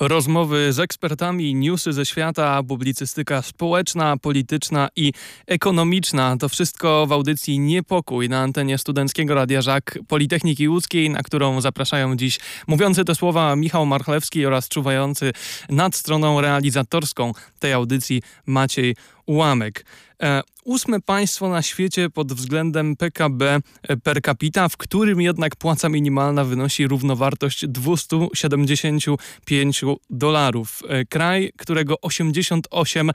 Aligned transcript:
Rozmowy 0.00 0.72
z 0.72 0.78
ekspertami, 0.78 1.54
newsy 1.54 1.92
ze 1.92 2.06
świata, 2.06 2.62
publicystyka 2.62 3.42
społeczna, 3.42 4.16
polityczna 4.16 4.88
i 4.96 5.12
ekonomiczna. 5.46 6.36
To 6.36 6.48
wszystko 6.48 7.06
w 7.06 7.12
audycji 7.12 7.58
Niepokój 7.58 8.28
na 8.28 8.40
antenie 8.40 8.78
Studenckiego 8.78 9.34
Radia 9.34 9.62
Żak 9.62 9.98
Politechniki 10.08 10.68
Łódzkiej, 10.68 11.10
na 11.10 11.22
którą 11.22 11.60
zapraszają 11.60 12.16
dziś 12.16 12.38
mówiący 12.66 13.04
te 13.04 13.14
słowa 13.14 13.56
Michał 13.56 13.86
Marchlewski 13.86 14.46
oraz 14.46 14.68
czuwający 14.68 15.32
nad 15.68 15.94
stroną 15.94 16.40
realizatorską 16.40 17.32
tej 17.58 17.72
audycji 17.72 18.22
Maciej 18.46 18.96
Ułamek. 19.26 19.84
E, 20.22 20.42
ósme 20.64 21.00
państwo 21.00 21.48
na 21.48 21.62
świecie 21.62 22.10
pod 22.10 22.32
względem 22.32 22.96
PKB 22.96 23.60
e, 23.82 23.96
per 23.96 24.22
capita, 24.22 24.68
w 24.68 24.76
którym 24.76 25.20
jednak 25.20 25.56
płaca 25.56 25.88
minimalna 25.88 26.44
wynosi 26.44 26.86
równowartość 26.86 27.66
275 27.66 29.84
dolarów. 30.10 30.82
E, 30.88 31.04
kraj, 31.04 31.52
którego 31.56 31.94
88% 31.94 33.10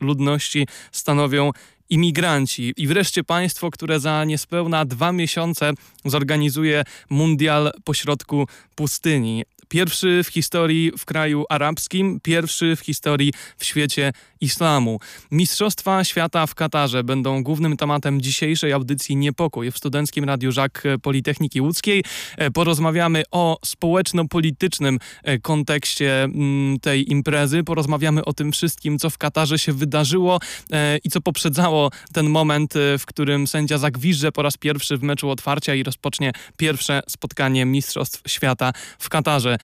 ludności 0.00 0.66
stanowią 0.92 1.50
imigranci. 1.90 2.74
I 2.76 2.86
wreszcie 2.86 3.24
państwo, 3.24 3.70
które 3.70 4.00
za 4.00 4.24
niespełna 4.24 4.84
dwa 4.84 5.12
miesiące 5.12 5.72
zorganizuje 6.04 6.84
mundial 7.10 7.72
pośrodku 7.84 8.46
pustyni. 8.74 9.44
Pierwszy 9.68 10.20
w 10.24 10.28
historii 10.28 10.92
w 10.98 11.04
kraju 11.04 11.44
arabskim, 11.48 12.20
pierwszy 12.22 12.76
w 12.76 12.80
historii 12.80 13.32
w 13.58 13.64
świecie 13.64 14.12
islamu. 14.42 15.00
Mistrzostwa 15.30 16.04
świata 16.04 16.46
w 16.46 16.54
Katarze 16.54 17.04
będą 17.04 17.42
głównym 17.42 17.76
tematem 17.76 18.20
dzisiejszej 18.20 18.72
audycji 18.72 19.16
Niepokój 19.16 19.70
w 19.70 19.78
Studenckim 19.78 20.24
Radiu 20.24 20.52
Żak 20.52 20.82
Politechniki 21.02 21.60
Łódzkiej. 21.60 22.04
E, 22.36 22.50
porozmawiamy 22.50 23.22
o 23.30 23.58
społeczno-politycznym 23.64 24.98
e, 25.22 25.38
kontekście 25.38 26.22
mm, 26.22 26.80
tej 26.80 27.10
imprezy. 27.10 27.64
Porozmawiamy 27.64 28.24
o 28.24 28.32
tym 28.32 28.52
wszystkim, 28.52 28.98
co 28.98 29.10
w 29.10 29.18
Katarze 29.18 29.58
się 29.58 29.72
wydarzyło 29.72 30.38
e, 30.72 30.98
i 31.04 31.10
co 31.10 31.20
poprzedzało 31.20 31.90
ten 32.12 32.28
moment, 32.28 32.74
w 32.98 33.06
którym 33.06 33.46
sędzia 33.46 33.78
zagwiżdże 33.78 34.32
po 34.32 34.42
raz 34.42 34.56
pierwszy 34.56 34.96
w 34.96 35.02
meczu 35.02 35.30
otwarcia 35.30 35.74
i 35.74 35.82
rozpocznie 35.82 36.32
pierwsze 36.56 37.02
spotkanie 37.08 37.64
Mistrzostw 37.64 38.22
Świata 38.26 38.72
w 38.98 39.08
Katarze. 39.08 39.56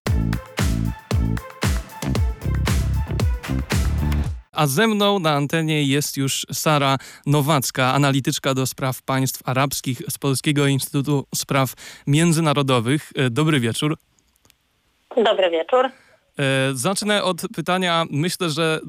A 4.59 4.67
ze 4.67 4.87
mną 4.87 5.19
na 5.19 5.31
antenie 5.31 5.83
jest 5.83 6.17
już 6.17 6.47
Sara 6.53 6.97
Nowacka, 7.27 7.95
analityczka 7.95 8.55
do 8.55 8.67
spraw 8.67 9.03
państw 9.03 9.49
arabskich 9.49 10.03
z 10.11 10.19
Polskiego 10.19 10.67
Instytutu 10.67 11.27
Spraw 11.35 11.75
Międzynarodowych. 12.07 13.13
E, 13.17 13.31
dobry 13.31 13.61
wieczór. 13.61 13.97
Dobry 15.17 15.51
wieczór. 15.51 15.91
E, 16.39 16.75
zacznę 16.75 17.25
od 17.25 17.43
pytania, 17.55 18.07
myślę, 18.11 18.51
że 18.51 18.81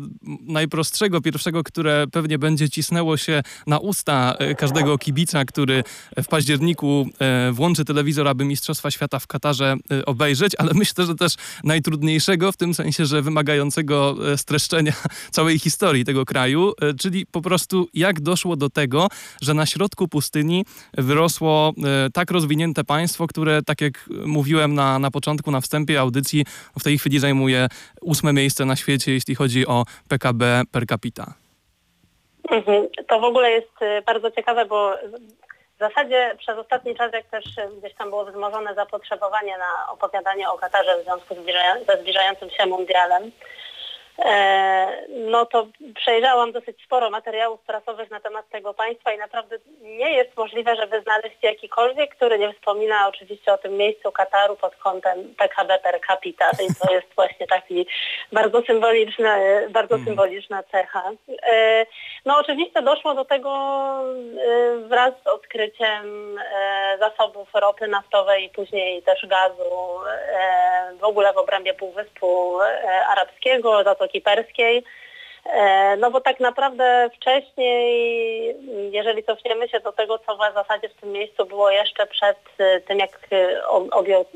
najprostszego, 0.41 1.21
pierwszego, 1.21 1.63
które 1.63 2.05
pewnie 2.11 2.39
będzie 2.39 2.69
cisnęło 2.69 3.17
się 3.17 3.41
na 3.67 3.79
usta 3.79 4.35
e, 4.39 4.55
każdego 4.55 4.97
kibica, 4.97 5.45
który 5.45 5.83
w 6.23 6.27
październiku 6.27 7.09
e, 7.19 7.51
włączy 7.51 7.85
telewizor, 7.85 8.27
aby 8.27 8.45
Mistrzostwa 8.45 8.91
Świata 8.91 9.19
w 9.19 9.27
Katarze 9.27 9.75
obejrzeć, 10.05 10.53
ale 10.57 10.71
myślę, 10.73 11.05
że 11.05 11.15
też 11.15 11.35
najtrudniejszego 11.63 12.51
w 12.51 12.57
tym 12.57 12.73
sensie, 12.73 13.05
że 13.05 13.21
wymagającego 13.21 14.15
streszczenia 14.37 14.93
całej 15.31 15.59
historii 15.59 16.05
tego 16.05 16.25
kraju, 16.25 16.73
czyli 16.99 17.25
po 17.25 17.41
prostu 17.41 17.87
jak 17.93 18.21
doszło 18.21 18.55
do 18.55 18.69
tego, 18.69 19.07
że 19.41 19.53
na 19.53 19.65
środku 19.65 20.07
pustyni 20.07 20.65
wyrosło 20.97 21.73
tak 22.13 22.31
rozwinięte 22.31 22.83
państwo, 22.83 23.27
które, 23.27 23.61
tak 23.61 23.81
jak 23.81 24.09
mówiłem 24.25 24.73
na, 24.73 24.99
na 24.99 25.11
początku, 25.11 25.51
na 25.51 25.61
wstępie 25.61 25.99
audycji, 25.99 26.45
w 26.79 26.83
tej 26.83 26.97
chwili 26.97 27.19
zajmuje 27.19 27.38
zajmuje 27.39 27.67
ósme 28.01 28.33
miejsce 28.33 28.65
na 28.65 28.75
świecie, 28.75 29.11
jeśli 29.11 29.35
chodzi 29.35 29.67
o 29.67 29.83
PKB 30.09 30.61
per 30.71 30.85
capita. 30.85 31.33
Mhm. 32.51 32.87
To 33.07 33.19
w 33.19 33.23
ogóle 33.23 33.51
jest 33.51 33.81
y, 33.81 34.01
bardzo 34.05 34.31
ciekawe, 34.31 34.65
bo 34.65 34.95
w 35.75 35.79
zasadzie 35.79 36.35
przez 36.37 36.57
ostatni 36.57 36.95
czas, 36.95 37.13
jak 37.13 37.25
też 37.25 37.45
gdzieś 37.77 37.93
tam 37.95 38.09
było 38.09 38.25
wzmożone 38.25 38.75
zapotrzebowanie 38.75 39.57
na 39.57 39.91
opowiadanie 39.91 40.49
o 40.49 40.57
Katarze 40.57 41.01
w 41.01 41.03
związku 41.03 41.35
ze 41.87 42.01
zbliżającym 42.01 42.49
się 42.49 42.65
mundialem, 42.65 43.31
no 45.09 45.45
to 45.45 45.67
przejrzałam 45.95 46.51
dosyć 46.51 46.83
sporo 46.85 47.09
materiałów 47.09 47.61
prasowych 47.61 48.11
na 48.11 48.19
temat 48.19 48.49
tego 48.49 48.73
państwa 48.73 49.13
i 49.13 49.17
naprawdę 49.17 49.57
nie 49.81 50.11
jest 50.11 50.37
możliwe, 50.37 50.75
żeby 50.75 51.01
znaleźć 51.01 51.37
jakikolwiek, 51.41 52.15
który 52.15 52.39
nie 52.39 52.53
wspomina 52.53 53.07
oczywiście 53.07 53.53
o 53.53 53.57
tym 53.57 53.77
miejscu 53.77 54.11
Kataru 54.11 54.55
pod 54.55 54.75
kątem 54.75 55.35
PKB 55.37 55.79
per 55.79 55.99
capita. 56.07 56.49
I 56.51 56.75
to 56.75 56.93
jest 56.93 57.07
właśnie 57.15 57.47
taki 57.47 57.87
bardzo 58.31 58.61
symboliczna, 58.61 59.37
bardzo 59.69 59.95
hmm. 59.95 60.07
symboliczna 60.07 60.63
cecha. 60.63 61.11
E, 61.43 61.85
no 62.25 62.37
oczywiście 62.37 62.81
doszło 62.81 63.13
do 63.13 63.25
tego 63.25 63.51
e, 63.51 64.77
wraz 64.77 65.13
z 65.23 65.27
odkryciem 65.27 66.39
zasobów 66.99 67.49
ropy 67.53 67.87
naftowej 67.87 68.45
i 68.45 68.49
później 68.49 69.03
też 69.03 69.27
gazu 69.27 69.99
w 70.99 71.03
ogóle 71.03 71.33
w 71.33 71.37
obrębie 71.37 71.73
Półwyspu 71.73 72.59
Arabskiego, 73.09 73.83
za 73.83 73.95
to 73.95 74.07
Zatoki 74.09 74.21
Perskiej. 74.21 74.83
E, 75.45 75.97
no 75.97 76.11
bo 76.11 76.21
tak 76.21 76.39
naprawdę 76.39 77.09
wcześniej, 77.15 78.55
jeżeli 78.91 79.23
cofniemy 79.23 79.69
się 79.69 79.79
do 79.79 79.91
tego, 79.91 80.19
co 80.19 80.35
w 80.35 80.53
zasadzie 80.53 80.89
w 80.89 81.01
tym 81.01 81.11
miejscu 81.11 81.45
było 81.45 81.71
jeszcze 81.71 82.07
przed 82.07 82.37
e, 82.57 82.81
tym, 82.81 82.99
jak 82.99 83.19
e, 83.31 83.61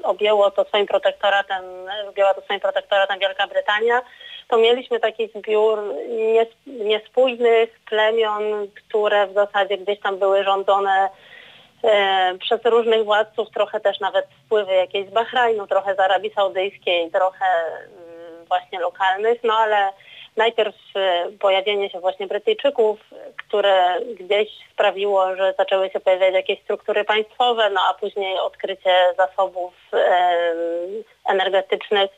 objęło 0.04 0.52
to 0.52 0.64
swoim 0.64 0.86
protektoratem, 0.86 1.64
objęła 2.10 2.34
to 2.34 2.42
swoim 2.42 2.60
protektoratem 2.60 3.20
Wielka 3.20 3.48
Brytania, 3.48 4.02
to 4.48 4.58
mieliśmy 4.58 5.00
taki 5.00 5.28
zbiór 5.28 5.80
niespójnych 6.68 7.80
plemion, 7.90 8.44
które 8.76 9.28
w 9.28 9.34
zasadzie 9.34 9.78
gdzieś 9.78 10.00
tam 10.00 10.18
były 10.18 10.44
rządzone 10.44 11.10
przez 12.40 12.66
różnych 12.66 13.06
władców, 13.06 13.48
trochę 13.54 13.80
też 13.80 14.00
nawet 14.00 14.26
wpływy 14.46 14.74
jakieś 14.74 15.08
z 15.08 15.12
Bahrajnu, 15.12 15.68
trochę 15.68 15.96
z 15.96 16.00
Arabii 16.00 16.34
Saudyjskiej, 16.34 17.12
trochę 17.12 17.46
właśnie 18.54 18.80
lokalnych, 18.80 19.44
no 19.44 19.54
ale 19.54 19.90
najpierw 20.38 20.76
e, 20.96 21.26
pojawienie 21.40 21.90
się 21.90 22.00
właśnie 22.00 22.28
Brytyjczyków, 22.28 23.00
które 23.38 24.00
gdzieś 24.20 24.50
sprawiło, 24.74 25.36
że 25.36 25.54
zaczęły 25.58 25.90
się 25.90 26.00
pojawiać 26.00 26.34
jakieś 26.34 26.62
struktury 26.62 27.04
państwowe, 27.04 27.70
no 27.70 27.82
a 27.90 27.94
później 27.94 28.40
odkrycie 28.40 28.96
zasobów 29.18 29.74
energetycznych 31.30 32.12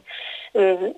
mm, 0.54 0.94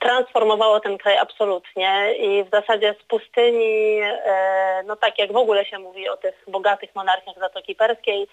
transformowało 0.00 0.80
ten 0.80 0.98
kraj 0.98 1.18
absolutnie 1.18 2.14
i 2.18 2.44
w 2.44 2.50
zasadzie 2.50 2.94
z 3.00 3.04
pustyni, 3.04 4.00
e, 4.02 4.82
no 4.86 4.96
tak 4.96 5.18
jak 5.18 5.32
w 5.32 5.36
ogóle 5.36 5.64
się 5.64 5.78
mówi 5.78 6.08
o 6.08 6.16
tych 6.16 6.44
bogatych 6.48 6.94
monarchiach 6.94 7.38
Zatoki 7.38 7.74
Perskiej, 7.74 8.28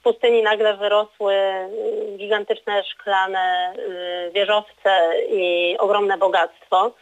z 0.00 0.02
pustyni 0.02 0.42
nagle 0.42 0.76
wyrosły 0.76 1.34
y, 1.34 2.16
gigantyczne 2.16 2.84
szklane 2.84 3.74
y, 3.78 4.30
wieżowce 4.34 5.00
i 5.28 5.76
ogromne 5.78 6.18
bogactwo. 6.18 6.92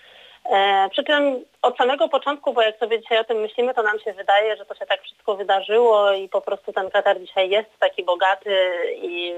E, 0.50 0.88
przy 0.90 1.04
czym 1.04 1.44
od 1.62 1.76
samego 1.76 2.08
początku, 2.08 2.52
bo 2.52 2.62
jak 2.62 2.78
sobie 2.78 3.00
dzisiaj 3.00 3.18
o 3.18 3.24
tym 3.24 3.40
myślimy, 3.40 3.74
to 3.74 3.82
nam 3.82 3.98
się 4.00 4.12
wydaje, 4.12 4.56
że 4.56 4.66
to 4.66 4.74
się 4.74 4.86
tak 4.86 5.02
wszystko 5.02 5.36
wydarzyło 5.36 6.12
i 6.12 6.28
po 6.28 6.40
prostu 6.40 6.72
ten 6.72 6.90
Katar 6.90 7.20
dzisiaj 7.20 7.50
jest 7.50 7.78
taki 7.78 8.04
bogaty 8.04 8.70
i, 8.94 9.34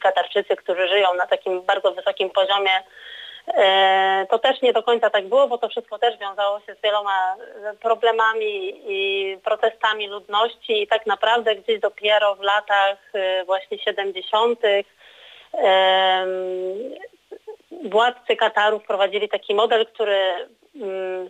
Katarczycy, 0.00 0.56
którzy 0.56 0.88
żyją 0.88 1.14
na 1.14 1.26
takim 1.26 1.62
bardzo 1.62 1.92
wysokim 1.92 2.30
poziomie 2.30 2.70
to 4.30 4.38
też 4.38 4.62
nie 4.62 4.72
do 4.72 4.82
końca 4.82 5.10
tak 5.10 5.28
było, 5.28 5.48
bo 5.48 5.58
to 5.58 5.68
wszystko 5.68 5.98
też 5.98 6.18
wiązało 6.18 6.60
się 6.60 6.74
z 6.74 6.80
wieloma 6.82 7.36
problemami 7.80 8.82
i 8.86 9.36
protestami 9.44 10.08
ludności 10.08 10.82
i 10.82 10.86
tak 10.86 11.06
naprawdę 11.06 11.56
gdzieś 11.56 11.80
dopiero 11.80 12.34
w 12.34 12.40
latach 12.40 12.98
e, 13.14 13.44
właśnie 13.44 13.78
70. 13.78 14.60
władcy 17.90 18.36
Kataru 18.36 18.80
wprowadzili 18.80 19.28
taki 19.28 19.54
model, 19.54 19.86
który 19.86 20.48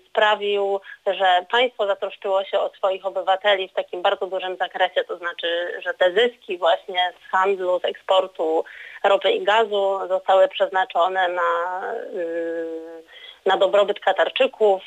sprawił, 0.06 0.80
że 1.06 1.46
państwo 1.50 1.86
zatroszczyło 1.86 2.44
się 2.44 2.60
o 2.60 2.70
swoich 2.76 3.06
obywateli 3.06 3.68
w 3.68 3.72
takim 3.72 4.02
bardzo 4.02 4.26
dużym 4.26 4.56
zakresie, 4.56 5.04
to 5.04 5.16
znaczy, 5.16 5.80
że 5.84 5.94
te 5.94 6.12
zyski 6.12 6.58
właśnie 6.58 7.12
z 7.20 7.30
handlu, 7.30 7.80
z 7.80 7.84
eksportu 7.84 8.64
ropy 9.04 9.30
i 9.30 9.44
gazu 9.44 9.98
zostały 10.08 10.48
przeznaczone 10.48 11.28
na, 11.28 11.82
mm, 12.12 13.02
na 13.46 13.56
dobrobyt 13.56 14.00
Katarczyków 14.00 14.82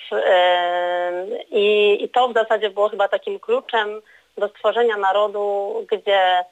i, 1.52 1.98
i 2.04 2.10
to 2.10 2.28
w 2.28 2.34
zasadzie 2.34 2.70
było 2.70 2.90
chyba 2.90 3.08
takim 3.08 3.40
kluczem 3.40 4.02
do 4.38 4.48
stworzenia 4.48 4.98
narodu, 4.98 5.76
gdzie 5.92 6.44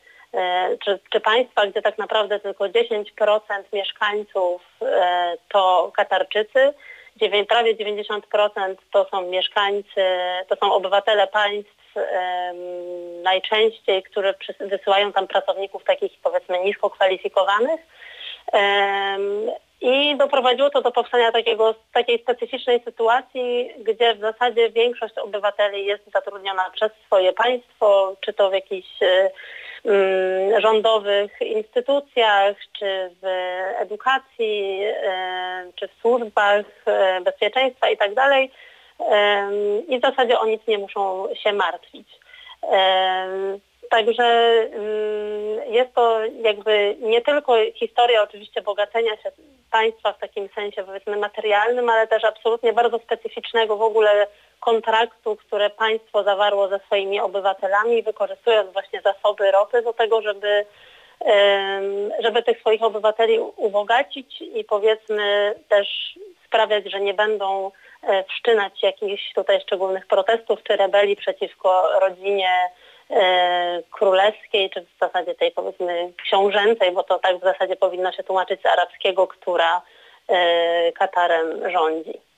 czy, 0.85 0.99
czy, 1.09 1.19
państwa, 1.19 1.67
gdzie 1.67 1.81
tak 1.81 1.97
naprawdę 1.97 2.39
tylko 2.39 2.63
10% 2.63 3.03
mieszkańców 3.73 4.61
to 5.49 5.91
Katarczycy, 5.95 6.73
prawie 7.47 7.75
90% 7.75 8.21
to 8.91 9.07
są 9.11 9.21
mieszkańcy, 9.21 10.01
to 10.49 10.55
są 10.55 10.73
obywatele 10.73 11.27
państw 11.27 11.81
najczęściej, 13.23 14.03
które 14.03 14.33
wysyłają 14.59 15.13
tam 15.13 15.27
pracowników 15.27 15.83
takich 15.83 16.11
powiedzmy 16.23 16.59
nisko 16.59 16.89
kwalifikowanych. 16.89 17.81
I 19.81 20.15
doprowadziło 20.17 20.69
to 20.69 20.81
do 20.81 20.91
powstania 20.91 21.31
takiego, 21.31 21.75
takiej 21.93 22.19
specyficznej 22.19 22.81
sytuacji, 22.85 23.73
gdzie 23.79 24.15
w 24.15 24.19
zasadzie 24.19 24.69
większość 24.69 25.17
obywateli 25.17 25.85
jest 25.85 26.03
zatrudniona 26.13 26.69
przez 26.69 26.91
swoje 27.05 27.33
państwo, 27.33 28.15
czy 28.21 28.33
to 28.33 28.49
w 28.49 28.53
jakichś 28.53 29.01
y, 29.01 30.61
rządowych 30.61 31.41
instytucjach, 31.41 32.55
czy 32.79 33.11
w 33.21 33.25
edukacji, 33.79 34.83
y, 34.83 35.73
czy 35.75 35.87
w 35.87 36.01
służbach 36.01 36.65
y, 37.17 37.21
bezpieczeństwa 37.21 37.89
i 37.89 37.97
tak 37.97 38.13
dalej. 38.13 38.51
I 39.87 39.99
w 39.99 40.01
zasadzie 40.01 40.39
o 40.39 40.45
nic 40.45 40.67
nie 40.67 40.77
muszą 40.77 41.27
się 41.35 41.53
martwić. 41.53 42.07
Także 43.89 44.23
mm, 44.23 45.73
jest 45.73 45.93
to 45.93 46.19
jakby 46.25 46.95
nie 46.99 47.21
tylko 47.21 47.55
historia 47.75 48.23
oczywiście 48.23 48.61
bogacenia 48.61 49.17
się 49.17 49.31
państwa 49.71 50.13
w 50.13 50.19
takim 50.19 50.49
sensie 50.55 50.83
powiedzmy 50.83 51.17
materialnym, 51.17 51.89
ale 51.89 52.07
też 52.07 52.23
absolutnie 52.23 52.73
bardzo 52.73 52.99
specyficznego 52.99 53.77
w 53.77 53.81
ogóle 53.81 54.27
kontraktu, 54.59 55.35
które 55.35 55.69
państwo 55.69 56.23
zawarło 56.23 56.67
ze 56.67 56.79
swoimi 56.79 57.19
obywatelami, 57.19 58.03
wykorzystując 58.03 58.73
właśnie 58.73 59.01
zasoby 59.01 59.51
ropy 59.51 59.81
do 59.81 59.93
tego, 59.93 60.21
żeby, 60.21 60.65
żeby 62.19 62.43
tych 62.43 62.59
swoich 62.59 62.83
obywateli 62.83 63.39
ubogacić 63.39 64.41
i 64.41 64.63
powiedzmy 64.63 65.55
też 65.69 65.87
sprawiać, 66.45 66.91
że 66.91 66.99
nie 66.99 67.13
będą 67.13 67.71
e, 68.03 68.23
wszczynać 68.23 68.83
jakichś 68.83 69.33
tutaj 69.33 69.61
szczególnych 69.61 70.07
protestów 70.07 70.63
czy 70.63 70.75
rebelii 70.75 71.15
przeciwko 71.15 71.99
rodzinie 71.99 72.49
królewskiej, 73.91 74.69
czy 74.69 74.81
w 74.81 74.99
zasadzie 74.99 75.35
tej 75.35 75.51
powiedzmy 75.51 76.13
książęcej, 76.23 76.91
bo 76.91 77.03
to 77.03 77.19
tak 77.19 77.37
w 77.37 77.43
zasadzie 77.43 77.75
powinno 77.75 78.11
się 78.11 78.23
tłumaczyć 78.23 78.61
z 78.61 78.65
arabskiego, 78.65 79.27
która 79.27 79.81
e, 80.27 80.91
Katarem 80.91 81.71
rządzi. 81.71 82.30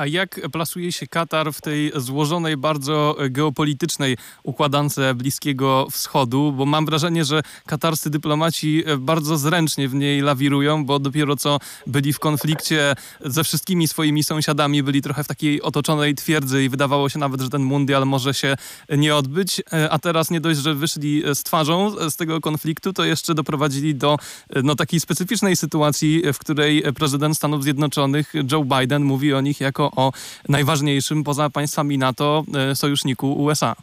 A 0.00 0.06
jak 0.06 0.40
plasuje 0.52 0.92
się 0.92 1.06
Katar 1.06 1.52
w 1.52 1.60
tej 1.60 1.92
złożonej, 1.96 2.56
bardzo 2.56 3.16
geopolitycznej 3.30 4.16
układance 4.42 5.00
Bliskiego 5.14 5.86
Wschodu? 5.90 6.52
Bo 6.52 6.66
mam 6.66 6.86
wrażenie, 6.86 7.24
że 7.24 7.42
katarscy 7.66 8.10
dyplomaci 8.10 8.84
bardzo 8.98 9.38
zręcznie 9.38 9.88
w 9.88 9.94
niej 9.94 10.20
lawirują, 10.20 10.84
bo 10.84 10.98
dopiero 10.98 11.36
co 11.36 11.58
byli 11.86 12.12
w 12.12 12.18
konflikcie 12.18 12.94
ze 13.24 13.44
wszystkimi 13.44 13.88
swoimi 13.88 14.24
sąsiadami, 14.24 14.82
byli 14.82 15.02
trochę 15.02 15.24
w 15.24 15.28
takiej 15.28 15.62
otoczonej 15.62 16.14
twierdzy 16.14 16.64
i 16.64 16.68
wydawało 16.68 17.08
się 17.08 17.18
nawet, 17.18 17.40
że 17.40 17.48
ten 17.48 17.62
mundial 17.62 18.06
może 18.06 18.34
się 18.34 18.56
nie 18.98 19.16
odbyć. 19.16 19.62
A 19.90 19.98
teraz 19.98 20.30
nie 20.30 20.40
dość, 20.40 20.60
że 20.60 20.74
wyszli 20.74 21.22
z 21.34 21.42
twarzą 21.42 22.10
z 22.10 22.16
tego 22.16 22.40
konfliktu, 22.40 22.92
to 22.92 23.04
jeszcze 23.04 23.34
doprowadzili 23.34 23.94
do 23.94 24.16
no, 24.64 24.74
takiej 24.74 25.00
specyficznej 25.00 25.56
sytuacji, 25.56 26.22
w 26.32 26.38
której 26.38 26.82
prezydent 26.94 27.36
Stanów 27.36 27.62
Zjednoczonych 27.62 28.32
Joe 28.52 28.64
Biden 28.64 29.04
mówi 29.04 29.34
o 29.34 29.40
nich 29.40 29.60
jako 29.60 29.89
o 29.96 30.12
najważniejszym 30.48 31.24
poza 31.24 31.50
państwami 31.50 31.98
NATO 31.98 32.42
e, 32.70 32.74
sojuszniku 32.74 33.32
USA. 33.32 33.74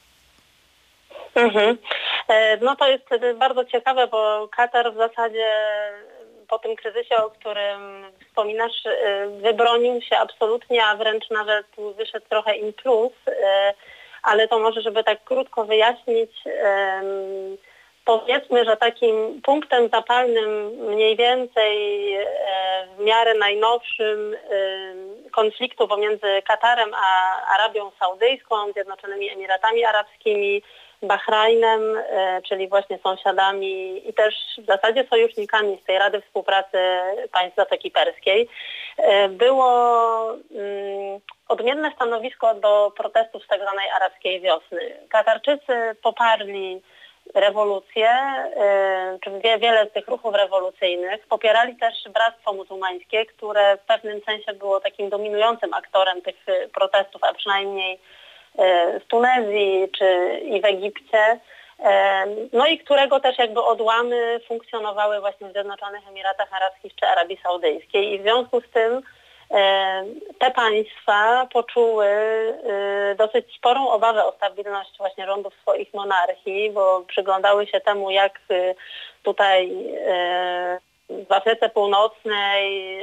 Mhm. 1.36 1.78
E, 2.28 2.58
no 2.58 2.76
to 2.76 2.88
jest 2.88 3.06
bardzo 3.40 3.66
ciekawe, 3.66 4.08
bo 4.08 4.48
Katar 4.48 4.94
w 4.94 4.98
zasadzie 4.98 5.48
po 6.48 6.60
tym 6.60 6.76
kryzysie, 6.76 7.16
o 7.16 7.30
którym 7.30 8.06
wspominasz, 8.28 8.86
e, 8.86 9.28
wybronił 9.28 10.02
się 10.02 10.18
absolutnie, 10.18 10.86
a 10.86 10.96
wręcz 10.96 11.30
nawet 11.30 11.66
wyszedł 11.98 12.26
trochę 12.30 12.56
in 12.56 12.74
plus, 12.74 13.14
ale 14.24 14.48
to 14.48 14.60
może, 14.60 14.82
żeby 14.82 15.04
tak 15.04 15.24
krótko 15.24 15.66
wyjaśnić, 15.66 16.32
powiedzmy, 18.08 18.66
że 18.66 18.78
takim 18.78 19.42
punktem 19.42 19.90
zapalnym 19.90 20.68
mniej 20.68 21.16
więcej 21.16 22.14
e, 22.14 22.26
w 22.98 23.04
miarę 23.04 23.34
najnowszym 23.34 24.34
e, 24.34 25.30
konfliktu 25.32 25.88
pomiędzy 25.88 26.42
Katarem 26.48 26.92
a 26.94 27.08
Arabią 27.56 27.92
Saudyjską, 28.00 28.72
Zjednoczonymi 28.72 29.30
Emiratami 29.30 29.86
Arabskimi, 29.86 30.62
Bahrajnem, 31.02 31.82
e, 31.98 32.42
czyli 32.42 32.68
właśnie 32.68 33.00
sąsiadami 33.04 34.10
i 34.10 34.14
też 34.14 34.36
w 34.58 34.66
zasadzie 34.66 35.08
sojusznikami 35.10 35.80
z 35.84 35.86
tej 35.86 36.00
Rady 36.00 36.22
Współpracy 36.22 36.78
Państw 37.32 37.56
Zatoki 37.56 37.92
Perskiej, 37.92 38.50
było 39.30 39.68
mm, 40.32 41.20
odmienne 41.48 41.92
stanowisko 41.96 42.56
do 42.56 42.92
protestów 42.98 43.44
z 43.44 43.48
tak 43.48 43.62
zwanej 43.62 43.90
arabskiej 43.90 44.42
wiosny. 44.42 44.98
Katarczycy 45.10 45.96
poparli 46.04 46.82
rewolucje, 47.36 48.10
y, 49.16 49.20
czy 49.20 49.60
wiele 49.60 49.88
z 49.90 49.94
tych 49.94 50.08
ruchów 50.08 50.36
rewolucyjnych 50.36 51.28
popierali 51.28 51.76
też 51.76 51.94
Bractwo 52.14 52.54
Muzułmańskie, 52.54 53.26
które 53.26 53.78
w 53.78 53.82
pewnym 53.82 54.22
sensie 54.26 54.54
było 54.54 54.80
takim 54.80 55.10
dominującym 55.10 55.74
aktorem 55.74 56.22
tych 56.22 56.50
y, 56.50 56.70
protestów, 56.74 57.24
a 57.24 57.34
przynajmniej 57.34 57.94
y, 57.94 59.00
w 59.00 59.06
Tunezji 59.08 59.90
czy 59.98 60.40
i 60.44 60.62
w 60.62 60.66
Egipcie. 60.66 61.40
No 62.54 62.68
i 62.68 62.78
którego 62.78 63.20
też 63.20 63.38
jakby 63.38 63.64
odłamy 63.64 64.40
funkcjonowały 64.48 65.20
właśnie 65.20 65.48
w 65.48 65.52
Zjednoczonych 65.52 66.08
Emiratach 66.08 66.54
Arabskich 66.54 66.96
czy 66.96 67.06
Arabii 67.06 67.40
Saudyjskiej. 67.44 68.14
I 68.14 68.20
w 68.20 68.22
związku 68.22 68.62
z 68.62 68.70
tym 68.70 69.02
te 70.40 70.52
państwa 70.56 71.48
poczuły 71.54 72.06
e, 72.06 73.16
dosyć 73.16 73.56
sporą 73.56 73.90
obawę 73.90 74.26
o 74.26 74.32
stabilność 74.32 74.98
właśnie 74.98 75.26
rządów 75.26 75.54
swoich 75.62 75.94
monarchii, 75.94 76.72
bo 76.72 77.02
przyglądały 77.08 77.68
się 77.68 77.80
temu, 77.80 78.12
jak 78.12 78.40
e, 78.50 78.76
tutaj 79.24 79.72
w 81.10 81.32
Afryce 81.32 81.70
Północnej 81.70 82.98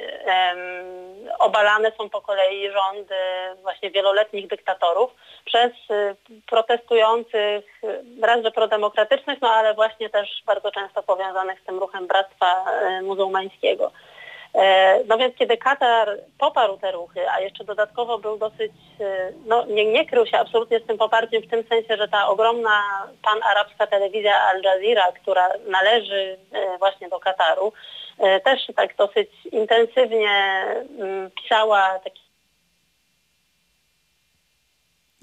obalane 1.39 1.93
są 1.99 2.11
po 2.11 2.21
kolei 2.21 2.71
rządy 2.71 3.15
właśnie 3.63 3.91
wieloletnich 3.91 4.49
dyktatorów 4.49 5.11
przez 5.45 5.73
protestujących, 6.47 7.65
raz 8.23 8.43
że 8.43 8.51
prodemokratycznych, 8.51 9.39
no 9.43 9.51
ale 9.51 9.75
właśnie 9.75 10.11
też 10.11 10.43
bardzo 10.47 10.71
często 10.71 11.03
powiązanych 11.03 11.61
z 11.61 11.65
tym 11.65 11.79
ruchem 11.79 12.07
Bractwa 12.07 12.65
Muzułmańskiego. 13.03 13.91
E, 14.55 15.01
no 15.09 15.19
więc 15.19 15.37
kiedy 15.37 15.57
Katar 15.57 16.19
poparł 16.39 16.79
te 16.79 16.93
ruchy, 16.93 17.31
a 17.31 17.41
jeszcze 17.41 17.65
dodatkowo 17.65 18.19
był 18.19 18.39
dosyć, 18.39 18.73
e, 19.01 19.33
no 19.47 19.65
nie, 19.65 19.85
nie 19.85 20.07
krył 20.07 20.27
się 20.27 20.39
absolutnie 20.39 20.81
z 20.81 20.87
tym 20.87 20.99
poparciem 20.99 21.43
w 21.43 21.51
tym 21.51 21.65
sensie, 21.69 21.97
że 21.97 22.09
ta 22.09 22.29
ogromna 22.29 22.83
panarabska 23.23 23.87
telewizja 23.87 24.43
Al 24.43 24.63
Jazeera, 24.63 25.13
która 25.13 25.49
należy 25.69 26.39
e, 26.53 26.79
właśnie 26.79 27.09
do 27.09 27.21
Kataru, 27.21 27.73
też 28.45 28.61
tak 28.77 28.97
dosyć 28.97 29.31
intensywnie 29.53 30.65
mm, 30.99 31.31
pisała 31.31 31.99
taki 32.05 32.24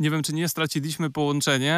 nie 0.02 0.10
wiem, 0.10 0.24
czy 0.24 0.34
nie 0.34 0.48
straciliśmy 0.48 1.10
połączenie. 1.10 1.74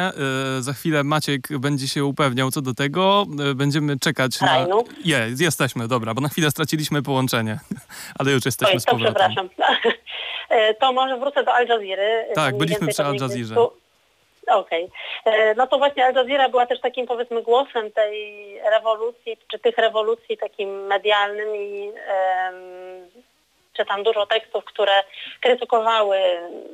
E, 0.58 0.62
za 0.62 0.72
chwilę 0.72 1.04
Maciek 1.04 1.40
będzie 1.58 1.88
się 1.88 2.04
upewniał 2.04 2.50
co 2.50 2.62
do 2.62 2.74
tego. 2.74 3.26
E, 3.50 3.54
będziemy 3.54 3.98
czekać 3.98 4.40
na... 4.40 4.66
Je, 5.04 5.28
jesteśmy, 5.40 5.88
dobra, 5.88 6.14
bo 6.14 6.20
na 6.20 6.28
chwilę 6.28 6.50
straciliśmy 6.50 7.02
połączenie, 7.02 7.58
ale 8.18 8.30
już 8.30 8.44
jesteśmy 8.44 8.74
Oj, 8.74 8.80
z 8.80 8.84
powrotem. 8.84 9.14
To 9.14 9.20
przepraszam. 9.20 9.48
E, 10.48 10.74
to 10.74 10.92
może 10.92 11.16
wrócę 11.16 11.44
do 11.44 11.54
Al 11.54 11.66
Jazeera. 11.66 12.02
Tak, 12.34 12.58
byliśmy 12.58 12.88
przy 12.88 13.04
Al 13.04 13.14
Jazeera. 13.14 13.60
Okej. 14.46 14.90
Okay. 15.24 15.54
No 15.56 15.66
to 15.66 15.78
właśnie 15.78 16.04
Al 16.04 16.14
Jazeera 16.14 16.48
była 16.48 16.66
też 16.66 16.80
takim 16.80 17.06
powiedzmy 17.06 17.42
głosem 17.42 17.92
tej 17.92 18.14
rewolucji, 18.70 19.36
czy 19.48 19.58
tych 19.58 19.78
rewolucji 19.78 20.36
takim 20.38 20.86
medialnym 20.86 21.56
i 21.56 21.92
czytam 23.76 24.02
dużo 24.02 24.26
tekstów, 24.26 24.64
które 24.64 24.92
krytykowały 25.40 26.18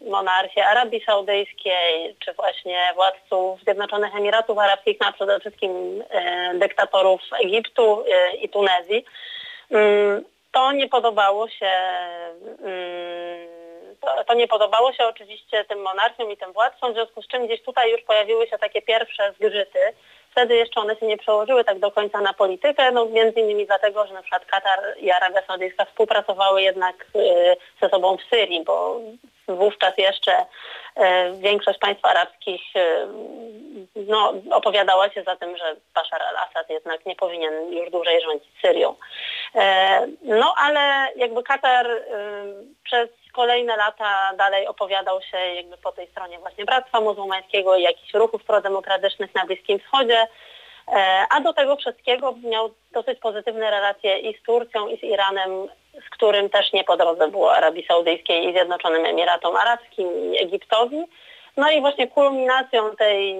monarchię 0.08 0.66
Arabii 0.66 1.04
Saudyjskiej, 1.04 2.16
czy 2.18 2.32
właśnie 2.32 2.92
władców 2.94 3.60
Zjednoczonych 3.62 4.16
Emiratów 4.16 4.58
Arabskich, 4.58 4.96
no 5.00 5.06
a 5.06 5.12
przede 5.12 5.40
wszystkim 5.40 6.04
e, 6.10 6.54
dyktatorów 6.54 7.20
Egiptu 7.44 8.04
e, 8.12 8.36
i 8.36 8.48
Tunezji. 8.48 9.04
Mm, 9.70 10.24
to 10.52 10.72
nie 10.72 10.88
podobało 10.88 11.48
się 11.48 11.70
mm, 12.62 13.48
to, 14.00 14.24
to, 14.24 14.34
nie 14.34 14.48
podobało 14.48 14.92
się 14.92 15.06
oczywiście 15.06 15.64
tym 15.64 15.82
monarchiom 15.82 16.30
i 16.30 16.36
tym 16.36 16.52
władcom, 16.52 16.92
w 16.92 16.94
związku 16.94 17.22
z 17.22 17.26
czym 17.26 17.46
gdzieś 17.46 17.62
tutaj 17.62 17.90
już 17.90 18.02
pojawiły 18.02 18.46
się 18.46 18.58
takie 18.58 18.82
pierwsze 18.82 19.32
zgrzyty 19.32 19.78
Wtedy 20.30 20.56
jeszcze 20.56 20.80
one 20.80 20.96
się 20.96 21.06
nie 21.06 21.18
przełożyły 21.18 21.64
tak 21.64 21.78
do 21.78 21.90
końca 21.90 22.20
na 22.20 22.32
politykę, 22.32 22.92
no 22.92 23.06
między 23.06 23.40
innymi 23.40 23.66
dlatego, 23.66 24.06
że 24.06 24.14
na 24.14 24.22
przykład 24.22 24.44
Katar 24.44 24.78
i 24.98 25.10
Arabia 25.10 25.42
Saudyjska 25.46 25.84
współpracowały 25.84 26.62
jednak 26.62 27.06
y, 27.16 27.56
ze 27.82 27.88
sobą 27.88 28.16
w 28.16 28.34
Syrii, 28.34 28.64
bo 28.64 29.00
wówczas 29.48 29.98
jeszcze 29.98 30.40
y, 30.40 31.02
większość 31.40 31.78
państw 31.78 32.04
arabskich 32.04 32.60
y, 32.76 32.80
no, 33.96 34.34
opowiadała 34.50 35.10
się 35.10 35.22
za 35.22 35.36
tym, 35.36 35.56
że 35.56 35.76
Bashar 35.94 36.22
al-Assad 36.22 36.70
jednak 36.70 37.06
nie 37.06 37.16
powinien 37.16 37.72
już 37.72 37.90
dłużej 37.90 38.20
rządzić 38.20 38.50
Syrią. 38.62 38.94
No 40.22 40.54
ale 40.58 41.08
jakby 41.16 41.42
Katar 41.42 41.86
przez 42.84 43.08
kolejne 43.40 43.76
lata 43.76 44.32
dalej 44.36 44.66
opowiadał 44.66 45.22
się 45.22 45.38
jakby 45.38 45.76
po 45.76 45.92
tej 45.92 46.06
stronie 46.06 46.38
właśnie 46.38 46.64
Bractwa 46.64 47.00
Muzułmańskiego 47.00 47.76
i 47.76 47.82
jakichś 47.82 48.14
ruchów 48.14 48.44
prodemokratycznych 48.44 49.34
na 49.34 49.46
Bliskim 49.46 49.78
Wschodzie, 49.78 50.26
e, 50.88 51.24
a 51.30 51.40
do 51.40 51.52
tego 51.52 51.76
wszystkiego 51.76 52.34
miał 52.44 52.70
dosyć 52.92 53.18
pozytywne 53.18 53.70
relacje 53.70 54.18
i 54.18 54.38
z 54.38 54.42
Turcją, 54.42 54.88
i 54.88 54.98
z 54.98 55.02
Iranem, 55.02 55.50
z 56.06 56.10
którym 56.10 56.50
też 56.50 56.72
nie 56.72 56.84
po 56.84 56.96
drodze 56.96 57.28
było 57.28 57.54
Arabii 57.54 57.86
Saudyjskiej 57.86 58.48
i 58.48 58.52
Zjednoczonym 58.52 59.04
Emiratom 59.04 59.56
Arabskim 59.56 60.34
i 60.34 60.42
Egiptowi. 60.42 61.04
No 61.56 61.70
i 61.70 61.80
właśnie 61.80 62.08
kulminacją 62.08 62.96
tej, 62.96 63.36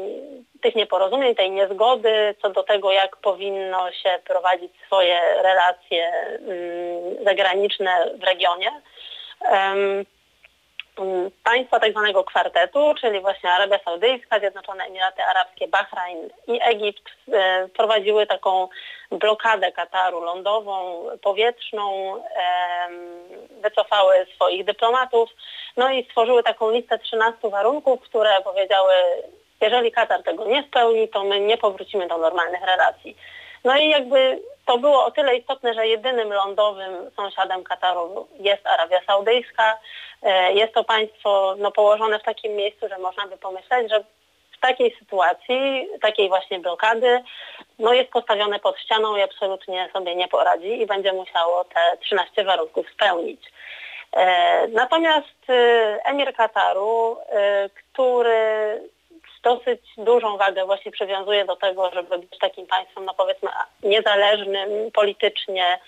tych 0.63 0.75
nieporozumień, 0.75 1.35
tej 1.35 1.51
niezgody 1.51 2.35
co 2.43 2.51
do 2.51 2.63
tego, 2.63 2.93
jak 2.93 3.17
powinno 3.17 3.93
się 3.93 4.19
prowadzić 4.25 4.73
swoje 4.87 5.21
relacje 5.43 6.07
mm, 6.07 7.25
zagraniczne 7.25 7.91
w 8.19 8.23
regionie, 8.23 8.71
państwa 11.45 11.81
tak 11.81 11.91
zwanego 11.93 12.25
kwartetu, 12.25 12.95
czyli 13.01 13.21
właśnie 13.21 13.51
Arabia 13.51 13.79
Saudyjska, 13.85 14.39
Zjednoczone 14.39 14.85
Emiraty 14.85 15.23
Arabskie, 15.23 15.69
Bahrain 15.69 16.29
i 16.47 16.61
Egipt 16.63 17.03
e, 17.33 17.69
prowadziły 17.69 18.27
taką 18.27 18.69
blokadę 19.11 19.73
Kataru 19.73 20.21
lądową, 20.21 21.05
powietrzną, 21.23 22.15
wycofały 23.63 24.27
swoich 24.35 24.65
dyplomatów, 24.65 25.31
no 25.77 25.91
i 25.91 26.05
stworzyły 26.05 26.43
taką 26.43 26.71
listę 26.71 26.99
13 26.99 27.51
warunków, 27.51 28.01
które 28.01 28.31
powiedziały, 28.45 28.93
jeżeli 29.61 29.93
Katar 29.93 30.23
tego 30.23 30.45
nie 30.45 30.63
spełni, 30.63 31.09
to 31.09 31.25
my 31.25 31.41
nie 31.41 31.59
powrócimy 31.59 32.09
do 32.09 32.19
normalnych 32.19 32.61
relacji. 32.61 33.17
No 33.65 33.77
i 33.77 33.89
jakby 33.89 34.43
to 34.67 34.79
było 34.79 35.05
o 35.05 35.11
tyle 35.11 35.37
istotne, 35.37 35.75
że 35.75 35.87
jedynym 35.87 36.33
lądowym 36.33 37.11
sąsiadem 37.17 37.65
Kataru 37.65 38.29
jest 38.41 38.67
Arabia 38.67 39.01
Saudyjska. 39.07 39.79
E, 40.23 40.53
jest 40.53 40.75
to 40.75 40.85
państwo 40.85 41.55
no, 41.59 41.71
położone 41.71 42.19
w 42.19 42.23
takim 42.23 42.57
miejscu, 42.57 42.89
że 42.89 42.99
można 42.99 43.27
by 43.27 43.37
pomyśleć, 43.37 43.91
że 43.91 44.05
w 44.57 44.61
takiej 44.61 44.97
sytuacji, 44.99 45.89
takiej 46.01 46.29
właśnie 46.29 46.59
blokady, 46.59 47.23
no 47.79 47.93
jest 47.93 48.11
postawione 48.11 48.59
pod 48.59 48.79
ścianą 48.79 49.17
i 49.17 49.23
absolutnie 49.23 49.89
sobie 49.93 50.17
nie 50.17 50.29
poradzi 50.29 50.83
i 50.83 50.87
będzie 50.87 51.13
musiało 51.13 51.65
te 51.65 51.97
13 52.01 52.45
warunków 52.45 52.87
spełnić. 52.91 53.41
E, 54.13 54.69
natomiast 54.69 55.51
e, 55.51 56.01
emir 56.05 56.35
Kataru, 56.35 57.17
który 57.75 58.81
dosyć 59.43 59.81
dużą 59.99 60.37
wagę 60.37 60.65
właśnie 60.67 60.93
przywiązuje 60.93 61.45
do 61.45 61.57
tego, 61.57 61.91
żeby 61.95 62.19
być 62.19 62.39
takim 62.39 62.67
państwem, 62.67 63.05
no 63.05 63.15
powiedzmy, 63.15 63.51
niezależnym 63.83 64.91
politycznie 64.95 65.79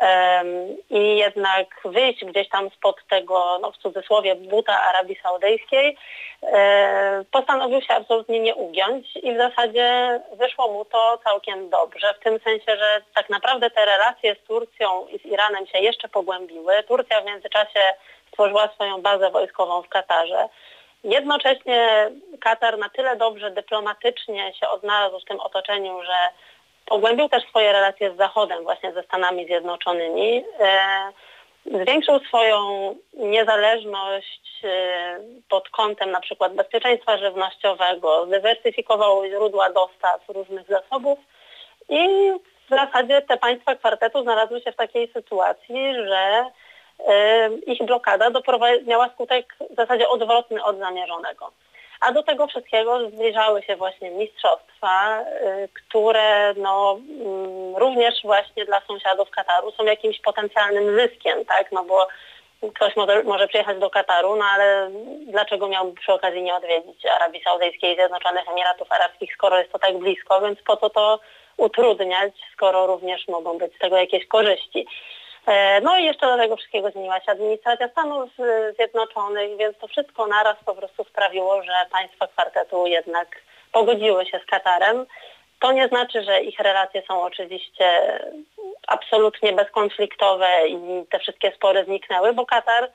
um, 0.00 0.76
i 0.90 1.16
jednak 1.16 1.66
wyjść 1.84 2.24
gdzieś 2.24 2.48
tam 2.48 2.70
spod 2.70 2.96
tego, 3.08 3.58
no 3.62 3.72
w 3.72 3.76
cudzysłowie, 3.76 4.34
buta 4.34 4.82
Arabii 4.82 5.18
Saudyjskiej, 5.22 5.96
e, 6.42 7.24
postanowił 7.32 7.80
się 7.80 7.94
absolutnie 7.94 8.40
nie 8.40 8.54
ugiąć 8.54 9.16
i 9.16 9.34
w 9.34 9.36
zasadzie 9.36 10.20
wyszło 10.32 10.72
mu 10.72 10.84
to 10.84 11.18
całkiem 11.24 11.70
dobrze, 11.70 12.14
w 12.14 12.24
tym 12.24 12.38
sensie, 12.38 12.76
że 12.76 13.02
tak 13.14 13.30
naprawdę 13.30 13.70
te 13.70 13.84
relacje 13.84 14.34
z 14.34 14.46
Turcją 14.46 15.06
i 15.06 15.18
z 15.18 15.24
Iranem 15.24 15.66
się 15.66 15.78
jeszcze 15.78 16.08
pogłębiły. 16.08 16.82
Turcja 16.82 17.20
w 17.20 17.24
międzyczasie 17.24 17.80
stworzyła 18.28 18.68
swoją 18.68 19.02
bazę 19.02 19.30
wojskową 19.30 19.82
w 19.82 19.88
Katarze. 19.88 20.48
Jednocześnie 21.04 22.10
Katar 22.40 22.78
na 22.78 22.88
tyle 22.88 23.16
dobrze 23.16 23.50
dyplomatycznie 23.50 24.54
się 24.60 24.68
odnalazł 24.68 25.20
w 25.20 25.24
tym 25.24 25.40
otoczeniu, 25.40 26.02
że 26.02 26.16
pogłębił 26.86 27.28
też 27.28 27.44
swoje 27.48 27.72
relacje 27.72 28.14
z 28.14 28.16
Zachodem, 28.16 28.62
właśnie 28.62 28.92
ze 28.92 29.02
Stanami 29.02 29.46
Zjednoczonymi. 29.46 30.44
E, 30.60 31.12
zwiększył 31.66 32.18
swoją 32.18 32.94
niezależność 33.14 34.64
e, 34.64 35.20
pod 35.48 35.68
kątem 35.68 36.10
na 36.10 36.20
przykład 36.20 36.54
bezpieczeństwa 36.54 37.18
żywnościowego, 37.18 38.26
zdywersyfikował 38.26 39.26
źródła 39.26 39.70
dostaw 39.70 40.28
różnych 40.28 40.66
zasobów 40.66 41.18
i 41.88 42.32
w 42.66 42.68
zasadzie 42.68 43.22
te 43.22 43.36
państwa 43.36 43.74
kwartetu 43.74 44.22
znalazły 44.22 44.60
się 44.60 44.72
w 44.72 44.76
takiej 44.76 45.12
sytuacji, 45.12 45.94
że 45.94 46.44
ich 47.66 47.84
blokada 47.84 48.30
miała 48.86 49.08
skutek 49.08 49.54
w 49.70 49.76
zasadzie 49.76 50.08
odwrotny 50.08 50.64
od 50.64 50.78
zamierzonego. 50.78 51.52
A 52.00 52.12
do 52.12 52.22
tego 52.22 52.46
wszystkiego 52.46 53.10
zbliżały 53.10 53.62
się 53.62 53.76
właśnie 53.76 54.10
mistrzostwa, 54.10 55.20
y, 55.20 55.68
które 55.68 56.54
no, 56.56 56.98
mm, 57.20 57.76
również 57.76 58.14
właśnie 58.24 58.64
dla 58.64 58.80
sąsiadów 58.80 59.30
Kataru 59.30 59.70
są 59.70 59.84
jakimś 59.84 60.20
potencjalnym 60.20 60.96
zyskiem, 60.98 61.44
tak? 61.44 61.72
No 61.72 61.84
bo 61.84 62.08
ktoś 62.74 62.96
może, 62.96 63.22
może 63.22 63.48
przyjechać 63.48 63.78
do 63.78 63.90
Kataru, 63.90 64.36
no 64.36 64.44
ale 64.44 64.90
dlaczego 65.26 65.68
miałby 65.68 66.00
przy 66.00 66.12
okazji 66.12 66.42
nie 66.42 66.54
odwiedzić 66.54 67.06
Arabii 67.06 67.42
Saudyjskiej 67.44 67.92
i 67.92 67.96
Zjednoczonych 67.96 68.48
Emiratów 68.48 68.92
Arabskich, 68.92 69.34
skoro 69.34 69.58
jest 69.58 69.72
to 69.72 69.78
tak 69.78 69.98
blisko, 69.98 70.40
więc 70.40 70.62
po 70.62 70.76
co 70.76 70.90
to 70.90 71.20
utrudniać, 71.56 72.32
skoro 72.52 72.86
również 72.86 73.28
mogą 73.28 73.58
być 73.58 73.76
z 73.76 73.78
tego 73.78 73.96
jakieś 73.96 74.26
korzyści. 74.26 74.86
E, 75.46 75.80
no 75.80 75.98
i 75.98 76.04
jeszcze 76.04 76.26
do 76.26 76.36
tego 76.36 76.56
wszystkiego 76.56 76.90
zmieniła 76.90 77.20
się 77.20 77.32
administracja 77.32 77.88
Stanów 77.88 78.30
Zjednoczonych, 78.76 79.56
więc 79.56 79.78
to 79.78 79.88
wszystko 79.88 80.26
naraz 80.26 80.56
po 80.64 80.74
prostu 80.74 81.04
sprawiło, 81.04 81.62
że 81.62 81.72
państwa 81.92 82.26
kwartetu 82.26 82.86
jednak 82.86 83.28
pogodziły 83.72 84.26
się 84.26 84.40
z 84.44 84.50
Katarem. 84.50 85.06
To 85.60 85.72
nie 85.72 85.88
znaczy, 85.88 86.24
że 86.24 86.40
ich 86.40 86.58
relacje 86.58 87.02
są 87.08 87.22
oczywiście 87.22 88.18
absolutnie 88.86 89.52
bezkonfliktowe 89.52 90.68
i 90.68 91.06
te 91.10 91.18
wszystkie 91.18 91.52
spory 91.52 91.84
zniknęły, 91.84 92.32
bo 92.32 92.46
Katar, 92.46 92.90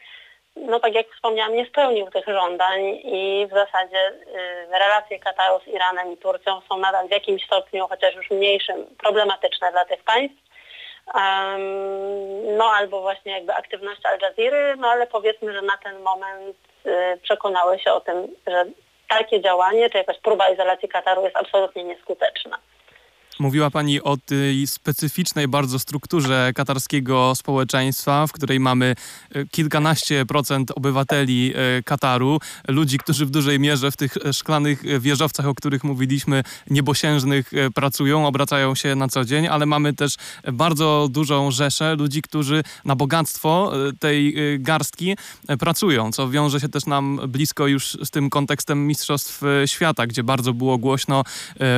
no 0.55 0.79
tak 0.79 0.93
jak 0.93 1.07
wspomniałam, 1.13 1.55
nie 1.55 1.65
spełnił 1.65 2.09
tych 2.09 2.25
żądań 2.25 2.81
i 3.03 3.47
w 3.51 3.53
zasadzie 3.53 4.09
y, 4.09 4.79
relacje 4.79 5.19
Kataru 5.19 5.59
z 5.59 5.67
Iranem 5.67 6.13
i 6.13 6.17
Turcją 6.17 6.61
są 6.69 6.77
nadal 6.77 7.07
w 7.07 7.11
jakimś 7.11 7.45
stopniu, 7.45 7.87
chociaż 7.87 8.15
już 8.15 8.29
mniejszym, 8.29 8.85
problematyczne 8.97 9.71
dla 9.71 9.85
tych 9.85 10.03
państw 10.03 10.50
no 12.57 12.65
albo 12.65 13.01
właśnie 13.01 13.31
jakby 13.31 13.53
aktywność 13.53 14.05
Al 14.05 14.19
Jazeera, 14.19 14.75
no 14.75 14.87
ale 14.87 15.07
powiedzmy, 15.07 15.53
że 15.53 15.61
na 15.61 15.77
ten 15.83 15.99
moment 15.99 16.57
y, 16.85 17.19
przekonały 17.23 17.79
się 17.79 17.93
o 17.93 18.01
tym, 18.01 18.35
że 18.47 18.65
takie 19.09 19.41
działanie, 19.41 19.89
czy 19.89 19.97
jakaś 19.97 20.17
próba 20.17 20.49
izolacji 20.49 20.89
Kataru 20.89 21.23
jest 21.23 21.37
absolutnie 21.37 21.83
nieskuteczna. 21.83 22.57
Mówiła 23.39 23.71
Pani 23.71 24.01
o 24.01 24.17
tej 24.17 24.67
specyficznej 24.67 25.47
bardzo 25.47 25.79
strukturze 25.79 26.51
katarskiego 26.55 27.35
społeczeństwa, 27.35 28.27
w 28.27 28.31
której 28.31 28.59
mamy 28.59 28.95
e, 29.31 29.45
kilkanaście 29.45 30.25
procent 30.25 30.71
obywateli 30.75 31.53
e, 31.55 31.83
Kataru, 31.83 32.39
ludzi, 32.67 32.97
którzy 32.97 33.25
w 33.25 33.29
dużej 33.29 33.59
mierze 33.59 33.91
w 33.91 33.97
tych 33.97 34.17
szklanych 34.31 35.01
wieżowcach, 35.01 35.45
o 35.45 35.55
których 35.55 35.83
mówiliśmy, 35.83 36.43
niebosiężnych 36.69 37.53
e, 37.53 37.69
pracują, 37.69 38.27
obracają 38.27 38.75
się 38.75 38.95
na 38.95 39.07
co 39.07 39.25
dzień, 39.25 39.47
ale 39.47 39.65
mamy 39.65 39.93
też 39.93 40.15
bardzo 40.53 41.07
dużą 41.11 41.51
rzeszę 41.51 41.95
ludzi, 41.95 42.21
którzy 42.21 42.63
na 42.85 42.95
bogactwo 42.95 43.73
tej 43.99 44.35
garstki 44.59 45.15
pracują, 45.59 46.11
co 46.11 46.29
wiąże 46.29 46.59
się 46.59 46.69
też 46.69 46.85
nam 46.85 47.19
blisko 47.27 47.67
już 47.67 47.97
z 48.03 48.09
tym 48.09 48.29
kontekstem 48.29 48.87
Mistrzostw 48.87 49.41
Świata, 49.65 50.07
gdzie 50.07 50.23
bardzo 50.23 50.53
było 50.53 50.77
głośno 50.77 51.23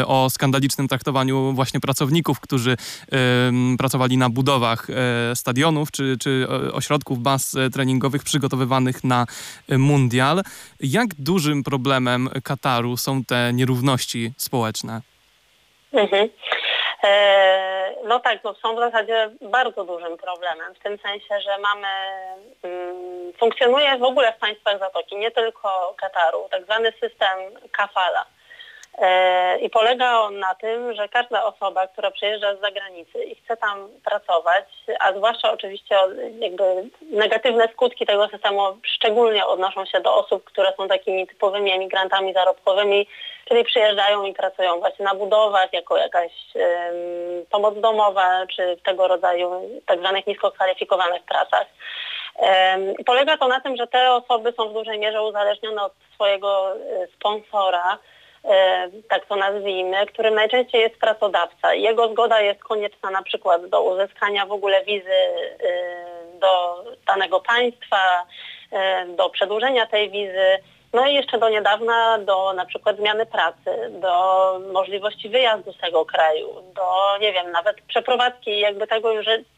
o 0.05 0.29
skandalicznym 0.29 0.87
traktowaniu 0.87 1.42
właśnie 1.51 1.79
pracowników, 1.79 2.39
którzy 2.39 2.75
pracowali 3.77 4.17
na 4.17 4.29
budowach 4.29 4.87
e, 4.89 5.35
stadionów 5.35 5.91
czy, 5.91 6.17
czy 6.21 6.47
e, 6.49 6.73
ośrodków 6.73 7.19
baz 7.19 7.55
e, 7.55 7.69
treningowych 7.69 8.23
przygotowywanych 8.23 9.03
na 9.03 9.25
mundial. 9.69 10.41
Jak 10.79 11.07
dużym 11.15 11.63
problemem 11.63 12.29
Kataru 12.43 12.97
są 12.97 13.25
te 13.25 13.53
nierówności 13.53 14.33
społeczne? 14.37 15.01
Mhm. 15.93 16.29
No 18.05 18.19
tak, 18.19 18.43
no 18.43 18.53
są 18.53 18.75
w 18.75 18.79
zasadzie 18.79 19.29
bardzo 19.41 19.83
dużym 19.83 20.17
problemem, 20.17 20.75
w 20.75 20.79
tym 20.79 20.97
sensie, 20.97 21.41
że 21.41 21.57
mamy, 21.57 21.87
mm, 22.63 23.33
funkcjonuje 23.39 23.97
w 23.97 24.03
ogóle 24.03 24.33
w 24.33 24.39
państwach 24.39 24.79
Zatoki, 24.79 25.15
nie 25.15 25.31
tylko 25.31 25.95
Kataru, 25.97 26.47
tak 26.51 26.63
zwany 26.63 26.91
system 26.91 27.37
kafala. 27.71 28.25
E, 28.97 29.57
I 29.59 29.69
polega 29.69 30.19
on 30.19 30.39
na 30.39 30.55
tym, 30.55 30.93
że 30.93 31.09
każda 31.09 31.43
osoba, 31.43 31.87
która 31.87 32.11
przyjeżdża 32.11 32.55
z 32.55 32.59
zagranicy 32.59 33.23
i 33.23 33.35
chce 33.35 33.57
tam 33.57 33.89
pracować, 34.05 34.65
a 34.99 35.13
zwłaszcza 35.13 35.51
oczywiście 35.51 35.95
jakby 36.39 36.63
negatywne 37.01 37.67
skutki 37.73 38.05
tego 38.05 38.27
systemu 38.27 38.61
szczególnie 38.83 39.45
odnoszą 39.45 39.85
się 39.85 40.01
do 40.01 40.15
osób, 40.15 40.43
które 40.43 40.73
są 40.77 40.87
takimi 40.87 41.27
typowymi 41.27 41.71
emigrantami 41.71 42.33
zarobkowymi, 42.33 43.07
czyli 43.45 43.63
przyjeżdżają 43.63 44.23
i 44.23 44.33
pracują 44.33 44.79
właśnie 44.79 45.05
na 45.05 45.15
budowach 45.15 45.73
jako 45.73 45.97
jakaś 45.97 46.31
pomoc 47.49 47.79
domowa, 47.79 48.47
czy 48.55 48.77
tego 48.85 49.07
rodzaju 49.07 49.69
tak 49.85 49.99
zwanych 49.99 50.27
nisko 50.27 50.51
kwalifikowanych 50.51 51.23
pracach. 51.23 51.67
Um, 52.35 52.93
polega 53.05 53.37
to 53.37 53.47
na 53.47 53.59
tym, 53.59 53.75
że 53.75 53.87
te 53.87 54.11
osoby 54.11 54.53
są 54.57 54.69
w 54.69 54.73
dużej 54.73 54.99
mierze 54.99 55.21
uzależnione 55.21 55.83
od 55.83 55.93
swojego 56.13 56.75
e, 56.75 57.07
sponsora, 57.07 57.97
tak 59.09 59.25
to 59.25 59.35
nazwijmy, 59.35 60.05
którym 60.05 60.35
najczęściej 60.35 60.81
jest 60.81 60.99
pracodawca. 60.99 61.73
Jego 61.73 62.11
zgoda 62.11 62.41
jest 62.41 62.63
konieczna 62.63 63.11
na 63.11 63.23
przykład 63.23 63.65
do 63.65 63.83
uzyskania 63.83 64.45
w 64.45 64.51
ogóle 64.51 64.85
wizy 64.85 65.11
e, 65.11 66.39
do 66.39 66.83
danego 67.07 67.39
państwa, 67.39 68.25
e, 68.71 69.05
do 69.05 69.29
przedłużenia 69.29 69.85
tej 69.85 70.09
wizy 70.09 70.59
No 70.93 71.07
i 71.07 71.13
jeszcze 71.13 71.37
do 71.37 71.49
niedawna 71.49 72.17
do 72.17 72.53
na 72.53 72.65
przykład 72.65 72.97
zmiany 72.97 73.25
pracy, 73.25 73.89
do 73.89 74.13
możliwości 74.73 75.29
wyjazdu 75.29 75.73
z 75.73 75.77
tego 75.77 76.05
kraju, 76.05 76.47
do 76.75 77.17
nie 77.21 77.33
wiem, 77.33 77.51
nawet 77.51 77.81
przeprowadzki, 77.87 78.59
jakby 78.59 78.87
tego, 78.87 79.09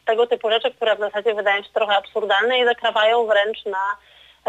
tego 0.04 0.26
typu 0.26 0.50
rzeczy, 0.50 0.70
które 0.70 0.96
w 0.96 1.00
zasadzie 1.00 1.34
wydają 1.34 1.62
się 1.62 1.68
trochę 1.74 1.96
absurdalne 1.96 2.58
i 2.58 2.64
zakrawają 2.64 3.26
wręcz 3.26 3.64
na 3.64 3.96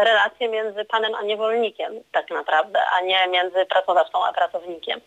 relacje 0.04 0.48
między 0.48 0.84
panem 0.84 1.14
a 1.14 1.22
niewolnikiem 1.22 1.92
tak 2.12 2.30
naprawdę, 2.30 2.80
a 2.84 3.00
nie 3.00 3.28
między 3.28 3.66
pracodawcą 3.66 4.24
a 4.24 4.32
pracownikiem. 4.32 5.00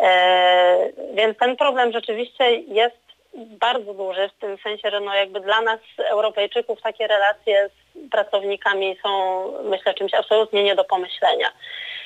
E, 0.00 0.88
więc 1.14 1.38
ten 1.38 1.56
problem 1.56 1.92
rzeczywiście 1.92 2.50
jest 2.54 3.08
bardzo 3.34 3.94
duży 3.94 4.28
w 4.28 4.40
tym 4.40 4.58
sensie, 4.58 4.90
że 4.90 5.00
no 5.00 5.14
jakby 5.14 5.40
dla 5.40 5.60
nas 5.60 5.80
Europejczyków 5.98 6.82
takie 6.82 7.06
relacje 7.06 7.68
z 7.68 8.10
pracownikami 8.10 8.96
są 9.02 9.42
myślę 9.62 9.94
czymś 9.94 10.14
absolutnie 10.14 10.64
nie 10.64 10.74
do 10.74 10.84
pomyślenia. 10.84 11.52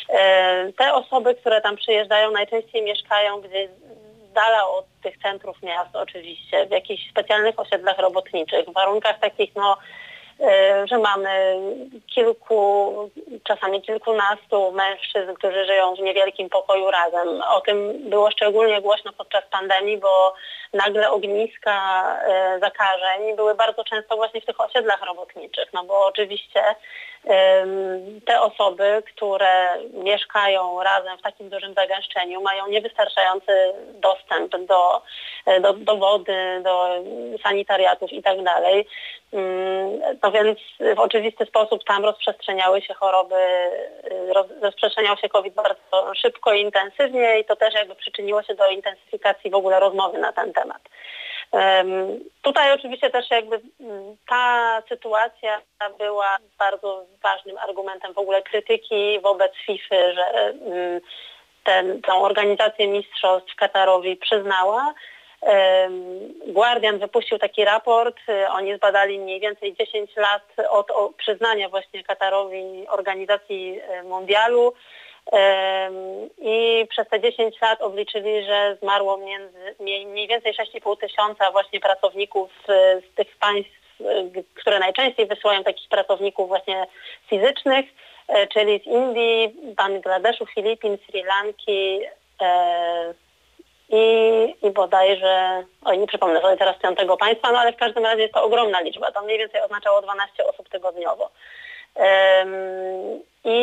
E, 0.09 0.73
te 0.73 0.95
osoby, 0.95 1.35
które 1.35 1.61
tam 1.61 1.77
przyjeżdżają 1.77 2.31
najczęściej 2.31 2.83
mieszkają 2.83 3.41
gdzieś 3.41 3.71
z 3.71 4.33
dala 4.33 4.69
od 4.69 4.85
tych 5.03 5.19
centrów 5.19 5.63
miast 5.63 5.97
oczywiście, 5.97 6.67
w 6.67 6.71
jakichś 6.71 7.11
specjalnych 7.11 7.59
osiedlach 7.59 7.99
robotniczych, 7.99 8.67
w 8.67 8.73
warunkach 8.73 9.19
takich 9.19 9.55
no 9.55 9.77
że 10.85 10.99
mamy 10.99 11.57
kilku, 12.15 12.95
czasami 13.45 13.83
kilkunastu 13.83 14.73
mężczyzn, 14.73 15.35
którzy 15.35 15.67
żyją 15.67 15.95
w 15.95 16.01
niewielkim 16.01 16.49
pokoju 16.49 16.91
razem. 16.91 17.43
O 17.49 17.61
tym 17.61 18.11
było 18.11 18.31
szczególnie 18.31 18.81
głośno 18.81 19.13
podczas 19.13 19.45
pandemii, 19.51 19.99
bo 19.99 20.35
nagle 20.73 21.11
ogniska 21.11 22.07
e, 22.27 22.59
zakażeń 22.61 23.37
były 23.37 23.55
bardzo 23.55 23.85
często 23.85 24.17
właśnie 24.17 24.41
w 24.41 24.47
tych 24.47 24.61
osiedlach 24.61 25.03
robotniczych, 25.07 25.73
no 25.73 25.85
bo 25.85 26.07
oczywiście 26.07 26.63
te 28.27 28.41
osoby, 28.41 29.03
które 29.15 29.79
mieszkają 29.93 30.83
razem 30.83 31.19
w 31.19 31.23
takim 31.23 31.49
dużym 31.49 31.75
zagęszczeniu, 31.75 32.43
mają 32.43 32.69
niewystarczający 32.69 33.53
dostęp 33.95 34.67
do, 34.67 35.03
e, 35.47 35.61
do, 35.61 35.73
do 35.73 35.97
wody, 35.97 36.61
do 36.65 36.89
sanitariatów 37.43 38.13
i 38.13 38.23
tak. 38.23 38.33
No 40.23 40.33
więc 40.33 40.59
w 40.97 41.01
oczywisty 41.01 41.47
sposób 41.47 41.85
tam 41.85 42.05
rozprzestrzeniały 42.05 42.83
się 42.83 42.95
choroby, 42.95 43.35
y, 43.35 44.33
rozprzestrzeniał 44.63 45.17
się 45.17 45.29
COVID 45.29 45.55
bardzo 45.55 46.15
szybko 46.15 46.53
i 46.53 46.61
intensywnie 46.61 47.41
i 47.41 47.45
to 47.45 47.57
też 47.57 47.75
jakby 47.75 47.95
przyczyniło 47.95 48.43
się 48.43 48.55
do 48.55 48.67
intensyfikacji 48.69 49.51
w 49.51 49.55
ogóle 49.55 49.81
rozmowy 49.81 50.19
na 50.19 50.33
ten 50.33 50.53
temat. 50.53 50.83
Tutaj 52.43 52.73
oczywiście 52.73 53.11
też 53.11 53.31
jakby 53.31 53.61
mm, 53.81 54.17
ta 54.29 54.83
sytuacja 54.89 55.61
była 55.99 56.37
bardzo 56.59 57.05
ważnym 57.23 57.59
argumentem 57.59 58.13
w 58.13 58.19
ogóle 58.19 58.43
krytyki 58.43 59.21
wobec 59.21 59.53
FIFA, 59.67 60.13
że 60.13 60.25
mm, 60.27 61.01
ten, 61.65 62.03
tą 62.03 62.23
organizację 62.23 62.89
mistrzostw 62.89 63.55
Katarowi 63.57 64.17
przyznała. 64.17 64.95
Guardian 66.47 66.99
wypuścił 66.99 67.39
taki 67.39 67.65
raport, 67.65 68.17
y, 68.29 68.49
oni 68.49 68.77
zbadali 68.77 69.19
mniej 69.19 69.41
więcej 69.41 69.75
10 69.75 70.17
lat 70.17 70.43
od 70.71 70.87
przyznania 71.17 71.69
właśnie 71.69 72.05
Katarowi 72.05 72.87
organizacji 72.89 73.81
y, 74.01 74.03
mundialu. 74.03 74.73
I 76.39 76.87
przez 76.91 77.09
te 77.09 77.21
10 77.21 77.61
lat 77.61 77.83
obliczyli, 77.83 78.45
że 78.45 78.77
zmarło 78.83 79.17
między, 79.17 79.75
mniej 79.81 80.29
więcej 80.29 80.55
6,5 80.55 80.97
tysiąca 81.01 81.51
właśnie 81.51 81.81
pracowników 81.81 82.51
z 82.67 83.15
tych 83.15 83.37
państw, 83.37 83.73
które 84.55 84.79
najczęściej 84.79 85.27
wysyłają 85.27 85.65
takich 85.65 85.89
pracowników 85.89 86.49
właśnie 86.49 86.87
fizycznych, 87.27 87.87
czyli 88.53 88.81
z 88.81 88.87
Indii, 88.87 89.55
Bangladeszu, 89.77 90.47
Filipin, 90.47 90.99
Sri 91.07 91.23
Lanki 91.23 92.01
e, 92.43 93.15
i, 93.93 94.55
i 94.63 94.71
bodajże, 94.71 95.65
oj 95.85 95.99
nie 95.99 96.07
przypomnę 96.07 96.41
sobie 96.41 96.57
teraz 96.57 96.79
piątego 96.79 97.17
państwa, 97.17 97.53
no 97.53 97.59
ale 97.59 97.73
w 97.73 97.77
każdym 97.77 98.05
razie 98.05 98.23
jest 98.23 98.35
to 98.35 98.45
ogromna 98.45 98.81
liczba. 98.81 99.13
To 99.13 99.23
mniej 99.23 99.39
więcej 99.39 99.63
oznaczało 99.63 100.03
12 100.03 100.47
osób 100.47 100.69
tygodniowo. 100.69 101.31
I, 103.45 103.59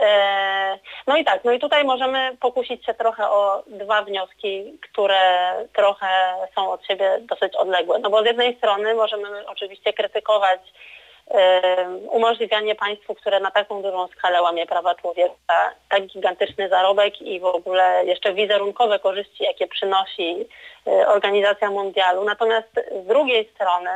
e, 0.00 0.78
no 1.06 1.16
i 1.16 1.24
tak, 1.24 1.44
no 1.44 1.52
i 1.52 1.58
tutaj 1.58 1.84
możemy 1.84 2.36
pokusić 2.40 2.86
się 2.86 2.94
trochę 2.94 3.30
o 3.30 3.62
dwa 3.66 4.02
wnioski, 4.02 4.78
które 4.90 5.52
trochę 5.72 6.34
są 6.54 6.72
od 6.72 6.86
siebie 6.86 7.18
dosyć 7.20 7.56
odległe. 7.56 7.98
No 7.98 8.10
bo 8.10 8.22
z 8.22 8.26
jednej 8.26 8.56
strony 8.56 8.94
możemy 8.94 9.46
oczywiście 9.46 9.92
krytykować 9.92 10.60
umożliwianie 12.10 12.74
państwu, 12.74 13.14
które 13.14 13.40
na 13.40 13.50
taką 13.50 13.82
dużą 13.82 14.08
skalę 14.08 14.42
łamie 14.42 14.66
prawa 14.66 14.94
człowieka, 14.94 15.74
tak 15.88 16.06
gigantyczny 16.06 16.68
zarobek 16.68 17.22
i 17.22 17.40
w 17.40 17.44
ogóle 17.44 18.04
jeszcze 18.04 18.34
wizerunkowe 18.34 18.98
korzyści, 18.98 19.44
jakie 19.44 19.66
przynosi 19.66 20.48
e, 20.86 21.08
organizacja 21.08 21.70
mundialu. 21.70 22.24
Natomiast 22.24 22.68
z 23.04 23.06
drugiej 23.06 23.50
strony 23.54 23.90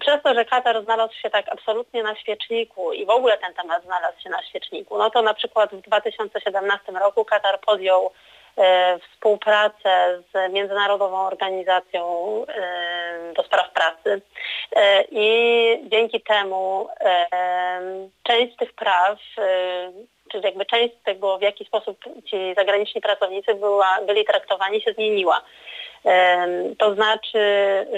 przez 0.00 0.22
to, 0.22 0.34
że 0.34 0.44
Katar 0.44 0.84
znalazł 0.84 1.14
się 1.14 1.30
tak 1.30 1.48
absolutnie 1.48 2.02
na 2.02 2.16
świeczniku 2.16 2.92
i 2.92 3.06
w 3.06 3.10
ogóle 3.10 3.38
ten 3.38 3.54
temat 3.54 3.84
znalazł 3.84 4.20
się 4.20 4.30
na 4.30 4.42
świeczniku, 4.42 4.98
no 4.98 5.10
to 5.10 5.22
na 5.22 5.34
przykład 5.34 5.70
w 5.70 5.80
2017 5.80 6.92
roku 6.92 7.24
Katar 7.24 7.60
podjął 7.60 8.10
współpracę 9.12 10.22
z 10.32 10.52
Międzynarodową 10.52 11.26
Organizacją 11.26 12.04
e, 12.48 13.32
do 13.36 13.42
Spraw 13.42 13.72
Pracy. 13.72 14.22
E, 14.76 15.04
i 15.10 15.88
dzięki 15.88 16.20
temu 16.20 16.88
e, 17.00 17.26
część 18.22 18.56
tych 18.56 18.72
praw 18.72 19.18
e, 19.38 19.92
czyli 20.28 20.44
jakby 20.44 20.66
część 20.66 20.94
tego, 21.04 21.38
w 21.38 21.42
jaki 21.42 21.64
sposób 21.64 21.98
ci 22.24 22.54
zagraniczni 22.56 23.00
pracownicy 23.00 23.54
była, 23.54 23.98
byli 24.06 24.24
traktowani, 24.24 24.80
się 24.80 24.92
zmieniła. 24.92 25.42
To 26.78 26.94
znaczy 26.94 27.38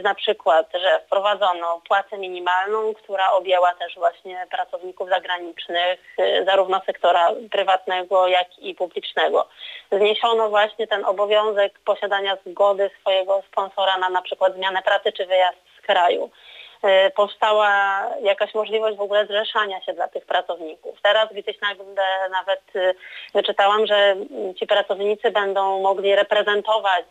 na 0.03 0.15
przykład, 0.15 0.73
że 0.73 1.01
wprowadzono 1.07 1.81
płacę 1.89 2.19
minimalną, 2.19 2.95
która 2.95 3.33
objęła 3.33 3.75
też 3.75 3.95
właśnie 3.95 4.47
pracowników 4.51 5.09
zagranicznych, 5.09 6.01
y, 6.21 6.45
zarówno 6.45 6.81
sektora 6.87 7.31
prywatnego, 7.51 8.29
jak 8.29 8.59
i 8.59 8.75
publicznego. 8.75 9.49
Zniesiono 9.93 10.49
właśnie 10.49 10.87
ten 10.87 11.05
obowiązek 11.05 11.79
posiadania 11.85 12.39
zgody 12.47 12.91
swojego 13.01 13.43
sponsora 13.53 13.99
na 13.99 14.09
na 14.09 14.23
przykład 14.23 14.55
zmianę 14.55 14.83
pracy 14.83 15.13
czy 15.13 15.27
wyjazd 15.27 15.59
z 15.79 15.87
kraju. 15.87 16.31
E, 16.83 17.11
powstała 17.11 18.03
jakaś 18.23 18.55
możliwość 18.55 18.97
w 18.97 19.01
ogóle 19.01 19.27
zrzeszania 19.27 19.81
się 19.81 19.93
dla 19.93 20.09
tych 20.09 20.27
pracowników. 20.27 21.01
Teraz 21.03 21.29
gdzieś 21.33 21.57
nawet 22.31 22.61
e, 22.77 22.95
wyczytałam, 23.35 23.87
że 23.87 24.17
ci 24.59 24.67
pracownicy 24.67 25.31
będą 25.31 25.81
mogli 25.81 26.17
reprezentować 26.17 27.05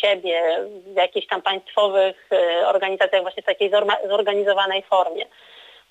siebie 0.00 0.42
w 0.86 0.96
jakichś 0.96 1.26
tam 1.26 1.42
państwowych 1.42 2.28
e, 2.32 2.68
organizacjach 2.68 3.22
właśnie 3.22 3.42
w 3.42 3.46
takiej 3.46 3.70
zorganizowanej 4.08 4.82
formie. 4.82 5.26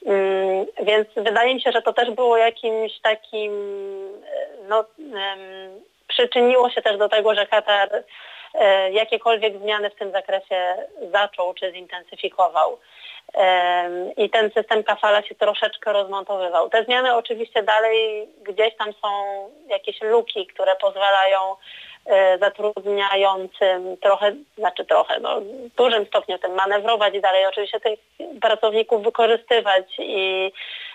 Mm, 0.06 0.65
więc 0.84 1.08
wydaje 1.15 1.56
mi 1.56 1.62
się, 1.62 1.72
że 1.72 1.82
to 1.82 1.93
też 1.93 2.12
było 2.12 2.38
jakimś 2.38 3.00
takim, 3.00 3.52
no, 4.67 4.86
przyczyniło 6.08 6.69
się 6.69 6.82
też 6.82 6.98
do 6.98 7.10
tego, 7.10 7.36
że 7.36 7.48
Katar 7.48 8.04
jakiekolwiek 8.91 9.58
zmiany 9.58 9.89
w 9.89 9.96
tym 9.96 10.12
zakresie 10.12 10.76
zaczął 11.12 11.54
czy 11.54 11.72
zintensyfikował 11.72 12.78
i 14.18 14.30
ten 14.30 14.52
system 14.52 14.84
kafala 14.84 15.24
się 15.24 15.36
troszeczkę 15.36 15.94
rozmontowywał. 15.94 16.70
Te 16.70 16.84
zmiany 16.84 17.16
oczywiście 17.16 17.64
dalej 17.64 18.28
gdzieś 18.44 18.76
tam 18.76 18.94
są 18.94 19.10
jakieś 19.68 20.02
luki, 20.02 20.48
które 20.48 20.76
pozwalają 20.76 21.40
e, 22.06 22.38
zatrudniającym 22.38 23.98
trochę, 23.98 24.32
znaczy 24.58 24.86
trochę, 24.86 25.20
no, 25.20 25.42
w 25.42 25.76
dużym 25.76 26.06
stopniu 26.06 26.38
tym 26.40 26.54
manewrować 26.56 27.16
i 27.16 27.22
dalej 27.22 27.46
oczywiście 27.46 27.80
tych 27.80 28.00
pracowników 28.42 29.04
wykorzystywać 29.04 29.86
i, 30.00 30.52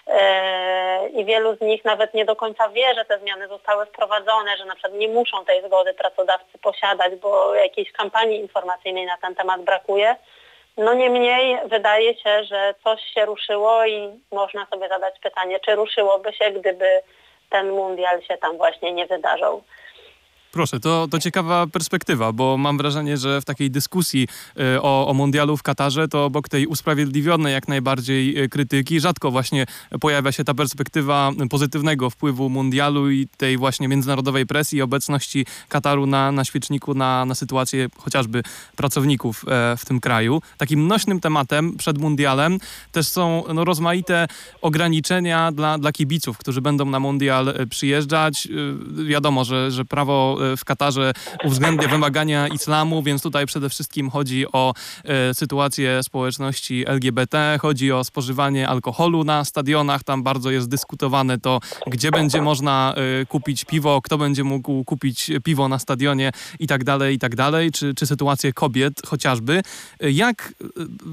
e, 0.07 1.09
i 1.09 1.25
wielu 1.25 1.57
z 1.57 1.61
nich 1.61 1.85
nawet 1.85 2.14
nie 2.14 2.25
do 2.25 2.37
końca 2.37 2.69
wie, 2.69 2.95
że 2.95 3.05
te 3.05 3.19
zmiany 3.19 3.49
zostały 3.49 3.87
wprowadzone, 3.87 4.57
że 4.57 4.64
na 4.64 4.75
przykład 4.75 4.95
nie 4.95 5.09
muszą 5.09 5.45
tej 5.45 5.67
zgody 5.67 5.95
pracodawcy 5.95 6.59
posiadać, 6.59 7.14
bo 7.14 7.55
jakiejś 7.55 7.93
kampanii 7.93 8.41
informacyjnej 8.41 9.07
na 9.07 9.17
ten 9.17 9.35
temat 9.35 9.62
brakuje. 9.62 10.17
No 10.79 10.95
niemniej 10.95 11.59
wydaje 11.64 12.14
się, 12.14 12.45
że 12.45 12.75
coś 12.85 13.01
się 13.14 13.25
ruszyło 13.25 13.87
i 13.87 14.21
można 14.33 14.67
sobie 14.67 14.88
zadać 14.88 15.14
pytanie, 15.23 15.61
czy 15.61 15.75
ruszyłoby 15.75 16.33
się, 16.33 16.51
gdyby 16.51 17.03
ten 17.51 17.71
mundial 17.71 18.23
się 18.23 18.37
tam 18.37 18.57
właśnie 18.57 18.93
nie 18.93 19.07
wydarzał. 19.07 19.62
Proszę, 20.53 20.81
to, 20.81 21.09
to 21.11 21.19
ciekawa 21.19 21.67
perspektywa, 21.67 22.33
bo 22.33 22.57
mam 22.57 22.79
wrażenie, 22.79 23.17
że 23.17 23.41
w 23.41 23.45
takiej 23.45 23.71
dyskusji 23.71 24.29
y, 24.75 24.83
o, 24.83 25.09
o 25.09 25.15
mundialu 25.15 25.57
w 25.57 25.63
Katarze, 25.63 26.09
to 26.09 26.25
obok 26.25 26.49
tej 26.49 26.67
usprawiedliwionej 26.67 27.53
jak 27.53 27.69
najbardziej 27.69 28.43
y, 28.43 28.49
krytyki, 28.49 29.01
rzadko 29.01 29.31
właśnie 29.31 29.67
pojawia 30.01 30.33
się 30.33 30.45
ta 30.45 30.55
perspektywa 30.55 31.31
pozytywnego 31.51 32.11
wpływu 32.11 32.49
mundialu 32.49 33.11
i 33.11 33.29
tej 33.37 33.57
właśnie 33.57 33.89
międzynarodowej 33.89 34.47
presji 34.47 34.79
i 34.79 34.83
obecności 34.83 35.47
Kataru 35.69 36.07
na, 36.07 36.33
na 36.33 36.45
świeczniku, 36.45 36.95
na, 36.95 37.25
na 37.25 37.35
sytuację 37.35 37.89
chociażby 37.99 38.43
pracowników 38.77 39.45
e, 39.49 39.77
w 39.77 39.85
tym 39.85 40.01
kraju. 40.01 40.43
Takim 40.59 40.87
nośnym 40.87 41.21
tematem 41.21 41.77
przed 41.77 41.99
mundialem 41.99 42.59
też 42.93 43.09
są 43.09 43.45
no, 43.55 43.65
rozmaite 43.65 44.27
ograniczenia 44.63 45.53
dla, 45.53 45.79
dla 45.79 45.93
kibiców, 45.93 46.39
którzy 46.39 46.61
będą 46.61 46.85
na 46.85 47.01
mundial 47.01 47.49
e, 47.49 47.67
przyjeżdżać. 47.67 48.49
Wiadomo, 49.07 49.45
że, 49.45 49.71
że 49.71 49.85
prawo 49.85 50.38
E, 50.38 50.38
w 50.57 50.64
Katarze 50.64 51.12
uwzględnia 51.44 51.88
wymagania 51.88 52.48
islamu, 52.48 53.03
więc 53.03 53.22
tutaj 53.22 53.46
przede 53.46 53.68
wszystkim 53.68 54.11
chodzi 54.11 54.53
o 54.53 54.74
e, 55.05 55.35
sytuację 55.35 56.03
społeczności 56.03 56.85
LGBT, 56.87 57.59
chodzi 57.62 57.92
o 57.92 58.05
spożywanie 58.05 58.68
alkoholu 58.68 59.24
na 59.24 59.44
stadionach, 59.44 60.05
tam 60.05 60.22
bardzo 60.22 60.51
jest 60.51 60.68
dyskutowane 60.68 61.38
to, 61.38 61.61
gdzie 61.87 62.11
będzie 62.11 62.42
można 62.42 62.94
e, 63.22 63.27
kupić 63.27 63.64
piwo, 63.64 64.03
kto 64.03 64.18
będzie 64.18 64.44
mógł 64.44 64.85
kupić 64.85 65.31
piwo 65.44 65.68
na 65.68 65.79
stadionie 65.79 66.33
i 66.59 66.66
tak 66.66 66.85
dalej, 66.85 67.14
i 67.14 67.18
tak 67.18 67.37
dalej, 67.37 67.72
czy, 67.72 67.94
czy 67.94 68.07
sytuację 68.07 68.53
kobiet 68.53 69.03
chociażby. 69.07 69.62
Jak 70.01 70.55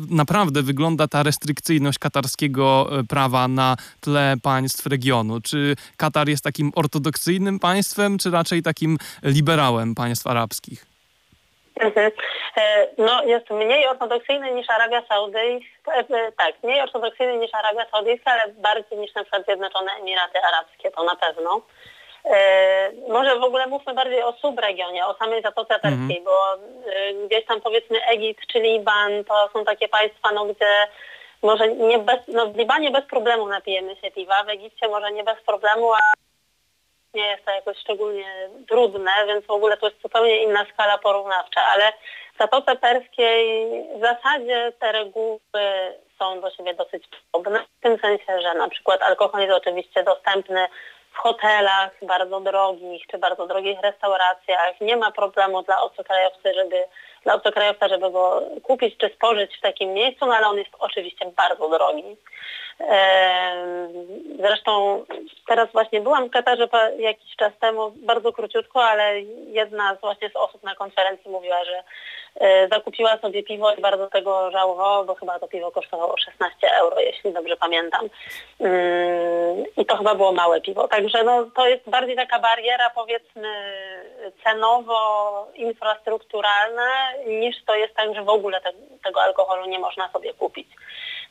naprawdę 0.09 0.63
wygląda 0.63 1.07
ta 1.07 1.23
restrykcyjność 1.23 1.99
katarskiego 1.99 2.89
prawa 3.07 3.47
na 3.47 3.77
tle 3.99 4.35
państw 4.41 4.85
regionu? 4.85 5.41
Czy 5.41 5.75
Katar 5.97 6.29
jest 6.29 6.43
takim 6.43 6.71
ortodoksyjnym 6.75 7.59
państwem, 7.59 8.17
czy 8.17 8.31
raczej 8.31 8.63
takim 8.63 8.97
liberałem 9.23 9.95
państw 9.95 10.27
arabskich? 10.27 10.85
Mhm. 11.79 12.11
E, 12.57 12.87
no, 12.97 13.23
jest 13.23 13.49
mniej 13.49 13.87
ortodoksyjny 13.87 14.51
niż 14.51 14.69
Arabia 14.69 15.01
Saudyjska, 15.09 15.93
e, 15.93 15.99
e, 15.99 16.31
tak, 16.31 16.55
mniej 16.63 16.81
ortodoksyjny 16.81 17.37
niż 17.37 17.53
Arabia 17.53 17.85
Saudyjska, 17.91 18.31
ale 18.31 18.53
bardziej 18.53 18.97
niż 18.97 19.15
na 19.15 19.21
przykład 19.21 19.45
Zjednoczone 19.45 19.91
Emiraty 19.91 20.39
Arabskie, 20.39 20.91
to 20.91 21.03
na 21.03 21.15
pewno. 21.15 21.61
Może 23.09 23.39
w 23.39 23.43
ogóle 23.43 23.67
mówmy 23.67 23.93
bardziej 23.93 24.23
o 24.23 24.33
subregionie, 24.33 25.05
o 25.05 25.13
samej 25.13 25.41
Zatoce 25.41 25.79
Perskiej, 25.79 26.17
mhm. 26.17 26.23
bo 26.23 26.57
gdzieś 27.27 27.45
tam 27.45 27.61
powiedzmy 27.61 28.05
Egipt 28.05 28.47
czy 28.47 28.59
Liban 28.59 29.23
to 29.23 29.49
są 29.53 29.65
takie 29.65 29.87
państwa, 29.87 30.31
no, 30.31 30.45
gdzie 30.45 30.87
może 31.41 31.67
nie 31.67 31.99
bez, 31.99 32.19
no 32.27 32.47
w 32.47 32.57
Libanie 32.57 32.91
bez 32.91 33.05
problemu 33.05 33.47
napijemy 33.47 33.95
się 33.95 34.11
piwa, 34.11 34.43
w 34.43 34.49
Egipcie 34.49 34.87
może 34.87 35.11
nie 35.11 35.23
bez 35.23 35.41
problemu, 35.41 35.93
a 35.93 35.99
nie 37.15 37.27
jest 37.27 37.45
to 37.45 37.51
jakoś 37.51 37.77
szczególnie 37.77 38.49
trudne, 38.67 39.11
więc 39.27 39.45
w 39.45 39.51
ogóle 39.51 39.77
to 39.77 39.87
jest 39.87 40.01
zupełnie 40.01 40.43
inna 40.43 40.65
skala 40.73 40.97
porównawcza, 40.97 41.61
ale 41.61 41.93
w 42.35 42.37
Zatoce 42.39 42.75
Perskiej 42.75 43.69
w 43.97 44.01
zasadzie 44.01 44.73
te 44.79 44.91
reguły 44.91 45.39
są 46.19 46.41
do 46.41 46.51
siebie 46.51 46.73
dosyć 46.73 47.03
podobne, 47.31 47.59
w 47.79 47.83
tym 47.83 47.99
sensie, 47.99 48.41
że 48.41 48.53
na 48.53 48.69
przykład 48.69 49.01
alkohol 49.01 49.41
jest 49.41 49.53
oczywiście 49.53 50.03
dostępny 50.03 50.67
w 51.13 51.17
hotelach 51.17 51.91
bardzo 52.01 52.39
drogich 52.39 53.07
czy 53.07 53.17
bardzo 53.17 53.47
drogich 53.47 53.81
restauracjach. 53.81 54.81
Nie 54.81 54.97
ma 54.97 55.11
problemu 55.11 55.63
dla 55.63 55.81
obcokrajowcy, 55.81 56.53
żeby, 56.53 56.83
dla 57.23 57.33
obcokrajowca, 57.33 57.87
żeby 57.87 58.11
go 58.11 58.41
kupić 58.63 58.97
czy 58.97 59.09
spożyć 59.15 59.57
w 59.57 59.61
takim 59.61 59.93
miejscu, 59.93 60.25
no 60.25 60.35
ale 60.35 60.47
on 60.47 60.57
jest 60.57 60.69
oczywiście 60.79 61.25
bardzo 61.25 61.69
drogi. 61.69 62.17
Zresztą 64.39 65.03
teraz 65.47 65.71
właśnie 65.71 66.01
byłam 66.01 66.27
w 66.27 66.31
Katarze 66.31 66.67
jakiś 66.97 67.35
czas 67.35 67.53
temu, 67.59 67.91
bardzo 67.95 68.33
króciutko, 68.33 68.83
ale 68.83 69.21
jedna 69.47 69.95
z 69.95 70.01
właśnie 70.01 70.29
z 70.29 70.35
osób 70.35 70.63
na 70.63 70.75
konferencji 70.75 71.31
mówiła, 71.31 71.65
że 71.65 71.83
e, 72.35 72.67
zakupiła 72.67 73.17
sobie 73.17 73.43
piwo 73.43 73.73
i 73.73 73.81
bardzo 73.81 74.07
tego 74.07 74.51
żałowała, 74.51 75.03
bo 75.03 75.15
chyba 75.15 75.39
to 75.39 75.47
piwo 75.47 75.71
kosztowało 75.71 76.17
16 76.17 76.71
euro, 76.71 76.99
jeśli 76.99 77.33
dobrze 77.33 77.57
pamiętam. 77.57 78.09
I 79.77 79.85
to 79.85 79.97
chyba 79.97 80.15
było 80.15 80.31
małe 80.31 80.61
piwo. 80.61 80.87
Także 80.87 81.23
no, 81.23 81.45
to 81.55 81.67
jest 81.67 81.89
bardziej 81.89 82.15
taka 82.15 82.39
bariera 82.39 82.89
powiedzmy 82.89 83.47
cenowo-infrastrukturalna 84.43 86.89
niż 87.27 87.63
to 87.65 87.75
jest 87.75 87.95
tak, 87.95 88.15
że 88.15 88.23
w 88.23 88.29
ogóle 88.29 88.61
te, 88.61 88.71
tego 89.03 89.21
alkoholu 89.21 89.65
nie 89.65 89.79
można 89.79 90.09
sobie 90.09 90.33
kupić. 90.33 90.67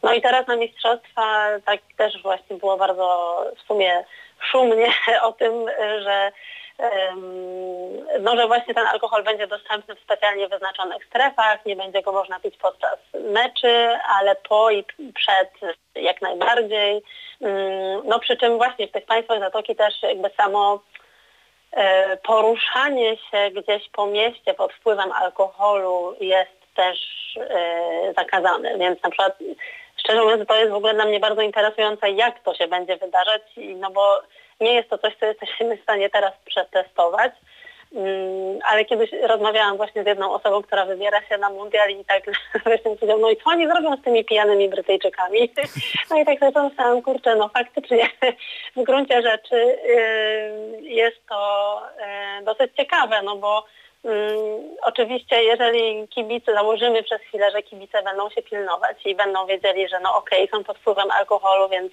No 0.03 0.13
i 0.13 0.23
teraz 0.23 0.47
na 0.47 0.57
mistrzostwa 0.57 1.49
tak 1.65 1.81
też 1.97 2.23
właśnie 2.23 2.57
było 2.57 2.77
bardzo 2.77 3.39
w 3.57 3.67
sumie 3.67 4.05
szumnie 4.41 4.93
o 5.23 5.33
tym, 5.33 5.67
że 6.03 6.33
no, 8.21 8.37
że 8.37 8.47
właśnie 8.47 8.75
ten 8.75 8.87
alkohol 8.87 9.25
będzie 9.25 9.47
dostępny 9.47 9.95
w 9.95 10.01
specjalnie 10.01 10.49
wyznaczonych 10.49 11.05
strefach, 11.05 11.67
nie 11.67 11.77
będzie 11.77 12.03
go 12.03 12.13
można 12.13 12.41
pić 12.41 12.57
podczas 12.57 12.99
meczy, 13.15 13.99
ale 14.09 14.37
po 14.49 14.71
i 14.71 14.85
przed 15.15 15.51
jak 15.95 16.23
najbardziej. 16.23 17.03
Mm, 17.41 18.03
no 18.05 18.19
przy 18.19 18.37
czym 18.37 18.57
właśnie 18.57 18.89
w 18.89 18.93
tych 18.93 19.05
państwach 19.07 19.41
Zatoki 19.41 19.77
też 19.77 20.03
jakby 20.03 20.31
samo 20.37 20.83
e, 21.73 22.17
poruszanie 22.17 23.17
się 23.17 23.51
gdzieś 23.51 23.89
po 23.89 24.07
mieście 24.07 24.55
pod 24.55 24.73
wpływem 24.73 25.13
alkoholu 25.13 26.17
jest 26.21 26.75
też 26.77 26.99
e, 27.37 28.13
zakazane, 28.17 28.79
więc 28.79 29.03
na 29.03 29.11
przykład 29.11 29.39
szczerze 30.05 30.23
mówiąc, 30.23 30.49
to 30.49 30.57
jest 30.57 30.71
w 30.71 30.75
ogóle 30.75 30.95
dla 30.95 31.05
mnie 31.05 31.21
bardzo 31.21 31.43
interesujące, 31.43 32.11
jak 32.11 32.43
to 32.43 32.55
się 32.55 32.69
będzie 32.69 32.97
wydarzać, 32.97 33.43
no 33.77 33.91
bo 33.91 34.21
nie 34.61 34.75
jest 34.75 34.91
to 34.91 34.99
coś, 34.99 35.17
co 35.21 35.27
jesteśmy 35.27 35.77
w 35.77 35.83
stanie 35.83 36.11
teraz 36.11 36.33
przetestować. 36.45 37.33
Mm, 37.95 38.59
ale 38.65 38.85
kiedyś 38.85 39.11
rozmawiałam 39.23 39.77
właśnie 39.77 40.05
z 40.05 40.07
jedną 40.07 40.33
osobą, 40.33 40.63
która 40.63 40.85
wybiera 40.85 41.23
się 41.23 41.39
na 41.39 41.51
mundial 41.51 41.91
i 41.91 42.05
tak 42.05 42.23
właśnie 42.65 42.97
powiedział, 42.97 43.19
no 43.19 43.31
i 43.31 43.37
co 43.37 43.51
oni 43.51 43.67
zrobią 43.67 43.97
z 43.97 44.03
tymi 44.03 44.25
pijanymi 44.25 44.69
Brytyjczykami? 44.69 45.51
No 46.11 46.21
i 46.21 46.25
tak 46.25 46.39
sobie 46.39 46.53
pomyślałam, 46.53 47.03
kurczę, 47.03 47.37
no 47.37 47.49
faktycznie 47.49 48.09
w 48.77 48.83
gruncie 48.83 49.23
rzeczy 49.23 49.79
yy, 49.87 50.91
jest 50.91 51.27
to 51.29 51.83
yy, 52.39 52.45
dosyć 52.45 52.77
ciekawe, 52.77 53.23
no 53.23 53.37
bo 53.37 53.65
oczywiście, 54.83 55.45
jeżeli 55.45 56.09
kibice, 56.09 56.55
założymy 56.55 57.03
przez 57.03 57.21
chwilę, 57.23 57.51
że 57.51 57.63
kibice 57.63 58.03
będą 58.03 58.31
się 58.31 58.43
pilnować 58.43 59.07
i 59.07 59.15
będą 59.15 59.47
wiedzieli, 59.47 59.89
że 59.89 60.01
no 60.01 60.17
okej, 60.17 60.45
okay, 60.45 60.59
są 60.59 60.65
pod 60.65 60.79
wpływem 60.79 61.11
alkoholu, 61.11 61.69
więc 61.69 61.93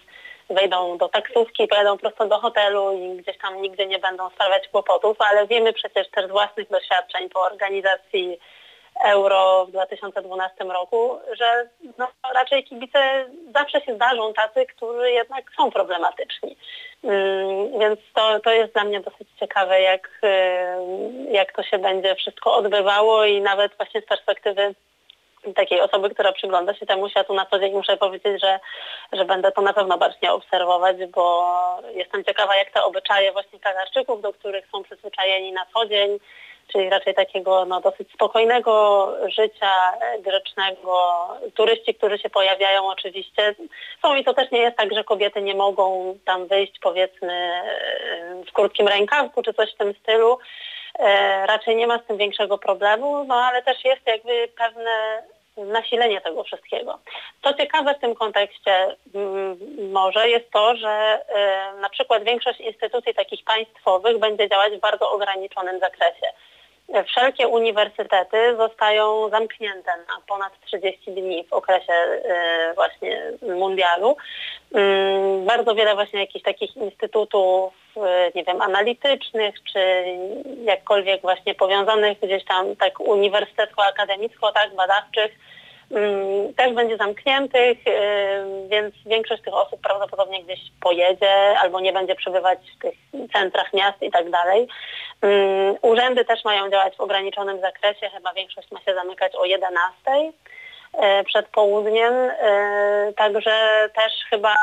wejdą 0.50 0.98
do 0.98 1.10
taksówki, 1.10 1.68
pojadą 1.68 1.98
prosto 1.98 2.28
do 2.28 2.40
hotelu 2.40 2.92
i 2.92 3.18
gdzieś 3.18 3.38
tam 3.38 3.62
nigdy 3.62 3.88
nie 3.88 4.00
będą 4.00 4.30
sprawiać 4.30 4.68
kłopotów, 4.68 5.18
ale 5.20 5.48
wiemy 5.48 5.74
przecież 5.74 6.10
też 6.10 6.28
z 6.28 6.32
własnych 6.32 6.70
doświadczeń 6.70 7.30
po 7.30 7.42
organizacji 7.42 8.40
euro 9.06 9.66
w 9.66 9.72
2012 9.72 10.64
roku, 10.64 11.20
że 11.40 11.70
no, 11.98 12.08
raczej 12.34 12.64
kibice 12.64 13.26
zawsze 13.54 13.82
się 13.82 13.96
zdarzą 13.96 14.34
tacy, 14.34 14.66
którzy 14.66 15.12
jednak 15.12 15.46
są 15.58 15.72
problematyczni. 15.72 16.58
Mm, 17.04 17.80
więc 17.80 18.00
to, 18.14 18.40
to 18.40 18.52
jest 18.52 18.74
dla 18.74 18.84
mnie 18.84 19.00
dosyć 19.00 19.28
ciekawe, 19.40 19.82
jak, 19.82 20.10
y, 20.24 21.32
jak 21.32 21.56
to 21.56 21.64
się 21.64 21.78
będzie 21.78 22.16
wszystko 22.16 22.56
odbywało 22.56 23.26
i 23.26 23.42
nawet 23.42 23.78
właśnie 23.78 24.02
z 24.02 24.06
perspektywy 24.06 24.76
takiej 25.56 25.82
osoby, 25.82 26.10
która 26.10 26.32
przygląda 26.32 26.74
się 26.74 26.86
temu 26.86 27.10
światu 27.10 27.34
na 27.34 27.46
co 27.46 27.60
dzień, 27.60 27.74
muszę 27.74 27.98
powiedzieć, 27.98 28.42
że, 28.42 28.60
że 29.14 29.26
będę 29.26 29.52
to 29.52 29.62
na 29.62 29.74
pewno 29.74 29.98
bacznie 29.98 30.34
obserwować, 30.34 30.98
bo 31.06 31.54
jestem 31.94 32.24
ciekawa, 32.24 32.56
jak 32.56 32.72
te 32.72 32.84
obyczaje 32.84 33.32
właśnie 33.32 33.60
Katarczyków, 33.60 34.22
do 34.22 34.34
których 34.34 34.68
są 34.72 34.84
przyzwyczajeni 34.84 35.52
na 35.52 35.66
co 35.74 35.86
dzień, 35.86 36.20
czyli 36.72 36.90
raczej 36.90 37.14
takiego 37.14 37.66
no, 37.66 37.82
dosyć 37.82 38.12
spokojnego 38.14 39.08
życia 39.28 39.72
grzecznego. 40.20 41.28
Turyści, 41.54 41.96
którzy 41.96 42.18
się 42.18 42.30
pojawiają 42.30 42.88
oczywiście 42.88 43.56
są 44.02 44.16
i 44.16 44.24
to 44.24 44.34
też 44.34 44.52
nie 44.52 44.60
jest 44.60 44.78
tak, 44.78 44.94
że 44.94 45.04
kobiety 45.04 45.42
nie 45.42 45.56
mogą 45.56 46.18
tam 46.26 46.48
wyjść 46.48 46.80
powiedzmy 46.82 47.52
w 48.48 48.52
krótkim 48.54 48.88
rękawku 48.88 49.44
czy 49.44 49.54
coś 49.54 49.74
w 49.74 49.78
tym 49.78 49.94
stylu. 49.94 50.38
E, 51.00 51.46
raczej 51.46 51.76
nie 51.76 51.88
ma 51.88 51.98
z 51.98 52.06
tym 52.06 52.18
większego 52.18 52.58
problemu, 52.58 53.24
no 53.24 53.36
ale 53.36 53.62
też 53.62 53.86
jest 53.86 54.08
jakby 54.08 54.48
pewne 54.58 55.22
nasilenie 55.58 56.22
tego 56.22 56.44
wszystkiego. 56.44 57.00
Co 57.44 57.54
ciekawe 57.54 57.94
w 57.94 58.00
tym 58.00 58.16
kontekście 58.16 58.96
mm, 59.16 59.58
może 59.92 60.30
jest 60.30 60.52
to, 60.52 60.76
że 60.76 60.90
e, 60.90 61.74
na 61.82 61.90
przykład 61.90 62.24
większość 62.24 62.60
instytucji 62.60 63.14
takich 63.14 63.44
państwowych 63.44 64.20
będzie 64.20 64.50
działać 64.50 64.74
w 64.74 64.80
bardzo 64.80 65.12
ograniczonym 65.12 65.80
zakresie 65.80 66.28
wszelkie 67.08 67.48
uniwersytety 67.48 68.56
zostają 68.58 69.30
zamknięte 69.30 69.92
na 69.92 70.22
ponad 70.28 70.54
30 70.66 71.12
dni 71.12 71.44
w 71.44 71.54
okresie 71.54 71.94
e, 71.94 72.74
właśnie 72.76 73.32
mundialu. 73.42 74.18
Mm, 74.74 75.46
bardzo 75.46 75.76
wiele 75.76 75.96
właśnie 75.96 76.20
jakichś 76.20 76.46
takich 76.46 76.78
instytutów, 76.78 77.74
e, 77.98 78.32
nie 78.36 78.44
wiem, 78.44 78.62
analitycznych, 78.62 79.56
czy 79.74 80.04
jakkolwiek 80.64 81.22
właśnie 81.22 81.56
powiązanych 81.56 82.20
gdzieś 82.20 82.46
tam 82.46 82.76
tak 82.76 83.00
uniwersytecko-akademicko, 83.00 84.52
tak, 84.54 84.76
badawczych, 84.76 85.32
też 86.58 86.74
będzie 86.74 86.98
zamkniętych, 86.98 87.78
więc 88.68 88.96
większość 89.06 89.44
tych 89.44 89.54
osób 89.54 89.82
prawdopodobnie 89.82 90.44
gdzieś 90.44 90.60
pojedzie 90.82 91.60
albo 91.60 91.80
nie 91.80 91.94
będzie 91.94 92.16
przebywać 92.16 92.60
w 92.76 92.82
tych 92.82 92.96
centrach 93.34 93.74
miast 93.74 94.02
i 94.02 94.12
tak 94.12 94.30
dalej. 94.30 94.68
Urzędy 95.82 96.26
też 96.26 96.46
mają 96.46 96.70
działać 96.70 96.96
w 96.96 97.02
ograniczonym 97.02 97.62
zakresie, 97.62 98.10
chyba 98.10 98.34
większość 98.34 98.72
ma 98.72 98.80
się 98.80 98.94
zamykać 98.94 99.36
o 99.36 99.46
11 99.46 99.82
przed 101.26 101.48
południem, 101.48 102.14
także 103.18 103.90
też 103.96 104.14
chyba 104.30 104.56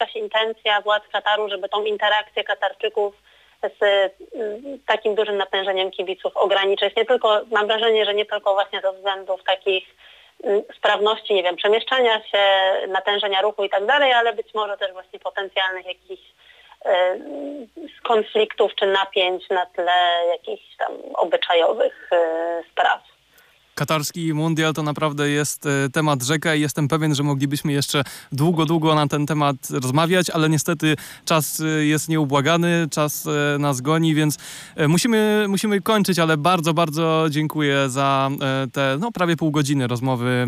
jakaś 0.00 0.16
intencja 0.16 0.80
władz 0.80 1.02
Kataru, 1.12 1.48
żeby 1.48 1.68
tą 1.68 1.84
interakcję 1.84 2.44
Katarczyków 2.44 3.14
z 3.62 4.12
mm, 4.34 4.78
takim 4.86 5.14
dużym 5.14 5.36
natężeniem 5.36 5.90
kibiców 5.90 6.36
ograniczyć. 6.36 6.96
Nie 6.96 7.04
tylko, 7.04 7.40
mam 7.50 7.66
wrażenie, 7.66 8.04
że 8.04 8.14
nie 8.14 8.26
tylko 8.26 8.54
właśnie 8.54 8.80
ze 8.80 8.92
względów 8.92 9.44
takich 9.44 9.84
mm, 10.44 10.62
sprawności, 10.76 11.34
nie 11.34 11.42
wiem, 11.42 11.56
przemieszczania 11.56 12.22
się, 12.22 12.42
natężenia 12.88 13.42
ruchu 13.42 13.64
i 13.64 13.70
tak 13.70 13.86
dalej, 13.86 14.12
ale 14.12 14.32
być 14.32 14.54
może 14.54 14.76
też 14.76 14.92
właśnie 14.92 15.18
potencjalnych 15.18 15.86
jakichś 15.86 16.22
e, 16.84 17.18
konfliktów 18.02 18.74
czy 18.74 18.86
napięć 18.86 19.48
na 19.50 19.66
tle 19.66 20.26
jakichś 20.28 20.76
tam 20.76 20.92
obyczajowych 21.14 22.08
e, 22.12 22.62
spraw. 22.72 23.13
Katarski 23.74 24.34
Mundial 24.34 24.74
to 24.74 24.82
naprawdę 24.82 25.30
jest 25.30 25.66
e, 25.66 25.90
temat 25.90 26.22
rzeka 26.22 26.54
i 26.54 26.60
jestem 26.60 26.88
pewien, 26.88 27.14
że 27.14 27.22
moglibyśmy 27.22 27.72
jeszcze 27.72 28.04
długo, 28.32 28.66
długo 28.66 28.94
na 28.94 29.06
ten 29.06 29.26
temat 29.26 29.56
rozmawiać, 29.70 30.30
ale 30.30 30.48
niestety 30.48 30.96
czas 31.24 31.60
e, 31.60 31.64
jest 31.66 32.08
nieubłagany, 32.08 32.88
czas 32.90 33.26
e, 33.26 33.58
nas 33.58 33.80
goni, 33.80 34.14
więc 34.14 34.38
musimy, 34.88 35.46
musimy 35.48 35.80
kończyć, 35.80 36.18
ale 36.18 36.36
bardzo, 36.36 36.74
bardzo 36.74 37.26
dziękuję 37.30 37.90
za 37.90 38.30
te 38.72 38.96
no, 39.00 39.12
prawie 39.12 39.36
pół 39.36 39.50
godziny 39.50 39.86
rozmowy 39.86 40.46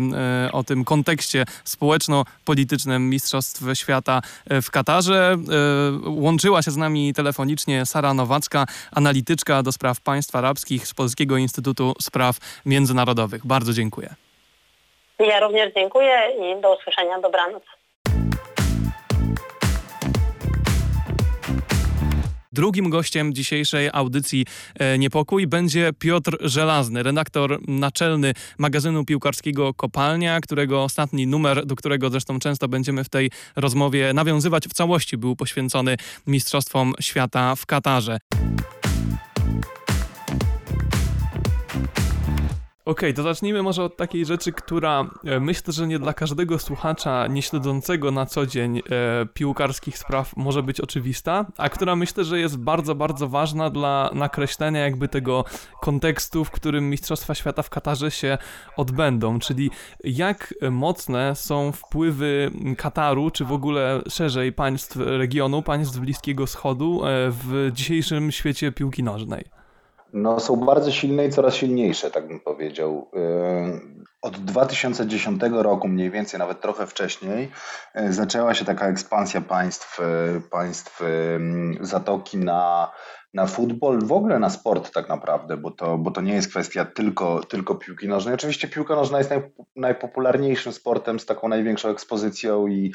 o 0.51 0.63
tym 0.63 0.85
kontekście 0.85 1.45
społeczno-politycznym 1.63 3.09
Mistrzostw 3.09 3.63
Świata 3.73 4.21
w 4.61 4.71
Katarze. 4.71 5.37
Łączyła 6.05 6.61
się 6.61 6.71
z 6.71 6.77
nami 6.77 7.13
telefonicznie 7.13 7.85
Sara 7.85 8.13
Nowacka, 8.13 8.65
analityczka 8.91 9.63
do 9.63 9.71
spraw 9.71 10.01
państw 10.01 10.35
arabskich 10.35 10.87
z 10.87 10.93
Polskiego 10.93 11.37
Instytutu 11.37 11.93
Spraw 12.01 12.37
Międzynarodowych. 12.65 13.16
Bardzo 13.43 13.73
dziękuję. 13.73 14.15
Ja 15.19 15.39
również 15.39 15.73
dziękuję 15.73 16.17
i 16.39 16.61
do 16.61 16.75
usłyszenia. 16.75 17.19
Dobranoc. 17.19 17.63
Drugim 22.57 22.89
gościem 22.89 23.33
dzisiejszej 23.33 23.89
audycji 23.93 24.45
e, 24.79 24.97
Niepokój 24.97 25.47
będzie 25.47 25.89
Piotr 25.99 26.37
Żelazny, 26.41 27.03
redaktor 27.03 27.59
naczelny 27.67 28.33
magazynu 28.57 29.05
piłkarskiego 29.05 29.73
Kopalnia, 29.73 30.41
którego 30.41 30.83
ostatni 30.83 31.27
numer, 31.27 31.65
do 31.65 31.75
którego 31.75 32.09
zresztą 32.09 32.39
często 32.39 32.67
będziemy 32.67 33.03
w 33.03 33.09
tej 33.09 33.31
rozmowie 33.55 34.13
nawiązywać 34.13 34.67
w 34.67 34.73
całości, 34.73 35.17
był 35.17 35.35
poświęcony 35.35 35.97
Mistrzostwom 36.27 36.93
Świata 36.99 37.55
w 37.55 37.65
Katarze. 37.65 38.17
Okej, 42.87 43.09
okay, 43.09 43.13
to 43.13 43.23
zacznijmy 43.23 43.63
może 43.63 43.83
od 43.83 43.97
takiej 43.97 44.25
rzeczy, 44.25 44.51
która 44.51 45.09
e, 45.25 45.39
myślę, 45.39 45.73
że 45.73 45.87
nie 45.87 45.99
dla 45.99 46.13
każdego 46.13 46.59
słuchacza 46.59 47.27
nieśledzącego 47.27 48.11
na 48.11 48.25
co 48.25 48.45
dzień 48.45 48.77
e, 48.77 48.81
piłkarskich 49.33 49.97
spraw 49.97 50.37
może 50.37 50.63
być 50.63 50.81
oczywista, 50.81 51.45
a 51.57 51.69
która 51.69 51.95
myślę, 51.95 52.23
że 52.23 52.39
jest 52.39 52.57
bardzo, 52.57 52.95
bardzo 52.95 53.27
ważna 53.27 53.69
dla 53.69 54.09
nakreślenia 54.13 54.79
jakby 54.79 55.07
tego 55.07 55.45
kontekstu, 55.81 56.45
w 56.45 56.51
którym 56.51 56.89
Mistrzostwa 56.89 57.35
Świata 57.35 57.63
w 57.63 57.69
Katarze 57.69 58.11
się 58.11 58.37
odbędą, 58.77 59.39
czyli 59.39 59.71
jak 60.03 60.53
mocne 60.71 61.35
są 61.35 61.71
wpływy 61.71 62.51
Kataru, 62.77 63.31
czy 63.31 63.45
w 63.45 63.51
ogóle 63.51 64.01
szerzej 64.09 64.53
państw 64.53 64.95
regionu, 64.97 65.61
państw 65.61 65.99
Bliskiego 65.99 66.45
Wschodu 66.45 67.01
e, 67.05 67.07
w 67.31 67.71
dzisiejszym 67.73 68.31
świecie 68.31 68.71
piłki 68.71 69.03
nożnej. 69.03 69.56
No, 70.17 70.39
są 70.39 70.55
bardzo 70.55 70.91
silne 70.91 71.25
i 71.25 71.29
coraz 71.29 71.53
silniejsze, 71.55 72.11
tak 72.11 72.27
bym 72.27 72.39
powiedział. 72.39 73.11
Od 74.21 74.37
2010 74.37 75.41
roku, 75.51 75.87
mniej 75.87 76.11
więcej, 76.11 76.39
nawet 76.39 76.61
trochę 76.61 76.87
wcześniej, 76.87 77.51
yy, 77.95 78.13
zaczęła 78.13 78.53
się 78.53 78.65
taka 78.65 78.87
ekspansja 78.87 79.41
państw, 79.41 79.99
yy, 79.99 80.41
państw 80.41 81.01
Zatoki 81.81 82.37
na 82.37 82.91
na 83.33 83.47
futbol, 83.47 83.99
w 84.01 84.11
ogóle 84.11 84.39
na 84.39 84.49
sport 84.49 84.93
tak 84.93 85.09
naprawdę, 85.09 85.57
bo 85.57 85.71
to, 85.71 85.97
bo 85.97 86.11
to 86.11 86.21
nie 86.21 86.33
jest 86.33 86.49
kwestia 86.49 86.85
tylko, 86.85 87.43
tylko 87.43 87.75
piłki 87.75 88.07
nożnej. 88.07 88.35
Oczywiście 88.35 88.67
piłka 88.67 88.95
nożna 88.95 89.17
jest 89.17 89.29
naj, 89.29 89.41
najpopularniejszym 89.75 90.73
sportem 90.73 91.19
z 91.19 91.25
taką 91.25 91.47
największą 91.47 91.89
ekspozycją 91.89 92.67
i 92.67 92.93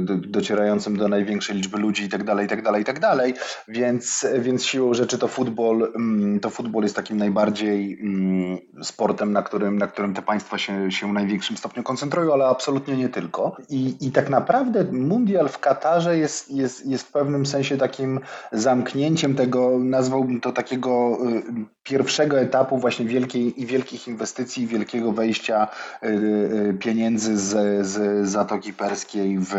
do, 0.00 0.16
docierającym 0.16 0.96
do 0.96 1.08
największej 1.08 1.56
liczby 1.56 1.78
ludzi 1.78 2.04
i 2.04 2.08
tak 2.08 2.24
dalej, 2.24 2.46
i 2.46 2.48
tak 2.48 2.62
dalej, 2.62 2.82
i 2.82 2.84
tak 2.84 3.00
dalej, 3.00 3.34
więc, 3.68 4.26
więc 4.38 4.64
siłą 4.64 4.94
rzeczy 4.94 5.18
to 5.18 5.28
futbol, 5.28 5.92
mm, 5.96 6.40
to 6.40 6.50
futbol 6.50 6.82
jest 6.82 6.96
takim 6.96 7.16
najbardziej 7.16 7.98
mm, 8.00 8.58
sportem, 8.82 9.32
na 9.32 9.42
którym, 9.42 9.78
na 9.78 9.86
którym 9.86 10.14
te 10.14 10.22
państwa 10.22 10.58
się, 10.58 10.90
się 10.90 11.10
w 11.10 11.12
największym 11.12 11.56
stopniu 11.56 11.82
koncentrują, 11.82 12.32
ale 12.32 12.46
absolutnie 12.46 12.96
nie 12.96 13.08
tylko. 13.08 13.56
I, 13.68 13.96
i 14.00 14.10
tak 14.10 14.30
naprawdę 14.30 14.84
mundial 14.84 15.48
w 15.48 15.58
Katarze 15.58 16.18
jest, 16.18 16.50
jest, 16.50 16.86
jest 16.86 17.08
w 17.08 17.12
pewnym 17.12 17.46
sensie 17.46 17.76
takim 17.76 18.20
zamknięciem 18.52 19.35
tego, 19.36 19.78
nazwałbym 19.78 20.40
to 20.40 20.52
takiego 20.52 21.18
y, 21.28 21.42
pierwszego 21.82 22.40
etapu 22.40 22.78
właśnie 22.78 23.06
wielkiej 23.06 23.62
i 23.62 23.66
wielkich 23.66 24.08
inwestycji, 24.08 24.66
wielkiego 24.66 25.12
wejścia 25.12 25.68
y, 26.02 26.06
y, 26.06 26.76
pieniędzy 26.78 27.38
z, 27.38 27.86
z 27.86 28.26
Zatoki 28.28 28.72
Perskiej 28.72 29.38
w, 29.38 29.54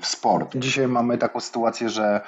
w 0.00 0.06
sport. 0.06 0.56
Dzisiaj 0.56 0.88
mamy 0.88 1.18
taką 1.18 1.40
sytuację, 1.40 1.88
że, 1.88 2.20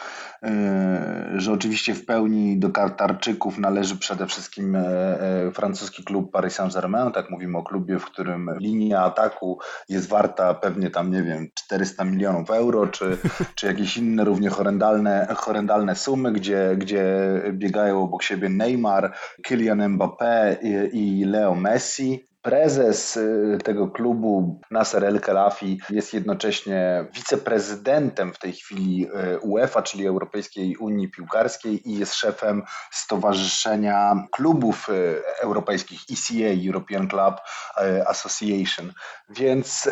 że 1.37 1.53
oczywiście 1.53 1.95
w 1.95 2.07
pełni 2.07 2.59
do 2.59 2.71
Kartarczyków 2.71 3.59
należy 3.59 3.97
przede 3.97 4.27
wszystkim 4.27 4.77
e, 4.77 4.81
e, 4.81 5.51
francuski 5.51 6.05
klub 6.05 6.33
Paris 6.33 6.55
Saint-Germain, 6.55 7.13
tak 7.13 7.31
mówimy 7.31 7.59
o 7.59 7.63
klubie, 7.63 7.99
w 7.99 8.05
którym 8.05 8.51
linia 8.59 9.03
ataku 9.03 9.59
jest 9.89 10.09
warta 10.09 10.55
pewnie 10.55 10.91
tam, 10.91 11.11
nie 11.11 11.23
wiem, 11.23 11.49
400 11.55 12.05
milionów 12.05 12.51
euro, 12.51 12.87
czy, 12.87 13.19
czy 13.55 13.67
jakieś 13.67 13.97
inne 13.97 14.25
równie 14.25 14.49
horrendalne, 14.51 15.27
horrendalne 15.37 15.97
sumy, 15.97 16.33
gdzie 16.33 16.52
gdzie, 16.53 16.77
gdzie 16.77 17.05
biegają 17.53 18.03
obok 18.03 18.23
siebie 18.23 18.49
Neymar, 18.49 19.17
Kylian 19.43 19.89
Mbappé 19.89 20.57
i, 20.63 20.99
i 21.21 21.25
Leo 21.25 21.55
Messi. 21.55 22.32
Prezes 22.43 23.17
y, 23.17 23.59
tego 23.65 23.89
klubu, 23.89 24.61
Nasser 24.71 25.05
El 25.05 25.21
Khelafi, 25.21 25.81
jest 25.91 26.15
jednocześnie 26.15 27.05
wiceprezydentem 27.15 28.33
w 28.33 28.39
tej 28.39 28.53
chwili 28.53 29.07
y, 29.35 29.39
UEFA, 29.41 29.83
czyli 29.83 30.07
Europejskiej 30.07 30.77
Unii 30.77 31.09
Piłkarskiej 31.09 31.91
i 31.91 31.99
jest 31.99 32.15
szefem 32.15 32.63
Stowarzyszenia 32.91 34.27
Klubów 34.31 34.89
y, 34.89 35.23
Europejskich 35.43 36.01
ECA, 36.13 36.67
European 36.67 37.09
Club 37.09 37.35
Association. 38.07 38.93
Więc, 39.29 39.91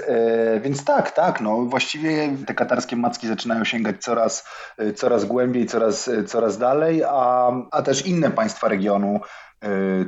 więc 0.60 0.84
tak, 0.84 1.10
tak, 1.10 1.40
no 1.40 1.56
właściwie 1.56 2.36
te 2.46 2.54
katarskie 2.54 2.96
macki 2.96 3.28
zaczynają 3.28 3.64
sięgać 3.64 3.96
coraz, 4.00 4.48
coraz 4.96 5.24
głębiej, 5.24 5.66
coraz, 5.66 6.10
coraz 6.26 6.58
dalej, 6.58 7.04
a, 7.04 7.52
a 7.70 7.82
też 7.82 8.06
inne 8.06 8.30
państwa 8.30 8.68
regionu 8.68 9.20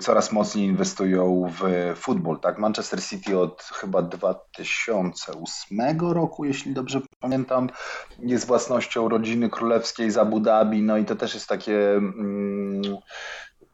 coraz 0.01 0.33
mocniej 0.33 0.67
inwestują 0.67 1.53
w 1.59 1.63
futbol. 1.97 2.41
Tak? 2.41 2.59
Manchester 2.59 3.03
City 3.03 3.39
od 3.39 3.63
chyba 3.63 4.03
2008 4.03 6.01
roku, 6.01 6.45
jeśli 6.45 6.75
dobrze 6.75 7.01
pamiętam, 7.21 7.69
jest 8.19 8.47
własnością 8.47 9.09
rodziny 9.09 9.51
królewskiej 9.51 10.11
z 10.11 10.17
Abu 10.19 10.41
Dhabi. 10.41 10.83
No 10.83 10.97
i 10.97 11.05
to 11.05 11.17
też 11.17 11.35
jest 11.35 11.49
takie. 11.49 12.01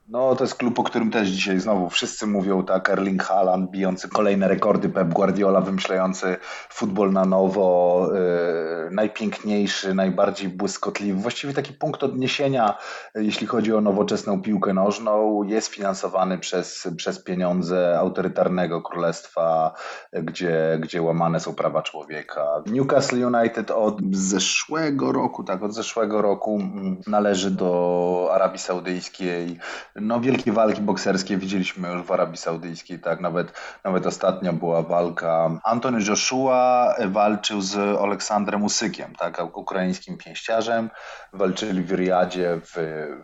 No, 0.09 0.35
to 0.35 0.43
jest 0.43 0.55
klub, 0.55 0.79
o 0.79 0.83
którym 0.83 1.11
też 1.11 1.27
dzisiaj 1.27 1.59
znowu 1.59 1.89
wszyscy 1.89 2.27
mówią, 2.27 2.65
tak, 2.65 2.89
Erling 2.89 3.23
Haaland 3.23 3.71
bijący 3.71 4.09
kolejne 4.09 4.47
rekordy, 4.47 4.89
Pep 4.89 5.07
Guardiola 5.13 5.61
wymyślający 5.61 6.37
futbol 6.69 7.11
na 7.11 7.25
nowo, 7.25 8.07
yy, 8.13 8.91
najpiękniejszy, 8.91 9.93
najbardziej 9.93 10.49
błyskotliwy, 10.49 11.21
właściwie 11.21 11.53
taki 11.53 11.73
punkt 11.73 12.03
odniesienia, 12.03 12.77
jeśli 13.15 13.47
chodzi 13.47 13.73
o 13.73 13.81
nowoczesną 13.81 14.41
piłkę 14.41 14.73
nożną, 14.73 15.43
jest 15.43 15.67
finansowany 15.67 16.37
przez, 16.37 16.87
przez 16.97 17.23
pieniądze 17.23 17.99
autorytarnego 17.99 18.81
królestwa, 18.81 19.73
gdzie, 20.13 20.77
gdzie 20.81 21.01
łamane 21.01 21.39
są 21.39 21.55
prawa 21.55 21.81
człowieka. 21.81 22.63
Newcastle 22.65 23.27
United 23.27 23.71
od 23.71 23.97
zeszłego 24.11 25.11
roku, 25.11 25.43
tak, 25.43 25.63
od 25.63 25.73
zeszłego 25.73 26.21
roku 26.21 26.55
mm, 26.55 27.01
należy 27.07 27.51
do 27.51 28.29
Arabii 28.33 28.59
Saudyjskiej, 28.59 29.59
no 30.01 30.19
wielkie 30.19 30.51
walki 30.51 30.81
bokserskie 30.81 31.37
widzieliśmy 31.37 31.89
już 31.89 32.01
w 32.01 32.11
Arabii 32.11 32.37
Saudyjskiej, 32.37 32.99
tak, 32.99 33.19
nawet, 33.19 33.53
nawet 33.83 34.05
ostatnio 34.05 34.53
była 34.53 34.81
walka. 34.81 35.59
Antony 35.63 35.99
Joshua 36.07 36.95
walczył 37.07 37.61
z 37.61 37.99
Aleksandrem 37.99 38.63
Usykiem, 38.63 39.15
tak, 39.15 39.57
ukraińskim 39.57 40.17
pięściarzem. 40.17 40.89
Walczyli 41.33 41.83
w 41.83 41.91
Riyadzie 41.91 42.61
w, 42.65 42.73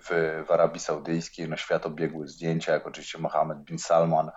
w, 0.02 0.44
w 0.48 0.52
Arabii 0.52 0.80
Saudyjskiej, 0.80 1.50
no 1.50 1.58
świat 1.58 1.86
obiegły 1.86 2.28
zdjęcia, 2.28 2.74
jak 2.74 2.88
oczywiście 2.88 3.18
Mohammed 3.18 3.58
bin 3.58 3.80
Salman. 3.80 4.32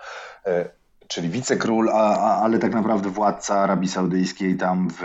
E, 1.08 1.14
czyli 1.14 1.28
wicekról, 1.28 1.88
a, 1.88 2.16
a, 2.16 2.42
ale 2.42 2.58
tak 2.58 2.74
naprawdę 2.74 3.10
władca 3.10 3.58
Arabii 3.58 3.88
Saudyjskiej 3.88 4.56
tam 4.56 4.88
w 4.90 5.02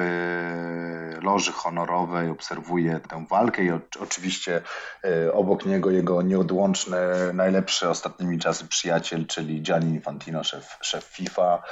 loży 1.21 1.51
honorowej 1.51 2.29
obserwuje 2.29 2.99
tę 3.09 3.25
walkę 3.29 3.63
i 3.63 3.71
o, 3.71 3.79
oczywiście 3.99 4.61
e, 5.03 5.33
obok 5.33 5.65
niego 5.65 5.91
jego 5.91 6.21
nieodłączny, 6.21 6.97
najlepszy 7.33 7.89
ostatnimi 7.89 8.39
czasy 8.39 8.67
przyjaciel, 8.67 9.27
czyli 9.27 9.61
Gianni 9.61 9.93
Infantino, 9.93 10.43
szef, 10.43 10.77
szef 10.81 11.03
FIFA. 11.03 11.63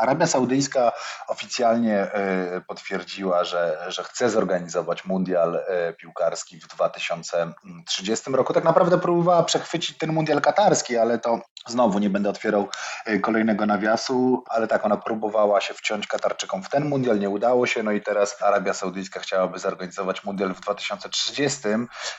Arabia 0.00 0.26
Saudyjska 0.26 0.92
oficjalnie 1.28 1.96
e, 1.96 2.60
potwierdziła, 2.60 3.44
że, 3.44 3.86
że 3.88 4.02
chce 4.02 4.30
zorganizować 4.30 5.04
mundial 5.04 5.56
e, 5.56 5.92
piłkarski 5.92 6.60
w 6.60 6.66
2030 6.66 8.32
roku. 8.32 8.52
Tak 8.52 8.64
naprawdę 8.64 8.98
próbowała 8.98 9.42
przechwycić 9.42 9.98
ten 9.98 10.12
mundial 10.12 10.40
katarski, 10.40 10.96
ale 10.96 11.18
to 11.18 11.40
Znowu 11.66 11.98
nie 11.98 12.10
będę 12.10 12.30
otwierał 12.30 12.68
y, 13.08 13.20
kolejnego 13.20 13.66
nawiasu, 13.70 14.44
ale 14.46 14.66
tak 14.66 14.84
ona 14.84 14.96
próbowała 14.96 15.60
się 15.60 15.74
wciąć 15.74 16.06
Katarczykom 16.06 16.62
w 16.62 16.68
ten 16.68 16.84
mundial, 16.84 17.18
nie 17.18 17.30
udało 17.30 17.66
się, 17.66 17.82
no 17.82 17.92
i 17.92 18.00
teraz 18.00 18.42
Arabia 18.42 18.74
Saudyjska 18.74 19.20
chciałaby 19.20 19.58
zorganizować 19.58 20.24
mundial 20.24 20.54
w 20.54 20.60
2030. 20.60 21.60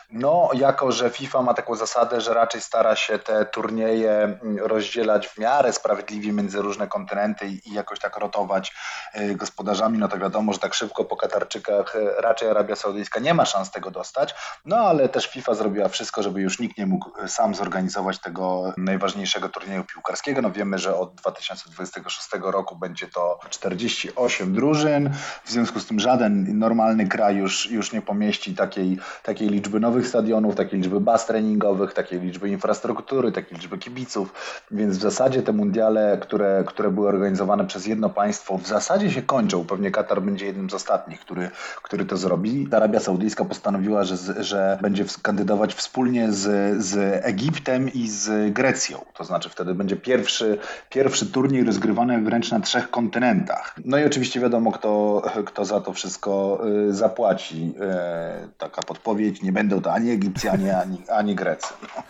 No, 0.10 0.50
jako 0.54 0.92
że 0.92 1.10
FIFA 1.10 1.42
ma 1.42 1.54
taką 1.54 1.76
zasadę, 1.76 2.22
że 2.22 2.34
raczej 2.34 2.62
stara 2.62 2.96
się 2.96 3.20
te 3.20 3.46
turnieje 3.46 4.12
mm, 4.12 4.58
rozdzielać 4.58 5.28
w 5.28 5.38
miarę 5.38 5.74
sprawiedliwie 5.74 6.32
między 6.32 6.62
różne 6.62 6.88
kontynenty 6.88 7.48
i 7.48 7.74
jakoś 7.74 8.00
tak 8.00 8.18
rotować 8.18 8.76
y, 9.16 9.36
gospodarzami, 9.36 9.98
no 9.98 10.08
to 10.08 10.18
wiadomo, 10.18 10.54
że 10.54 10.60
tak 10.60 10.74
szybko 10.74 11.06
po 11.06 11.16
Katarczykach 11.16 11.96
y, 11.96 12.22
raczej 12.22 12.50
Arabia 12.50 12.76
Saudyjska 12.76 13.20
nie 13.20 13.34
ma 13.34 13.46
szans 13.46 13.72
tego 13.72 13.92
dostać, 13.92 14.36
no 14.66 14.78
ale 14.78 15.10
też 15.10 15.28
FIFA 15.28 15.54
zrobiła 15.54 15.90
wszystko, 15.90 16.24
żeby 16.24 16.42
już 16.42 16.60
nikt 16.60 16.78
nie 16.78 16.86
mógł 16.86 17.28
sam 17.28 17.56
zorganizować 17.56 18.20
tego 18.20 18.74
najważniejszego 18.78 19.50
turnieju 19.50 19.84
piłkarskiego. 19.84 20.42
No 20.42 20.52
wiemy, 20.52 20.80
że 20.80 20.96
od 20.96 21.22
2026 21.42 22.30
roku 22.42 22.76
będzie 22.76 23.08
to 23.08 23.40
48 23.50 24.54
drużyn. 24.54 25.10
W 25.44 25.52
związku 25.52 25.80
z 25.80 25.86
tym 25.86 26.00
żaden 26.00 26.60
normalny 26.60 27.08
kraj 27.08 27.36
już, 27.36 27.72
już 27.72 27.92
nie 27.94 28.02
pomieści 28.02 28.56
takiej, 28.56 28.98
takiej 29.24 29.50
liczby 29.50 29.80
nowych 29.80 30.08
stadionów, 30.08 30.56
takiej 30.56 30.80
liczby 30.80 31.00
baz 31.00 31.26
treningowych, 31.26 31.94
takiej 31.94 32.20
liczby 32.20 32.50
infrastruktury, 32.50 33.32
takiej 33.32 33.58
liczby 33.58 33.78
kibiców. 33.78 34.34
Więc 34.72 34.98
w 34.98 35.02
zasadzie 35.02 35.42
te 35.42 35.54
mundiale, 35.54 36.18
które, 36.22 36.64
które 36.68 36.92
były 36.92 37.08
organizowane 37.08 37.68
przez 37.68 37.86
jedno 37.86 38.10
państwo, 38.10 38.58
w 38.58 38.68
zasadzie 38.68 39.12
się 39.12 39.22
kończą. 39.22 39.66
Pewnie 39.66 39.92
Katar 39.92 40.22
będzie 40.22 40.46
jednym 40.46 40.70
z 40.70 40.74
ostatnich, 40.74 41.20
który, 41.20 41.50
który 41.84 42.06
to 42.06 42.18
zrobi. 42.18 42.68
Arabia 42.72 43.00
Saudyjska 43.00 43.46
postanowiła, 43.46 44.04
że, 44.04 44.44
że 44.44 44.78
będzie 44.82 45.06
kandydować 45.22 45.74
wspólnie 45.74 46.32
z, 46.32 46.44
z 46.84 47.22
Egiptem 47.26 47.94
i 47.94 48.08
z 48.08 48.54
Grecją. 48.54 49.06
To 49.14 49.24
znaczy 49.24 49.50
wtedy 49.50 49.74
będzie 49.74 49.96
pierwszy, 49.96 50.58
pierwszy 50.90 51.26
turniej 51.32 51.64
rozgrywany 51.64 52.22
wręcz 52.22 52.52
na 52.52 52.60
trzech 52.60 52.90
kontynentach. 52.90 53.76
No 53.86 53.98
i 53.98 54.06
oczywiście 54.06 54.40
wiadomo, 54.40 54.72
kto, 54.72 55.22
kto 55.46 55.66
za 55.66 55.82
to 55.82 55.94
wszystko 55.94 56.62
y, 56.90 56.94
zapłaci. 56.94 57.74
E, 57.82 58.48
taka 58.58 58.82
podpowiedź, 58.82 59.42
nie 59.42 59.52
będą 59.52 59.82
to 59.82 59.94
ani 59.94 60.12
Egipcjanie, 60.12 60.78
ani, 60.78 61.02
ani 61.10 61.36
Grecy. 61.36 61.74
No. 61.82 62.04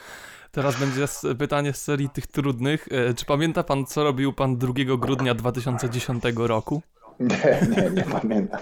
Teraz 0.51 0.79
będzie 0.79 1.05
pytanie 1.39 1.73
z 1.73 1.81
serii 1.81 2.09
tych 2.09 2.27
trudnych. 2.27 2.87
E, 2.91 3.13
czy 3.13 3.25
pamięta 3.25 3.63
pan, 3.63 3.85
co 3.85 4.03
robił 4.03 4.33
pan 4.33 4.57
2 4.57 4.73
grudnia 4.97 5.33
2010 5.33 6.23
roku? 6.35 6.81
Nie, 7.19 7.67
nie, 7.75 7.89
nie 7.89 8.03
pamiętam. 8.03 8.59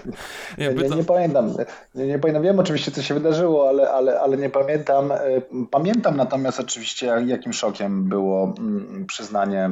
Nie, 0.58 0.74
nie, 0.74 0.88
nie, 0.96 1.04
pamiętam. 1.04 1.54
Nie, 1.94 2.06
nie 2.06 2.18
pamiętam. 2.18 2.42
Wiem 2.42 2.58
oczywiście, 2.58 2.90
co 2.90 3.02
się 3.02 3.14
wydarzyło, 3.14 3.68
ale, 3.68 3.90
ale, 3.90 4.20
ale 4.20 4.36
nie 4.36 4.50
pamiętam. 4.50 5.12
E, 5.12 5.18
pamiętam 5.70 6.16
natomiast 6.16 6.60
oczywiście, 6.60 7.06
jakim 7.26 7.52
szokiem 7.52 8.04
było 8.04 8.54
mm, 8.58 9.06
przyznanie 9.06 9.70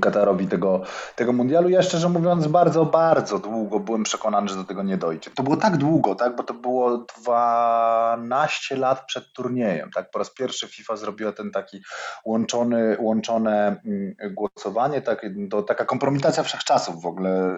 Katarowi 0.00 0.46
tego, 0.46 0.82
tego 1.16 1.32
mundialu. 1.32 1.68
Ja 1.68 1.82
szczerze 1.82 2.08
mówiąc 2.08 2.46
bardzo, 2.46 2.84
bardzo 2.86 3.38
długo 3.38 3.80
byłem 3.80 4.02
przekonany, 4.02 4.48
że 4.48 4.56
do 4.56 4.64
tego 4.64 4.82
nie 4.82 4.96
dojdzie. 4.96 5.30
To 5.30 5.42
było 5.42 5.56
tak 5.56 5.76
długo, 5.76 6.14
tak, 6.14 6.36
bo 6.36 6.42
to 6.42 6.54
było 6.54 7.06
12 7.20 8.76
lat 8.76 9.06
przed 9.06 9.32
turniejem. 9.32 9.90
Tak, 9.90 10.10
po 10.10 10.18
raz 10.18 10.34
pierwszy 10.34 10.68
FIFA 10.68 10.96
zrobiła 10.96 11.32
ten 11.32 11.50
taki 11.50 11.82
łączony, 12.24 12.96
łączone 12.98 13.80
mm, 13.86 14.14
głosowanie, 14.30 15.02
tak, 15.02 15.26
to 15.50 15.62
taka 15.62 15.84
kompromitacja 15.84 16.42
wszechczasów 16.42 17.02
w 17.02 17.06
ogóle, 17.06 17.54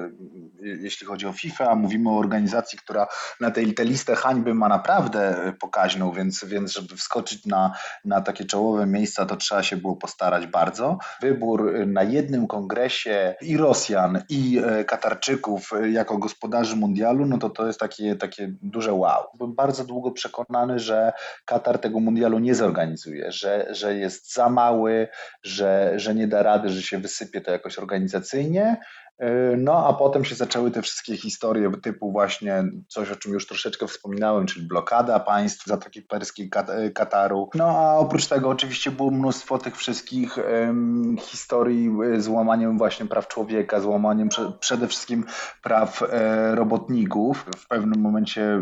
jeśli 0.61 1.06
chodzi 1.06 1.26
o 1.26 1.32
FIFA, 1.32 1.70
a 1.70 1.74
mówimy 1.74 2.11
o 2.11 2.18
organizacji, 2.18 2.78
która 2.78 3.06
na 3.40 3.50
tej 3.50 3.74
tę 3.74 3.85
listę 3.85 4.16
hańby 4.16 4.54
ma 4.54 4.68
naprawdę 4.68 5.52
pokaźną, 5.61 6.12
więc, 6.12 6.44
więc 6.44 6.72
żeby 6.72 6.96
wskoczyć 6.96 7.46
na, 7.46 7.72
na 8.04 8.20
takie 8.20 8.44
czołowe 8.44 8.87
miejsca, 8.87 9.26
to 9.26 9.37
trzeba 9.37 9.62
się 9.62 9.76
było 9.76 9.96
postarać 9.96 10.46
bardzo. 10.46 10.98
Wybór 11.20 11.72
na 11.87 12.12
jednym 12.12 12.46
kongresie 12.46 13.35
i 13.40 13.57
Rosjan, 13.57 14.22
i 14.29 14.62
e, 14.66 14.85
Katarczyków 14.85 15.72
e, 15.72 15.90
jako 15.90 16.18
gospodarzy 16.18 16.77
mundialu, 16.77 17.27
no 17.27 17.38
to 17.38 17.51
to 17.51 17.66
jest 17.66 17.81
takie, 17.81 18.16
takie 18.16 18.53
duże 18.62 18.92
wow. 18.92 19.22
Byłem 19.35 19.55
bardzo 19.55 19.85
długo 19.85 20.11
przekonany, 20.11 20.79
że 20.79 21.12
Katar 21.44 21.79
tego 21.79 22.01
mundialu 22.01 22.38
nie 22.38 22.55
zorganizuje, 22.55 23.33
że, 23.33 23.66
że 23.70 23.94
jest 23.94 24.35
za 24.35 24.48
mały, 24.48 25.09
że, 25.42 25.92
że 25.96 26.14
nie 26.14 26.29
da 26.29 26.42
rady, 26.42 26.68
że 26.68 26.83
się 26.83 26.98
wysypie 26.98 27.40
to 27.40 27.51
jakoś 27.51 27.79
organizacyjnie. 27.79 28.77
E, 29.22 29.56
no, 29.56 29.87
a 29.87 29.92
potem 29.92 30.24
się 30.24 30.35
zaczęły 30.35 30.70
te 30.70 30.82
wszystkie 30.82 31.16
historie 31.16 31.72
typu 31.82 32.12
właśnie 32.12 32.64
coś, 32.88 33.11
o 33.11 33.16
czym 33.16 33.32
już 33.32 33.46
troszeczkę 33.46 33.87
wspominałem, 33.87 34.46
czyli 34.46 34.66
blokada 34.66 35.20
państw 35.20 35.66
Zatoki 35.66 36.02
Perskiej, 36.02 36.50
e, 36.68 36.90
Kataru. 36.90 37.50
No, 37.54 37.64
a 37.64 37.94
oprócz 37.94 38.26
tego 38.26 38.48
oczywiście 38.48 38.90
było 38.90 39.11
mnóstwo 39.11 39.58
tych 39.58 39.76
wszystkich 39.76 40.38
um, 40.38 41.16
historii 41.20 41.90
e, 42.14 42.20
z 42.20 42.28
łamaniem 42.28 42.78
właśnie 42.78 43.06
praw 43.06 43.28
człowieka, 43.28 43.80
z 43.80 43.85
łamaniem 43.85 44.28
prze, 44.28 44.52
przede 44.61 44.88
wszystkim 44.88 45.24
praw 45.62 46.02
e, 46.02 46.54
robotników. 46.54 47.46
W 47.56 47.68
pewnym 47.68 48.00
momencie 48.00 48.42
e, 48.42 48.61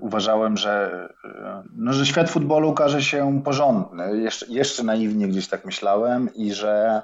uważałem, 0.00 0.56
że, 0.56 1.08
e, 1.24 1.62
no, 1.76 1.92
że 1.92 2.06
świat 2.06 2.30
futbolu 2.30 2.68
okaże 2.68 3.02
się 3.02 3.42
porządny. 3.44 4.20
Jeszcze, 4.20 4.46
jeszcze 4.48 4.82
naiwnie 4.82 5.28
gdzieś 5.28 5.48
tak 5.48 5.64
myślałem 5.64 6.34
i 6.34 6.52
że, 6.52 7.02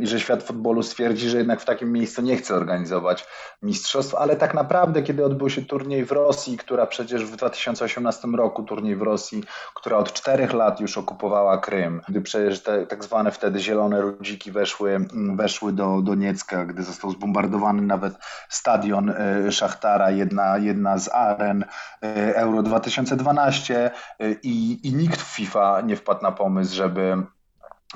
i 0.00 0.06
że 0.06 0.20
świat 0.20 0.42
futbolu 0.42 0.82
stwierdzi, 0.82 1.28
że 1.28 1.38
jednak 1.38 1.60
w 1.60 1.64
takim 1.64 1.92
miejscu 1.92 2.22
nie 2.22 2.36
chce 2.36 2.54
organizować 2.54 3.26
mistrzostw, 3.62 4.14
ale 4.14 4.36
tak 4.36 4.54
naprawdę, 4.54 5.02
kiedy 5.02 5.24
odbył 5.24 5.50
się 5.50 5.62
turniej 5.62 6.04
w 6.04 6.12
Rosji, 6.12 6.56
która 6.56 6.86
przecież 6.86 7.24
w 7.24 7.36
2018 7.36 8.28
roku, 8.28 8.62
turniej 8.62 8.96
w 8.96 9.02
Rosji, 9.02 9.44
która 9.74 9.96
od 9.96 10.12
czterech 10.12 10.52
lat 10.52 10.80
już 10.80 10.98
okupowała 10.98 11.58
Krym, 11.58 12.02
gdy 12.08 12.20
przecież 12.20 12.62
te 12.62 12.86
tak 12.86 13.04
zwane 13.04 13.30
wtedy 13.30 13.60
zielone 13.60 14.00
ludziki 14.00 14.52
weszły, 14.52 15.08
weszły 15.34 15.72
do 15.72 16.02
Doniecka, 16.02 16.64
gdy 16.64 16.82
został 16.82 17.10
zbombardowany 17.10 17.82
nawet 17.82 18.14
stadion 18.48 19.10
e, 19.10 19.52
Szachtara, 19.52 20.10
jedna, 20.10 20.58
jedna 20.58 20.98
z 20.98 21.08
aren 21.08 21.64
e, 22.02 22.36
Euro 22.36 22.62
2012 22.62 23.90
e, 24.20 24.32
i, 24.42 24.86
i 24.88 24.94
nikt 24.94 25.22
w 25.22 25.34
FIFA 25.34 25.80
nie 25.80 25.96
wpadł 25.96 26.22
na 26.22 26.32
pomysł, 26.32 26.74
żeby 26.74 27.26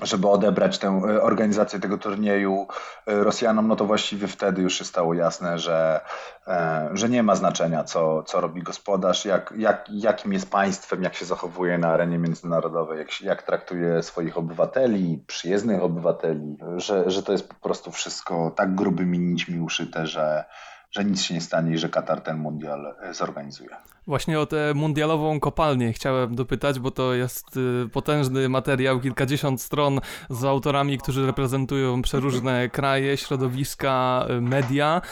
żeby 0.03 0.29
odebrać 0.29 0.79
tę 0.79 0.89
e, 0.89 1.23
organizację 1.23 1.81
tego 1.81 1.99
turnieju 1.99 2.67
e, 3.07 3.25
Rosjanom, 3.25 3.69
no 3.69 3.77
to 3.77 3.85
właściwie 3.85 4.27
wtedy 4.27 4.63
już 4.63 4.79
się 4.79 4.85
stało 4.85 5.15
jasne, 5.15 5.59
że, 5.59 6.01
e, 6.47 6.91
że 6.93 7.09
nie 7.09 7.23
ma 7.23 7.35
znaczenia, 7.35 7.85
co, 7.85 8.23
co 8.23 8.41
robi 8.41 8.63
gospodarz, 8.63 9.25
jak, 9.25 9.55
jak, 9.57 9.87
jakim 9.91 10.33
jest 10.33 10.51
państwem, 10.51 11.03
jak 11.03 11.15
się 11.15 11.25
zachowuje 11.25 11.79
na 11.79 11.89
arenie 11.89 12.19
międzynarodowej, 12.19 12.99
jak, 12.99 13.21
jak 13.21 13.43
traktuje 13.43 14.03
swoich 14.03 14.39
obywateli, 14.39 15.25
przyjezdnych 15.27 15.83
obywateli, 15.83 16.57
że, 16.77 17.11
że 17.11 17.23
to 17.23 17.33
jest 17.33 17.49
po 17.49 17.55
prostu 17.55 17.91
wszystko 17.91 18.53
tak 18.57 18.75
grubymi 18.75 19.19
nićmi 19.19 19.61
uszyte, 19.61 20.07
że, 20.07 20.45
że 20.91 21.05
nic 21.05 21.23
się 21.23 21.35
nie 21.35 21.41
stanie 21.41 21.75
i 21.75 21.79
że 21.79 21.89
Katar 21.89 22.21
ten 22.21 22.39
mundial 22.39 22.95
zorganizuje. 23.13 23.77
Właśnie 24.07 24.41
o 24.41 24.47
tę 24.47 24.75
mundialową 24.75 25.41
kopalnię 25.41 25.93
chciałem 25.93 26.35
dopytać, 26.35 26.79
bo 26.79 26.91
to 26.91 27.15
jest 27.15 27.57
y, 27.57 27.89
potężny 27.93 28.49
materiał, 28.49 29.01
kilkadziesiąt 29.01 29.63
stron 29.63 30.01
z 30.31 30.45
autorami, 30.45 30.99
którzy 30.99 31.27
reprezentują 31.27 32.03
przeróżne 32.03 32.69
kraje, 32.79 33.17
środowiska, 33.17 34.27
y, 34.31 34.41
media, 34.41 35.03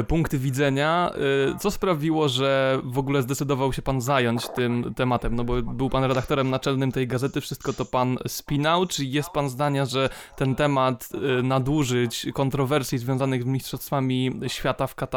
y, 0.00 0.04
punkty 0.04 0.38
widzenia. 0.38 1.10
Co 1.58 1.70
sprawiło, 1.70 2.28
że 2.28 2.80
w 2.84 2.98
ogóle 2.98 3.22
zdecydował 3.22 3.72
się 3.72 3.82
pan 3.82 4.00
zająć 4.00 4.48
tym 4.48 4.94
tematem? 4.94 5.36
No 5.36 5.44
bo 5.44 5.62
był 5.62 5.90
pan 5.90 6.04
redaktorem 6.04 6.50
naczelnym 6.50 6.92
tej 6.92 7.06
gazety, 7.06 7.40
wszystko 7.40 7.72
to 7.72 7.84
pan 7.84 8.18
spinał. 8.26 8.86
Czy 8.86 9.04
jest 9.04 9.30
pan 9.30 9.48
zdania, 9.48 9.86
że 9.86 10.08
ten 10.36 10.54
temat 10.54 11.08
nadużyć, 11.42 12.26
kontrowersji 12.34 12.98
związanych 12.98 13.42
z 13.42 13.46
mistrzostwami 13.46 14.40
świata 14.48 14.86
w 14.86 14.94
Katarze 14.94 15.09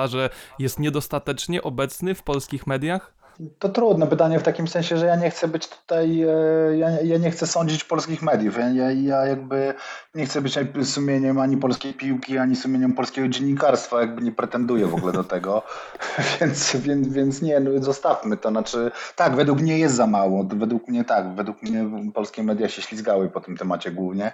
jest 0.60 0.80
niedostatecznie 0.80 1.62
obecny 1.62 2.16
w 2.16 2.24
polskich 2.24 2.68
mediach? 2.68 3.23
To 3.60 3.70
trudne 3.70 4.08
pytanie 4.08 4.40
w 4.40 4.44
takim 4.44 4.68
sensie, 4.68 4.98
że 4.98 5.06
ja 5.06 5.16
nie 5.16 5.30
chcę 5.30 5.48
być 5.48 5.68
tutaj, 5.68 6.22
e, 6.22 6.78
ja, 6.78 6.90
ja 7.02 7.18
nie 7.18 7.32
chcę 7.32 7.48
sądzić 7.48 7.84
polskich 7.84 8.22
mediów. 8.22 8.58
Ja, 8.58 8.70
ja, 8.70 8.92
ja 8.92 9.26
jakby 9.26 9.74
nie 10.16 10.26
chcę 10.26 10.42
być 10.42 10.60
sumieniem 10.84 11.40
ani 11.40 11.58
polskiej 11.58 11.94
piłki, 11.94 12.38
ani 12.38 12.56
sumieniem 12.56 12.94
polskiego 12.94 13.28
dziennikarstwa, 13.28 14.02
jakby 14.02 14.22
nie 14.22 14.32
pretenduję 14.32 14.88
w 14.88 14.96
ogóle 14.96 15.14
do 15.14 15.24
tego. 15.24 15.64
więc, 16.42 16.76
więc, 16.76 17.08
więc 17.08 17.42
nie, 17.42 17.60
no 17.60 17.84
zostawmy 17.84 18.38
to. 18.38 18.50
Znaczy, 18.50 18.92
tak, 19.16 19.36
według 19.36 19.62
mnie 19.62 19.78
jest 19.78 19.96
za 19.96 20.08
mało. 20.08 20.44
Według 20.44 20.88
mnie 20.88 21.04
tak, 21.04 21.36
według 21.36 21.62
mnie 21.62 21.86
polskie 22.14 22.44
media 22.44 22.70
się 22.70 22.82
ślizgały 22.82 23.30
po 23.30 23.42
tym 23.42 23.58
temacie 23.58 23.92
głównie, 23.92 24.32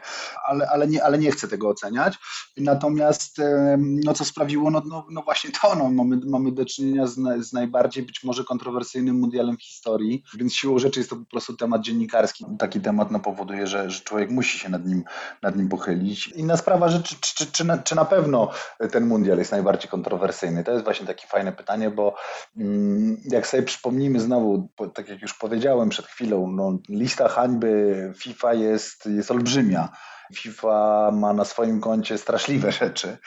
ale, 0.48 0.68
ale, 0.70 0.88
nie, 0.88 1.04
ale 1.04 1.18
nie 1.18 1.32
chcę 1.32 1.48
tego 1.48 1.70
oceniać. 1.70 2.18
Natomiast 2.58 3.42
no 3.78 4.14
co 4.14 4.26
sprawiło, 4.26 4.72
no, 4.72 4.82
no, 4.86 5.06
no 5.10 5.22
właśnie 5.22 5.50
to, 5.62 5.76
no, 5.76 5.90
mamy, 5.90 6.20
mamy 6.26 6.52
do 6.52 6.66
czynienia 6.66 7.08
z, 7.08 7.46
z 7.48 7.54
najbardziej 7.54 8.04
być 8.04 8.24
może 8.24 8.44
kontrowersyjnym 8.44 8.89
mundialem 8.96 9.58
w 9.58 9.64
historii, 9.64 10.24
więc 10.38 10.54
siłą 10.54 10.80
rzeczy 10.80 11.00
jest 11.00 11.10
to 11.10 11.16
po 11.16 11.26
prostu 11.26 11.56
temat 11.56 11.82
dziennikarski. 11.82 12.46
Taki 12.60 12.82
temat 12.82 13.12
no, 13.12 13.20
powoduje, 13.20 13.68
że, 13.68 13.90
że 13.92 14.02
człowiek 14.02 14.30
musi 14.30 14.60
się 14.60 14.70
nad 14.70 14.86
nim, 14.86 15.04
nad 15.42 15.56
nim 15.56 15.70
pochylić. 15.70 16.28
Inna 16.28 16.58
sprawa, 16.58 16.90
że 16.90 17.04
czy, 17.04 17.16
czy, 17.22 17.52
czy, 17.52 17.66
na, 17.66 17.78
czy 17.78 17.96
na 17.96 18.06
pewno 18.06 18.52
ten 18.92 19.08
mundial 19.08 19.38
jest 19.38 19.52
najbardziej 19.52 19.90
kontrowersyjny? 19.90 20.64
To 20.64 20.72
jest 20.72 20.84
właśnie 20.84 21.08
takie 21.08 21.28
fajne 21.28 21.52
pytanie, 21.52 21.92
bo 21.92 22.16
mm, 22.58 23.18
jak 23.26 23.48
sobie 23.48 23.64
przypomnimy 23.64 24.20
znowu, 24.20 24.70
tak 24.94 25.10
jak 25.10 25.22
już 25.22 25.34
powiedziałem 25.34 25.90
przed 25.90 26.06
chwilą, 26.06 26.52
no, 26.52 26.78
lista 26.90 27.28
hańby 27.28 28.14
FIFA 28.18 28.54
jest, 28.54 29.06
jest 29.06 29.32
olbrzymia. 29.32 29.90
FIFA 30.34 31.12
ma 31.14 31.34
na 31.34 31.46
swoim 31.46 31.82
koncie 31.82 32.18
straszliwe 32.18 32.72
rzeczy. 32.72 33.18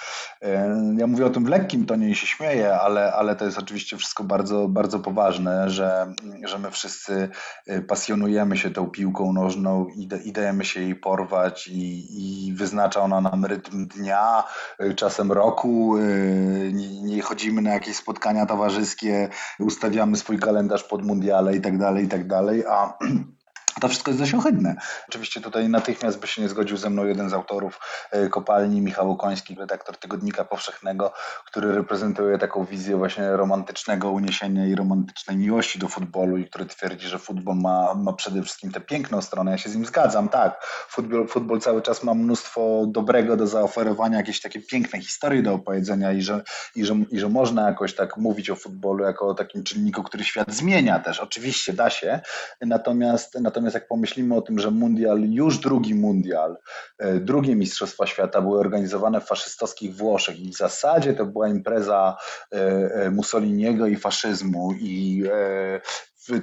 Ja 0.96 1.07
mówię 1.07 1.26
o 1.26 1.30
tym 1.30 1.44
w 1.44 1.48
lekkim 1.48 1.86
tonie 1.86 2.09
i 2.09 2.14
się 2.14 2.26
śmieję, 2.26 2.74
ale, 2.74 3.12
ale 3.12 3.36
to 3.36 3.44
jest 3.44 3.59
oczywiście 3.59 3.96
wszystko 3.96 4.24
bardzo, 4.24 4.68
bardzo 4.68 4.98
poważne, 4.98 5.70
że, 5.70 6.14
że 6.44 6.59
my 6.59 6.70
wszyscy 6.70 7.28
y, 7.68 7.82
pasjonujemy 7.82 8.57
się 8.57 8.70
tą 8.70 8.90
piłką 8.90 9.32
nożną 9.32 9.86
i, 10.24 10.32
dajemy 10.32 10.64
się 10.64 10.80
jej 10.80 10.94
porwać 10.94 11.68
i, 11.68 12.48
i 12.48 12.53
wyznacza 12.53 13.00
ona 13.00 13.20
nam 13.20 13.44
rytm 13.44 13.86
dnia, 13.86 14.44
y, 14.80 14.94
czasem 14.94 15.32
roku. 15.32 15.96
Y, 15.96 16.70
nie, 16.74 17.03
nie 17.03 17.22
chodzimy 17.22 17.62
na 17.62 17.70
jakieś 17.70 17.96
spotkania 17.96 18.46
towarzyskie, 18.46 19.28
ustawiamy 19.59 20.16
swój 20.16 20.38
kalendarz 20.38 20.84
pod 20.84 21.05
mundiale 21.05 21.57
i 21.57 21.61
tak 21.61 21.78
dalej, 21.78 22.05
i 22.05 22.09
tak 22.09 22.26
dalej, 22.26 22.64
a 22.66 22.98
to 23.80 23.88
wszystko 23.88 24.10
jest 24.10 24.20
dość 24.20 24.34
ohydne. 24.34 24.76
Oczywiście 25.08 25.40
tutaj 25.40 25.68
natychmiast 25.68 26.18
by 26.18 26.26
się 26.26 26.42
nie 26.42 26.48
zgodził 26.48 26.76
ze 26.76 26.90
mną 26.90 27.04
jeden 27.04 27.30
z 27.30 27.32
autorów 27.32 27.80
e, 28.10 28.28
kopalni, 28.28 28.80
Michał 28.80 29.10
Okoński, 29.10 29.54
redaktor 29.54 29.96
Tygodnika 29.96 30.44
Powszechnego, 30.44 31.12
który 31.46 31.72
reprezentuje 31.72 32.38
taką 32.38 32.64
wizję 32.64 32.96
właśnie 32.96 33.36
romantycznego 33.36 34.10
uniesienia 34.10 34.66
i 34.66 34.74
romantycznej 34.74 35.36
miłości 35.36 35.78
do 35.78 35.88
futbolu 35.88 36.36
i 36.36 36.44
który 36.44 36.66
twierdzi, 36.66 37.08
że 37.08 37.18
futbol 37.18 37.56
ma, 37.56 37.94
ma 37.94 38.12
przede 38.12 38.42
wszystkim 38.42 38.72
tę 38.72 38.80
piękną 38.80 39.22
stronę. 39.22 39.50
Ja 39.50 39.58
się 39.58 39.70
z 39.70 39.74
nim 39.74 39.86
zgadzam, 39.86 40.28
tak. 40.28 40.66
Futbol, 40.88 41.28
futbol 41.28 41.60
cały 41.60 41.82
czas 41.82 42.02
ma 42.02 42.14
mnóstwo 42.14 42.84
dobrego 42.86 43.36
do 43.36 43.46
zaoferowania, 43.46 44.16
jakieś 44.16 44.40
takie 44.40 44.60
piękne 44.60 45.00
historie 45.00 45.42
do 45.42 45.54
opowiedzenia 45.54 46.12
i 46.12 46.22
że, 46.22 46.42
i, 46.74 46.84
że, 46.84 46.94
i 47.10 47.18
że 47.18 47.28
można 47.28 47.68
jakoś 47.68 47.94
tak 47.94 48.16
mówić 48.16 48.50
o 48.50 48.56
futbolu 48.56 49.04
jako 49.04 49.26
o 49.26 49.34
takim 49.34 49.64
czynniku, 49.64 50.02
który 50.02 50.24
świat 50.24 50.52
zmienia 50.52 50.98
też. 50.98 51.20
Oczywiście 51.20 51.72
da 51.72 51.90
się, 51.90 52.20
natomiast, 52.60 53.40
natomiast 53.40 53.61
Natomiast 53.62 53.74
jak 53.74 53.88
pomyślimy 53.88 54.34
o 54.34 54.42
tym, 54.42 54.58
że 54.58 54.70
mundial, 54.70 55.20
już 55.20 55.58
drugi 55.58 55.94
mundial, 55.94 56.56
e, 56.98 57.20
drugie 57.20 57.56
Mistrzostwa 57.56 58.06
Świata 58.06 58.40
były 58.40 58.58
organizowane 58.58 59.20
w 59.20 59.24
faszystowskich 59.24 59.94
Włoszech 59.94 60.40
i 60.40 60.50
w 60.50 60.56
zasadzie 60.56 61.14
to 61.14 61.26
była 61.26 61.48
impreza 61.48 62.16
e, 62.52 62.56
e, 62.94 63.10
Mussoliniego 63.10 63.86
i 63.86 63.96
faszyzmu 63.96 64.72
i 64.80 65.24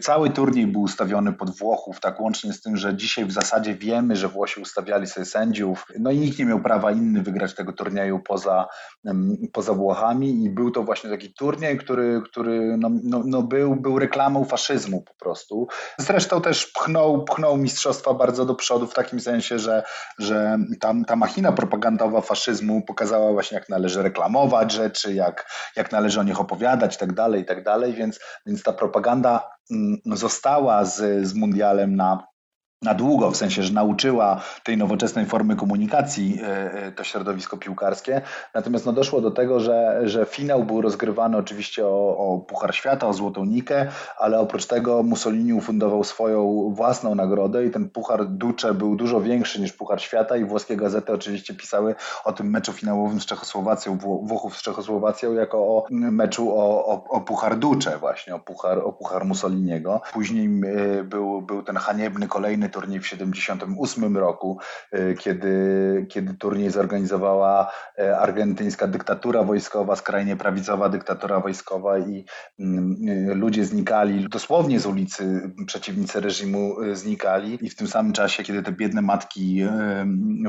cały 0.01 0.29
turniej 0.29 0.67
był 0.67 0.81
ustawiony 0.81 1.33
pod 1.33 1.57
Włochów, 1.57 1.99
tak 1.99 2.21
łącznie 2.21 2.53
z 2.53 2.61
tym, 2.61 2.77
że 2.77 2.95
dzisiaj 2.95 3.25
w 3.25 3.31
zasadzie 3.31 3.75
wiemy, 3.75 4.15
że 4.15 4.27
Włosi 4.27 4.61
ustawiali 4.61 5.07
sobie 5.07 5.25
sędziów, 5.25 5.85
no 5.99 6.11
i 6.11 6.17
nikt 6.17 6.39
nie 6.39 6.45
miał 6.45 6.59
prawa 6.61 6.91
inny 6.91 7.21
wygrać 7.21 7.55
tego 7.55 7.73
turnieju 7.73 8.19
poza, 8.19 8.67
poza 9.53 9.73
Włochami. 9.73 10.43
I 10.43 10.49
był 10.49 10.71
to 10.71 10.83
właśnie 10.83 11.09
taki 11.09 11.33
turniej, 11.33 11.77
który, 11.77 12.21
który 12.25 12.77
no, 12.77 12.89
no, 13.03 13.21
no 13.25 13.41
był, 13.41 13.75
był 13.75 13.99
reklamą 13.99 14.45
faszyzmu 14.45 15.01
po 15.01 15.13
prostu. 15.13 15.67
Zresztą 15.97 16.41
też 16.41 16.65
pchnął, 16.65 17.23
pchnął 17.23 17.57
mistrzostwa 17.57 18.13
bardzo 18.13 18.45
do 18.45 18.55
przodu 18.55 18.87
w 18.87 18.93
takim 18.93 19.19
sensie, 19.19 19.59
że, 19.59 19.83
że 20.19 20.57
tam, 20.79 21.05
ta 21.05 21.15
machina 21.15 21.51
propagandowa 21.51 22.21
faszyzmu 22.21 22.81
pokazała 22.81 23.31
właśnie 23.31 23.55
jak 23.55 23.69
należy 23.69 24.03
reklamować 24.03 24.71
rzeczy, 24.71 25.13
jak, 25.13 25.51
jak 25.75 25.91
należy 25.91 26.19
o 26.19 26.23
nich 26.23 26.39
opowiadać 26.39 26.95
i 26.95 26.99
tak 26.99 27.13
dalej, 27.13 27.41
i 27.41 27.45
tak 27.45 27.63
więc, 27.93 28.19
więc 28.45 28.63
ta 28.63 28.73
propaganda 28.73 29.58
została 30.05 30.85
z, 30.85 31.27
z 31.27 31.33
mundialem 31.33 31.95
na 31.95 32.27
na 32.81 32.93
długo, 32.93 33.31
w 33.31 33.37
sensie, 33.37 33.63
że 33.63 33.73
nauczyła 33.73 34.41
tej 34.63 34.77
nowoczesnej 34.77 35.25
formy 35.25 35.55
komunikacji 35.55 36.39
e, 36.43 36.73
e, 36.73 36.91
to 36.91 37.03
środowisko 37.03 37.57
piłkarskie. 37.57 38.21
Natomiast 38.53 38.85
no, 38.85 38.93
doszło 38.93 39.21
do 39.21 39.31
tego, 39.31 39.59
że, 39.59 40.01
że 40.03 40.25
finał 40.25 40.63
był 40.63 40.81
rozgrywany 40.81 41.37
oczywiście 41.37 41.85
o, 41.85 42.17
o 42.17 42.37
Puchar 42.37 42.75
Świata, 42.75 43.07
o 43.07 43.13
Złotą 43.13 43.45
Nikę, 43.45 43.87
ale 44.19 44.39
oprócz 44.39 44.65
tego 44.65 45.03
Mussolini 45.03 45.53
ufundował 45.53 46.03
swoją 46.03 46.69
własną 46.73 47.15
nagrodę 47.15 47.65
i 47.65 47.71
ten 47.71 47.89
Puchar 47.89 48.25
Duce 48.25 48.73
był 48.73 48.95
dużo 48.95 49.21
większy 49.21 49.61
niż 49.61 49.73
Puchar 49.73 50.01
Świata 50.01 50.37
i 50.37 50.45
włoskie 50.45 50.77
gazety 50.77 51.13
oczywiście 51.13 51.53
pisały 51.53 51.95
o 52.23 52.33
tym 52.33 52.49
meczu 52.49 52.73
finałowym 52.73 53.21
z 53.21 53.25
Czechosłowacją, 53.25 53.97
Włochów 53.97 54.57
z 54.57 54.61
Czechosłowacją 54.61 55.33
jako 55.33 55.57
o 55.57 55.85
meczu 55.89 56.59
o, 56.59 56.85
o, 56.85 57.03
o 57.09 57.21
Puchar 57.21 57.57
Duce 57.57 57.97
właśnie, 57.97 58.35
o 58.35 58.39
Puchar, 58.39 58.79
o 58.79 58.93
Puchar 58.93 59.25
Mussoliniego. 59.25 60.01
Później 60.13 60.45
e, 60.45 61.03
był, 61.03 61.41
był 61.41 61.63
ten 61.63 61.75
haniebny 61.75 62.27
kolejny 62.27 62.68
turniej 62.69 62.99
w 62.99 63.03
1978 63.03 64.17
roku, 64.17 64.59
y, 64.93 65.15
kiedy, 65.19 66.05
kiedy 66.09 66.33
turniej 66.33 66.69
zorganizowała 66.69 67.71
y, 67.99 68.15
argentyńska 68.15 68.87
dyktatura 68.87 69.43
wojskowa, 69.43 69.95
skrajnie 69.95 70.35
prawicowa 70.35 70.89
dyktatura 70.89 71.39
wojskowa 71.39 71.97
i 71.97 72.25
mm, 72.59 72.97
y, 73.31 73.35
ludzie 73.35 73.65
znikali, 73.65 74.29
dosłownie 74.29 74.79
z 74.79 74.85
ulicy 74.85 75.51
przeciwnicy 75.67 76.19
reżimu 76.19 76.75
znikali. 76.93 77.57
I 77.61 77.69
w 77.69 77.75
tym 77.75 77.87
samym 77.87 78.13
czasie, 78.13 78.43
kiedy 78.43 78.63
te 78.63 78.71
biedne 78.71 79.01
matki 79.01 79.63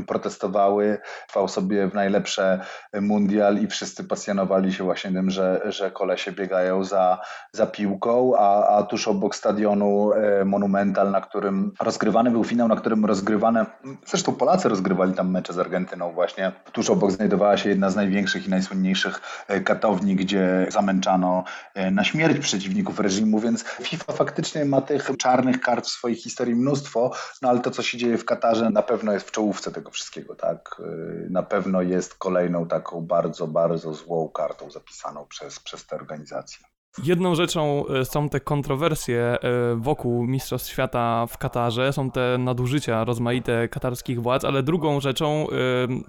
protestowały, 0.06 0.98
trwał 1.28 1.48
sobie 1.48 1.88
w 1.88 1.94
najlepsze 1.94 2.60
mundial 3.00 3.58
i 3.58 3.66
wszyscy 3.66 4.04
pasjonowali 4.04 4.72
się 4.72 4.84
właśnie 4.84 5.12
tym, 5.12 5.30
że, 5.30 5.62
że 5.64 5.90
kolesie 5.90 6.32
biegają 6.32 6.84
za, 6.84 7.20
za 7.52 7.66
piłką, 7.66 8.32
a, 8.38 8.76
a 8.76 8.82
tuż 8.82 9.08
obok 9.08 9.36
stadionu 9.36 10.10
Monumental, 10.44 11.10
na 11.10 11.20
którym 11.20 11.72
rozgrywano 11.80 12.09
rozgrywany 12.10 12.30
był 12.30 12.44
finał, 12.44 12.68
na 12.68 12.76
którym 12.76 13.04
rozgrywane, 13.04 13.66
zresztą 14.06 14.32
Polacy 14.32 14.68
rozgrywali 14.68 15.14
tam 15.14 15.30
mecze 15.30 15.52
z 15.52 15.58
Argentyną 15.58 16.12
właśnie. 16.12 16.52
Tuż 16.72 16.90
obok 16.90 17.10
znajdowała 17.10 17.56
się 17.56 17.68
jedna 17.68 17.90
z 17.90 17.96
największych 17.96 18.46
i 18.46 18.50
najsłynniejszych 18.50 19.20
e, 19.48 19.60
katowni, 19.60 20.16
gdzie 20.16 20.66
zamęczano 20.68 21.44
e, 21.74 21.90
na 21.90 22.04
śmierć 22.04 22.38
przeciwników 22.38 23.00
reżimu, 23.00 23.40
więc 23.40 23.64
FIFA 23.64 24.12
faktycznie 24.12 24.64
ma 24.64 24.80
tych 24.80 25.10
czarnych 25.18 25.60
kart 25.60 25.86
w 25.86 25.90
swojej 25.90 26.16
historii 26.16 26.54
mnóstwo, 26.54 27.12
no 27.42 27.48
ale 27.48 27.60
to, 27.60 27.70
co 27.70 27.82
się 27.82 27.98
dzieje 27.98 28.18
w 28.18 28.24
Katarze, 28.24 28.70
na 28.70 28.82
pewno 28.82 29.12
jest 29.12 29.28
w 29.28 29.30
czołówce 29.30 29.72
tego 29.72 29.90
wszystkiego, 29.90 30.34
tak? 30.34 30.80
E, 30.80 31.30
na 31.30 31.42
pewno 31.42 31.82
jest 31.82 32.14
kolejną 32.14 32.66
taką 32.66 33.00
bardzo, 33.00 33.46
bardzo 33.46 33.94
złą 33.94 34.28
kartą 34.28 34.70
zapisaną 34.70 35.26
przez, 35.26 35.60
przez 35.60 35.86
te 35.86 35.96
organizacje. 35.96 36.69
Jedną 36.98 37.34
rzeczą 37.34 37.84
e, 37.86 38.04
są 38.04 38.28
te 38.28 38.40
kontrowersje 38.40 39.20
e, 39.20 39.38
wokół 39.76 40.26
Mistrzostw 40.26 40.70
Świata 40.70 41.26
w 41.26 41.38
Katarze, 41.38 41.92
są 41.92 42.10
te 42.10 42.38
nadużycia 42.38 43.04
rozmaite 43.04 43.68
katarskich 43.68 44.22
władz, 44.22 44.44
ale 44.44 44.62
drugą 44.62 45.00
rzeczą 45.00 45.46
e, 45.50 45.54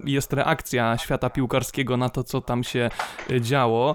jest 0.04 0.32
reakcja 0.32 0.98
świata 0.98 1.30
piłkarskiego 1.30 1.96
na 1.96 2.08
to, 2.08 2.24
co 2.24 2.40
tam 2.40 2.64
się 2.64 2.90
działo. 3.40 3.94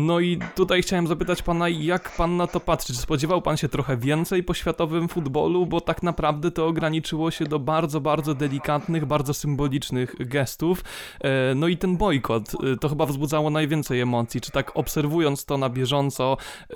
No 0.00 0.20
i 0.20 0.38
tutaj 0.54 0.82
chciałem 0.82 1.06
zapytać 1.06 1.42
pana, 1.42 1.68
jak 1.68 2.16
pan 2.16 2.36
na 2.36 2.46
to 2.46 2.60
patrzy? 2.60 2.92
Czy 2.92 2.98
spodziewał 2.98 3.42
pan 3.42 3.56
się 3.56 3.68
trochę 3.68 3.96
więcej 3.96 4.42
po 4.42 4.54
światowym 4.54 5.08
futbolu? 5.08 5.66
Bo 5.66 5.80
tak 5.80 6.02
naprawdę 6.02 6.50
to 6.50 6.66
ograniczyło 6.66 7.30
się 7.30 7.44
do 7.44 7.58
bardzo, 7.58 8.00
bardzo 8.00 8.34
delikatnych, 8.34 9.06
bardzo 9.06 9.34
symbolicznych 9.34 10.28
gestów. 10.28 10.84
E, 11.20 11.54
no 11.54 11.68
i 11.68 11.76
ten 11.76 11.96
bojkot, 11.96 12.42
e, 12.72 12.76
to 12.76 12.88
chyba 12.88 13.06
wzbudzało 13.06 13.50
najwięcej 13.50 14.00
emocji. 14.00 14.40
Czy 14.40 14.50
tak 14.50 14.76
obserwując 14.76 15.44
to 15.44 15.58
na 15.58 15.68
bieżąco, 15.68 16.36
e, 16.70 16.74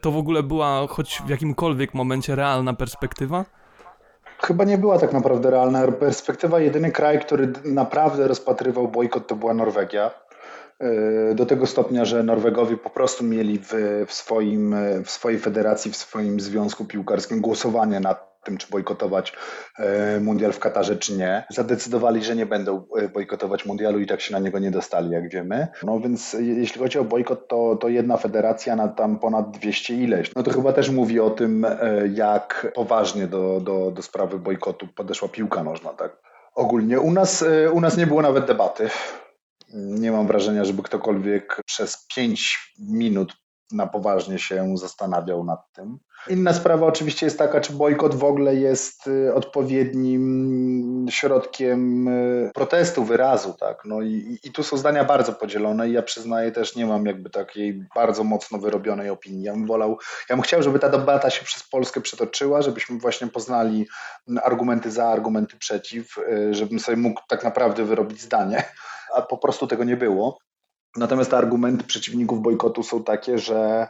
to 0.00 0.10
w 0.10 0.16
ogóle 0.16 0.42
była 0.42 0.86
choć 0.86 1.22
w 1.26 1.28
jakimkolwiek 1.28 1.94
momencie 1.94 2.34
realna 2.34 2.74
perspektywa? 2.74 3.44
Chyba 4.42 4.64
nie 4.64 4.78
była 4.78 4.98
tak 4.98 5.12
naprawdę 5.12 5.50
realna 5.50 5.92
perspektywa. 5.92 6.60
Jedyny 6.60 6.92
kraj, 6.92 7.20
który 7.20 7.52
naprawdę 7.64 8.28
rozpatrywał 8.28 8.88
bojkot, 8.88 9.26
to 9.26 9.36
była 9.36 9.54
Norwegia. 9.54 10.23
E, 10.80 11.34
do 11.34 11.46
tego 11.46 11.66
stopnia, 11.66 12.04
że 12.04 12.22
Norwegowie 12.22 12.76
po 12.76 12.90
prostu 12.90 13.24
mieli 13.24 13.58
w, 13.58 13.72
w, 14.06 14.12
swoim, 14.12 14.76
w 15.04 15.10
swojej 15.10 15.38
federacji, 15.38 15.90
w 15.90 15.96
swoim 15.96 16.40
związku 16.40 16.84
piłkarskim 16.84 17.40
głosowanie 17.40 18.00
nad 18.00 18.34
tym, 18.44 18.58
czy 18.58 18.66
bojkotować 18.70 19.32
e, 19.78 20.20
mundial 20.20 20.52
w 20.52 20.58
Katarze, 20.58 20.96
czy 20.96 21.16
nie. 21.16 21.44
Zadecydowali, 21.50 22.24
że 22.24 22.36
nie 22.36 22.46
będą 22.46 22.86
e, 22.96 23.08
bojkotować 23.08 23.66
mundialu 23.66 24.00
i 24.00 24.06
tak 24.06 24.20
się 24.20 24.32
na 24.32 24.38
niego 24.38 24.58
nie 24.58 24.70
dostali, 24.70 25.10
jak 25.10 25.28
wiemy. 25.28 25.68
No 25.82 26.00
więc 26.00 26.36
jeśli 26.40 26.80
chodzi 26.80 26.98
o 26.98 27.04
bojkot, 27.04 27.48
to, 27.48 27.76
to 27.76 27.88
jedna 27.88 28.16
federacja 28.16 28.76
na 28.76 28.88
tam 28.88 29.18
ponad 29.18 29.50
200 29.50 29.94
ileś. 29.94 30.34
No 30.36 30.42
to 30.42 30.50
chyba 30.50 30.72
też 30.72 30.90
mówi 30.90 31.20
o 31.20 31.30
tym, 31.30 31.66
jak 32.14 32.72
poważnie 32.74 33.26
do, 33.26 33.60
do, 33.60 33.90
do 33.90 34.02
sprawy 34.02 34.38
bojkotu 34.38 34.88
podeszła 34.96 35.28
piłka 35.28 35.62
nożna, 35.62 35.90
tak? 35.90 36.16
Ogólnie 36.54 37.00
u 37.00 37.10
nas, 37.10 37.44
u 37.72 37.80
nas 37.80 37.96
nie 37.96 38.06
było 38.06 38.22
nawet 38.22 38.44
debaty. 38.44 38.88
Nie 39.74 40.12
mam 40.12 40.26
wrażenia, 40.26 40.64
żeby 40.64 40.82
ktokolwiek 40.82 41.60
przez 41.66 42.06
5 42.16 42.72
minut 42.78 43.36
na 43.72 43.86
poważnie 43.86 44.38
się 44.38 44.76
zastanawiał 44.76 45.44
nad 45.44 45.72
tym. 45.72 45.98
Inna 46.28 46.52
sprawa 46.52 46.86
oczywiście 46.86 47.26
jest 47.26 47.38
taka, 47.38 47.60
czy 47.60 47.72
bojkot 47.72 48.14
w 48.14 48.24
ogóle 48.24 48.54
jest 48.54 49.06
y, 49.06 49.34
odpowiednim 49.34 51.06
środkiem 51.10 52.08
y, 52.08 52.50
protestu, 52.54 53.04
wyrazu, 53.04 53.54
tak? 53.60 53.82
No 53.84 54.02
i, 54.02 54.38
i 54.44 54.52
tu 54.52 54.62
są 54.62 54.76
zdania 54.76 55.04
bardzo 55.04 55.32
podzielone 55.32 55.88
i 55.88 55.92
ja 55.92 56.02
przyznaję 56.02 56.52
też 56.52 56.76
nie 56.76 56.86
mam 56.86 57.06
jakby 57.06 57.30
takiej 57.30 57.84
bardzo 57.94 58.24
mocno 58.24 58.58
wyrobionej 58.58 59.10
opinii. 59.10 59.42
Ja 59.42 59.52
bym 59.52 59.66
wolał, 59.66 59.98
ja 60.28 60.36
bym 60.36 60.42
chciał, 60.42 60.62
żeby 60.62 60.78
ta 60.78 60.88
debata 60.88 61.30
się 61.30 61.44
przez 61.44 61.62
Polskę 61.62 62.00
przetoczyła, 62.00 62.62
żebyśmy 62.62 62.98
właśnie 62.98 63.26
poznali 63.26 63.86
argumenty 64.42 64.90
za, 64.90 65.08
argumenty 65.08 65.56
przeciw, 65.56 66.18
y, 66.18 66.54
żebym 66.54 66.80
sobie 66.80 66.96
mógł 66.96 67.20
tak 67.28 67.44
naprawdę 67.44 67.84
wyrobić 67.84 68.20
zdanie, 68.20 68.64
a 69.16 69.22
po 69.22 69.38
prostu 69.38 69.66
tego 69.66 69.84
nie 69.84 69.96
było. 69.96 70.38
Natomiast 70.96 71.34
argumenty 71.34 71.84
przeciwników 71.84 72.42
bojkotu 72.42 72.82
są 72.82 73.04
takie, 73.04 73.38
że 73.38 73.88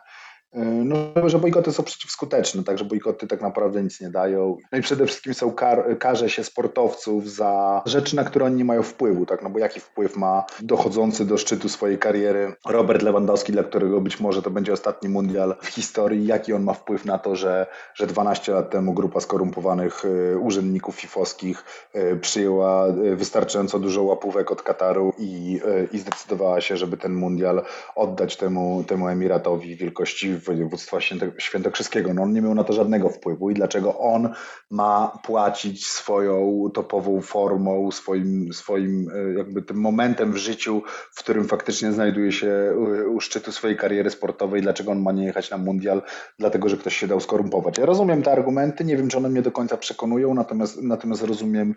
no, 0.85 1.29
że 1.29 1.39
bojkoty 1.39 1.73
są 1.73 1.83
przeciwskuteczne, 1.83 2.65
także 2.65 2.85
bojkoty 2.85 3.27
tak 3.27 3.41
naprawdę 3.41 3.83
nic 3.83 4.01
nie 4.01 4.11
dają. 4.11 4.57
No 4.73 4.79
i 4.79 4.83
przede 4.83 5.07
wszystkim 5.07 5.35
są 5.35 5.53
kar, 5.53 5.99
karze 5.99 6.31
się 6.31 6.45
sportowców 6.45 7.31
za 7.31 7.83
rzeczy, 7.87 8.17
na 8.17 8.25
które 8.25 8.45
oni 8.45 8.57
nie 8.57 8.65
mają 8.65 8.83
wpływu, 8.83 9.27
tak? 9.27 9.43
No 9.43 9.51
bo 9.51 9.59
jaki 9.59 9.81
wpływ 9.81 10.17
ma 10.17 10.45
dochodzący 10.61 11.25
do 11.25 11.39
szczytu 11.39 11.69
swojej 11.69 11.99
kariery 11.99 12.53
Robert 12.67 13.03
Lewandowski, 13.03 13.53
dla 13.53 13.63
którego 13.63 14.01
być 14.01 14.21
może 14.21 14.43
to 14.43 14.51
będzie 14.51 14.73
ostatni 14.73 15.09
mundial 15.09 15.57
w 15.63 15.67
historii, 15.67 16.27
jaki 16.27 16.53
on 16.53 16.63
ma 16.63 16.73
wpływ 16.73 17.05
na 17.05 17.19
to, 17.19 17.37
że, 17.37 17.67
że 17.95 18.07
12 18.07 18.53
lat 18.53 18.71
temu 18.71 18.93
grupa 18.95 19.21
skorumpowanych 19.21 20.03
yy, 20.05 20.39
urzędników 20.39 20.97
fifowskich 20.97 21.65
yy, 21.95 22.17
przyjęła 22.17 22.87
wystarczająco 23.17 23.79
dużo 23.79 24.03
łapówek 24.03 24.53
od 24.53 24.63
Kataru 24.63 25.13
i, 25.19 25.61
i 25.93 25.99
zdecydowała 25.99 26.61
się, 26.61 26.77
żeby 26.77 26.97
ten 26.97 27.13
mundial 27.13 27.63
oddać 27.95 28.37
temu, 28.37 28.85
temu 28.87 29.09
Emiratowi 29.09 29.77
wielkości 29.77 30.44
województwa 30.45 30.99
świętokrzyskiego. 31.39 32.15
No 32.15 32.23
on 32.23 32.33
nie 32.33 32.43
miał 32.43 32.55
na 32.55 32.65
to 32.65 32.73
żadnego 32.73 33.09
wpływu 33.09 33.51
i 33.51 33.55
dlaczego 33.55 33.99
on 33.99 34.29
ma 34.71 35.19
płacić 35.25 35.87
swoją 35.87 36.71
topową 36.75 37.21
formą, 37.21 37.91
swoim, 37.91 38.53
swoim 38.53 39.11
e, 39.15 39.39
jakby 39.39 39.63
tym 39.63 39.77
momentem 39.77 40.33
w 40.33 40.37
życiu, 40.37 40.83
w 41.13 41.19
którym 41.19 41.49
faktycznie 41.49 41.93
znajduje 41.93 42.33
się 42.33 42.75
u 43.15 43.21
szczytu 43.21 43.53
swojej 43.53 43.77
kariery 43.77 44.11
sportowej, 44.11 44.63
dlaczego 44.63 44.93
on 44.93 45.03
ma 45.03 45.13
nie 45.13 45.25
jechać 45.25 45.51
na 45.51 45.59
mundial, 45.59 46.03
dlatego 46.39 46.69
że 46.69 46.77
ktoś 46.77 46.97
się 46.97 47.07
dał 47.07 47.21
skorumpować. 47.21 47.79
Ja 47.79 47.87
rozumiem 47.87 48.23
te 48.23 48.33
argumenty, 48.33 48.85
nie 48.85 48.97
wiem 48.97 49.09
czy 49.09 49.17
one 49.17 49.29
mnie 49.29 49.43
do 49.43 49.53
końca 49.53 49.77
przekonują, 49.77 50.35
natomiast, 50.35 50.83
natomiast 50.83 51.23
rozumiem, 51.23 51.75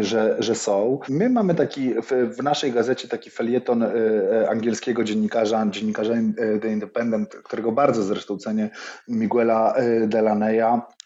że, 0.00 0.36
że 0.38 0.54
są. 0.54 0.98
My 1.08 1.30
mamy 1.30 1.54
taki 1.54 1.94
w, 1.94 2.36
w 2.36 2.42
naszej 2.42 2.72
gazecie 2.72 3.08
taki 3.08 3.30
felieton 3.30 3.82
e, 3.82 3.86
e, 3.86 4.50
angielskiego 4.50 5.04
dziennikarza, 5.04 5.66
dziennikarza 5.70 6.14
The 6.62 6.72
Independent, 6.72 7.34
którego 7.34 7.72
bardzo 7.72 7.89
bardzo 7.90 8.02
zresztą 8.02 8.38
cenię 8.38 8.70
Miguela 9.08 9.74
y, 9.78 10.06
Delaneya, 10.08 10.82
E, 10.82 10.99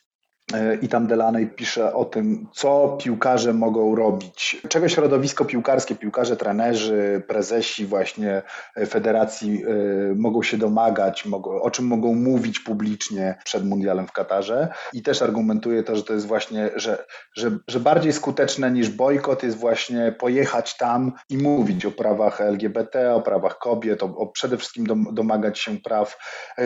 i 0.83 0.89
tam 0.89 1.07
Delaney 1.07 1.47
pisze 1.47 1.95
o 1.95 2.05
tym, 2.05 2.47
co 2.53 2.99
piłkarze 3.01 3.53
mogą 3.53 3.95
robić, 3.95 4.63
czego 4.69 4.89
środowisko 4.89 5.45
piłkarskie, 5.45 5.95
piłkarze, 5.95 6.37
trenerzy, 6.37 7.23
prezesi 7.29 7.87
właśnie 7.87 8.43
e, 8.77 8.87
federacji 8.87 9.65
e, 9.65 10.15
mogą 10.15 10.43
się 10.43 10.57
domagać, 10.57 11.25
o 11.63 11.71
czym 11.71 11.87
mogą 11.87 12.15
mówić 12.15 12.61
publicznie 12.61 13.39
przed 13.45 13.65
mundialem 13.65 14.07
w 14.07 14.13
Katarze. 14.13 14.69
I 14.93 15.03
też 15.03 15.23
argumentuje 15.23 15.83
to, 15.83 15.97
że 15.97 16.03
to 16.03 16.13
jest 16.13 16.27
właśnie, 16.27 16.71
że, 16.77 17.05
że, 17.37 17.59
że 17.69 17.81
bardziej 17.81 18.13
skuteczne 18.13 18.71
niż 18.71 18.91
bojkot 18.91 19.43
jest 19.43 19.57
właśnie 19.57 20.13
pojechać 20.13 20.77
tam 20.77 21.13
i 21.29 21.39
mówić 21.39 21.87
o 21.87 21.91
prawach 21.91 22.41
LGBT, 22.41 23.15
o 23.15 23.23
prawach 23.23 23.59
kobiet, 23.59 24.03
o, 24.03 24.07
o 24.07 24.27
przede 24.27 24.57
wszystkim 24.57 24.87
domagać 25.13 25.59
się 25.59 25.77
praw, 25.79 26.19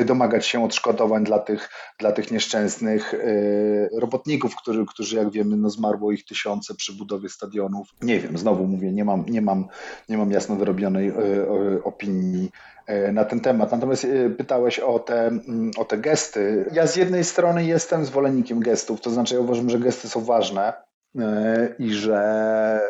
domagać 0.05 0.47
się 0.47 0.65
odszkodowań 0.65 1.25
dla 1.25 1.39
tych, 1.39 1.71
dla 1.99 2.13
tych 2.13 2.31
nieszczęsnych 2.31 3.15
robotników, 3.93 4.57
którzy, 4.57 4.85
którzy 4.87 5.17
jak 5.17 5.31
wiemy, 5.31 5.57
no 5.57 5.71
zmarło 5.71 6.13
ich 6.13 6.25
tysiące 6.25 6.75
przy 6.75 6.93
budowie 6.93 7.29
stadionów. 7.29 7.89
Nie 8.03 8.21
wiem, 8.21 8.39
znowu 8.39 8.67
mówię, 8.67 8.93
nie 8.93 9.05
mam, 9.05 9.25
nie 9.29 9.43
mam, 9.43 9.69
nie 10.09 10.19
mam 10.19 10.31
jasno 10.31 10.57
wyrobionej 10.57 11.09
e, 11.09 11.15
opinii 11.85 12.51
e, 12.87 13.13
na 13.13 13.25
ten 13.25 13.41
temat. 13.41 13.73
Natomiast 13.73 14.05
e, 14.05 14.31
pytałeś 14.31 14.79
o 14.79 14.99
te, 14.99 15.31
o 15.77 15.85
te 15.85 15.99
gesty. 15.99 16.71
Ja 16.73 16.87
z 16.87 16.97
jednej 16.97 17.25
strony 17.25 17.65
jestem 17.65 18.05
zwolennikiem 18.05 18.61
gestów, 18.61 19.01
to 19.01 19.11
znaczy 19.11 19.35
ja 19.35 19.41
uważam, 19.41 19.71
że 19.71 19.79
gesty 19.79 20.09
są 20.09 20.25
ważne 20.25 20.73
i 21.79 21.93
że, 21.95 22.81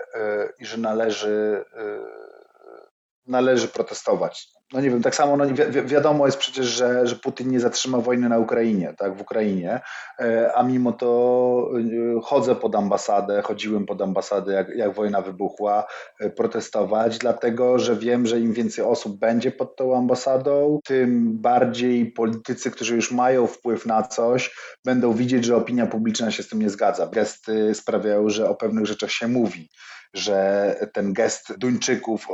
i 0.58 0.66
że 0.66 0.78
należy, 0.78 1.64
należy 3.26 3.68
protestować 3.68 4.57
no 4.72 4.80
nie 4.80 4.90
wiem, 4.90 5.02
tak 5.02 5.14
samo 5.14 5.36
no 5.36 5.46
wi 5.46 5.54
wiadomo 5.84 6.26
jest 6.26 6.38
przecież, 6.38 6.66
że, 6.66 7.06
że 7.06 7.16
Putin 7.16 7.50
nie 7.50 7.60
zatrzyma 7.60 7.98
wojny 7.98 8.28
na 8.28 8.38
Ukrainie, 8.38 8.94
tak, 8.98 9.16
w 9.16 9.20
Ukrainie, 9.20 9.80
e, 10.20 10.52
a 10.54 10.62
mimo 10.62 10.92
to 10.92 11.70
e, 12.16 12.20
chodzę 12.22 12.54
pod 12.54 12.74
ambasadę, 12.74 13.42
chodziłem 13.42 13.86
pod 13.86 14.02
ambasadę, 14.02 14.52
jak, 14.52 14.68
jak 14.76 14.94
wojna 14.94 15.22
wybuchła, 15.22 15.86
e, 16.20 16.30
protestować, 16.30 17.18
dlatego, 17.18 17.78
że 17.78 17.96
wiem, 17.96 18.26
że 18.26 18.40
im 18.40 18.52
więcej 18.52 18.84
osób 18.84 19.18
będzie 19.18 19.52
pod 19.52 19.76
tą 19.76 19.96
ambasadą, 19.96 20.78
tym 20.84 21.38
bardziej 21.38 22.12
politycy, 22.12 22.70
którzy 22.70 22.96
już 22.96 23.12
mają 23.12 23.46
wpływ 23.46 23.86
na 23.86 24.02
coś, 24.02 24.56
będą 24.84 25.12
widzieć, 25.12 25.44
że 25.44 25.56
opinia 25.56 25.86
publiczna 25.86 26.30
się 26.30 26.42
z 26.42 26.48
tym 26.48 26.62
nie 26.62 26.70
zgadza. 26.70 27.06
Gesty 27.06 27.74
sprawiają, 27.74 28.28
że 28.28 28.50
o 28.50 28.54
pewnych 28.54 28.86
rzeczach 28.86 29.10
się 29.10 29.28
mówi 29.28 29.68
że 30.14 30.76
ten 30.92 31.12
gest 31.12 31.58
Duńczyków, 31.58 32.26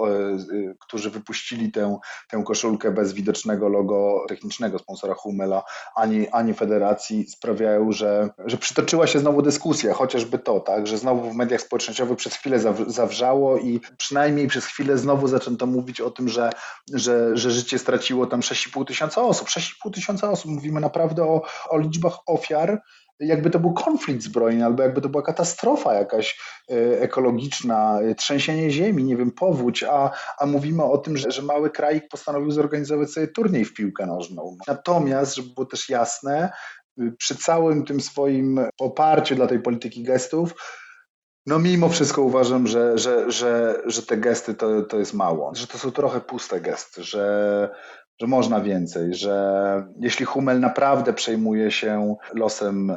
y, 0.53 0.77
którzy 0.81 1.11
wypuścili 1.11 1.73
tę, 1.73 1.99
tę 2.31 2.43
koszulkę 2.47 2.91
bez 2.91 3.13
widocznego 3.13 3.69
logo 3.69 4.25
technicznego 4.29 4.79
sponsora 4.79 5.15
Hummela, 5.15 5.63
ani, 5.97 6.29
ani 6.29 6.55
federacji 6.55 7.27
sprawiają, 7.27 7.93
że, 7.93 8.31
że 8.47 8.57
przytoczyła 8.57 9.07
się 9.07 9.19
znowu 9.19 9.43
dyskusja, 9.43 9.95
chociażby 9.95 10.39
to, 10.39 10.61
tak, 10.61 10.87
że 10.87 10.99
znowu 10.99 11.31
w 11.31 11.35
mediach 11.35 11.61
społecznościowych 11.61 12.19
przez 12.19 12.35
chwilę 12.35 12.59
zawrzało 12.87 13.59
i 13.59 13.81
przynajmniej 13.99 14.49
przez 14.49 14.65
chwilę 14.67 14.99
znowu 14.99 15.29
zaczęto 15.29 15.67
mówić 15.67 16.01
o 16.01 16.11
tym, 16.11 16.29
że, 16.29 16.51
że, 16.93 17.37
że 17.37 17.51
życie 17.51 17.79
straciło 17.79 18.27
tam 18.27 18.41
6,5 18.41 18.87
tysiąca 18.87 19.23
osób. 19.23 19.49
6,5 19.49 19.95
tysiąca 19.95 20.31
osób, 20.31 20.51
mówimy 20.51 20.81
naprawdę 20.81 21.25
o, 21.25 21.43
o 21.69 21.79
liczbach 21.79 22.19
ofiar, 22.27 22.83
jakby 23.21 23.51
to 23.51 23.59
był 23.59 23.73
konflikt 23.73 24.23
zbrojny, 24.23 24.65
albo 24.65 24.83
jakby 24.83 25.01
to 25.01 25.09
była 25.09 25.23
katastrofa 25.23 25.95
jakaś 25.95 26.41
e, 26.71 27.01
ekologiczna, 27.01 28.01
e, 28.01 28.15
trzęsienie 28.15 28.71
ziemi, 28.71 29.05
nie 29.05 29.17
wiem, 29.17 29.31
powódź, 29.31 29.83
a, 29.83 30.11
a 30.39 30.47
mówimy 30.47 30.85
o 30.85 30.99
tym, 30.99 31.17
że, 31.17 31.31
że 31.31 31.43
mały 31.43 31.71
kraj 31.71 32.03
postanowił 32.11 32.51
zorganizować 32.51 33.11
sobie 33.11 33.29
turniej 33.29 33.65
w 33.65 33.75
piłkę 33.75 34.07
nożną. 34.07 34.57
Natomiast, 34.67 35.35
żeby 35.35 35.49
było 35.55 35.67
też 35.67 35.89
jasne, 35.89 36.53
y, 37.01 37.13
przy 37.19 37.37
całym 37.37 37.85
tym 37.85 38.01
swoim 38.01 38.61
poparciu 38.77 39.35
dla 39.35 39.47
tej 39.47 39.61
polityki 39.61 40.03
gestów, 40.03 40.55
no 41.47 41.59
mimo 41.59 41.89
wszystko 41.89 42.23
uważam, 42.23 42.67
że, 42.67 42.99
że, 42.99 43.31
że, 43.31 43.83
że 43.87 44.03
te 44.03 44.17
gesty 44.17 44.55
to, 44.55 44.83
to 44.83 44.99
jest 44.99 45.15
mało, 45.15 45.53
że 45.55 45.67
to 45.67 45.79
są 45.79 45.91
trochę 45.91 46.21
puste 46.21 46.61
gesty, 46.61 47.03
że 47.03 47.71
że 48.21 48.27
można 48.27 48.61
więcej, 48.61 49.15
że 49.15 49.87
jeśli 50.01 50.27
Hummel 50.27 50.61
naprawdę 50.61 51.13
przejmuje 51.13 51.71
się 51.71 52.17
losem 52.35 52.91
e, 52.91 52.97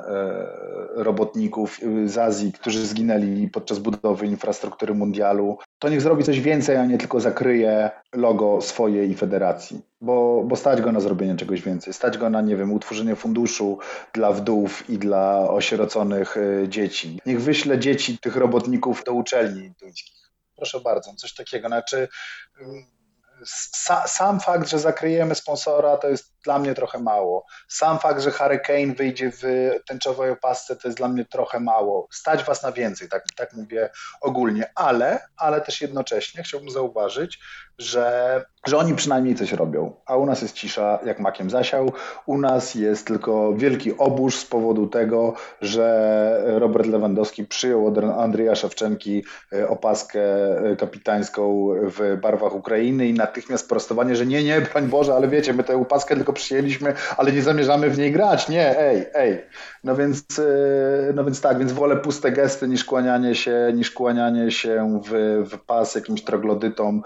robotników 0.96 1.80
z 2.06 2.18
Azji, 2.18 2.52
którzy 2.52 2.86
zginęli 2.86 3.48
podczas 3.48 3.80
budowy 3.80 4.28
infrastruktury 4.28 4.94
mundialu, 4.94 5.58
to 5.80 5.90
niech 5.90 6.02
zrobi 6.02 6.24
coś 6.24 6.40
więcej, 6.40 6.78
a 6.78 6.86
nie 6.86 6.98
tylko 6.98 7.20
zakryje 7.20 7.92
logo 8.16 8.62
swojej 8.62 9.16
federacji, 9.16 9.82
bo, 10.02 10.44
bo 10.46 10.56
stać 10.56 10.82
go 10.82 10.92
na 10.92 11.00
zrobienie 11.00 11.36
czegoś 11.36 11.62
więcej. 11.62 11.94
Stać 11.94 12.18
go 12.18 12.30
na, 12.30 12.42
nie 12.42 12.56
wiem, 12.56 12.74
utworzenie 12.74 13.16
funduszu 13.16 13.80
dla 14.14 14.32
wdów 14.32 14.90
i 14.90 14.98
dla 14.98 15.50
osieroconych 15.50 16.38
e, 16.38 16.70
dzieci. 16.70 17.20
Niech 17.26 17.42
wyśle 17.42 17.80
dzieci 17.80 18.18
tych 18.18 18.36
robotników 18.36 19.04
do 19.04 19.14
uczelni 19.14 19.72
duńskich. 19.82 20.18
Proszę 20.56 20.80
bardzo, 20.80 21.14
coś 21.14 21.34
takiego. 21.34 21.68
Znaczy, 21.68 22.08
sam 24.08 24.40
fakt, 24.40 24.70
że 24.70 24.80
zakryjemy 24.80 25.36
sponsora, 25.36 25.98
to 25.98 26.10
jest 26.10 26.37
dla 26.48 26.60
mnie 26.60 26.74
trochę 26.74 27.00
mało. 27.00 27.46
Sam 27.68 28.00
fakt, 28.00 28.22
że 28.22 28.32
Harry 28.32 28.60
Kane 28.60 28.96
wyjdzie 28.98 29.32
w 29.32 29.44
tęczowej 29.88 30.32
opasce, 30.32 30.76
to 30.76 30.88
jest 30.88 30.98
dla 30.98 31.08
mnie 31.08 31.26
trochę 31.26 31.60
mało. 31.60 32.08
Stać 32.12 32.44
was 32.44 32.64
na 32.64 32.72
więcej, 32.72 33.10
tak, 33.10 33.24
tak 33.36 33.54
mówię 33.54 33.90
ogólnie, 34.22 34.72
ale, 34.76 35.20
ale 35.38 35.62
też 35.62 35.82
jednocześnie 35.82 36.44
chciałbym 36.44 36.70
zauważyć, 36.70 37.40
że, 37.78 38.46
że 38.68 38.78
oni 38.78 38.96
przynajmniej 38.96 39.36
coś 39.36 39.52
robią, 39.52 39.94
a 40.06 40.16
u 40.16 40.26
nas 40.26 40.42
jest 40.42 40.56
cisza 40.56 41.00
jak 41.06 41.20
makiem 41.20 41.50
zasiał. 41.50 41.92
U 42.26 42.38
nas 42.38 42.76
jest 42.76 43.08
tylko 43.08 43.54
wielki 43.54 43.98
obóz 43.98 44.40
z 44.40 44.46
powodu 44.46 44.88
tego, 44.88 45.34
że 45.62 46.44
Robert 46.46 46.88
Lewandowski 46.88 47.46
przyjął 47.46 47.88
od 47.88 47.98
Andrzeja 47.98 48.56
Szewczenki 48.56 49.24
e, 49.54 49.70
opaskę 49.70 50.22
e, 50.72 50.76
kapitańską 50.76 51.70
w 51.82 52.18
barwach 52.22 52.56
Ukrainy 52.56 53.08
i 53.08 53.14
natychmiast 53.14 53.70
prostowanie, 53.70 54.16
że 54.16 54.26
nie, 54.26 54.44
nie, 54.44 54.62
broń 54.62 54.88
Boże, 54.88 55.14
ale 55.14 55.28
wiecie, 55.28 55.54
my 55.54 55.64
tę 55.64 55.76
opaskę 55.76 56.16
tylko 56.16 56.34
przyjęliśmy, 56.38 56.94
ale 57.18 57.32
nie 57.32 57.42
zamierzamy 57.42 57.90
w 57.90 57.98
niej 57.98 58.12
grać. 58.12 58.50
Nie, 58.50 58.80
ej, 58.80 59.06
ej. 59.14 59.44
No 59.84 59.96
więc, 59.96 60.40
e, 60.40 61.14
no 61.16 61.24
więc 61.24 61.42
tak, 61.42 61.60
więc 61.60 61.72
wolę 61.72 61.98
puste 61.98 62.32
gesty 62.32 62.68
niż 62.68 62.86
kłanianie 62.86 63.36
się, 63.36 63.72
niż 63.74 63.92
kłanianie 63.92 64.52
się 64.52 65.02
w, 65.06 65.44
w 65.52 65.60
pas 65.66 65.96
jakimś 65.96 66.24
troglodytom 66.24 67.02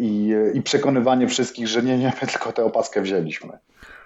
i 0.00 0.08
i, 0.08 0.58
i 0.58 0.62
przekonywanie 0.62 1.28
wszystkich, 1.28 1.68
że 1.68 1.82
nie, 1.82 1.98
nie, 1.98 2.12
my 2.22 2.28
tylko 2.28 2.52
tę 2.52 2.64
opaskę 2.64 3.02
wzięliśmy. 3.02 3.58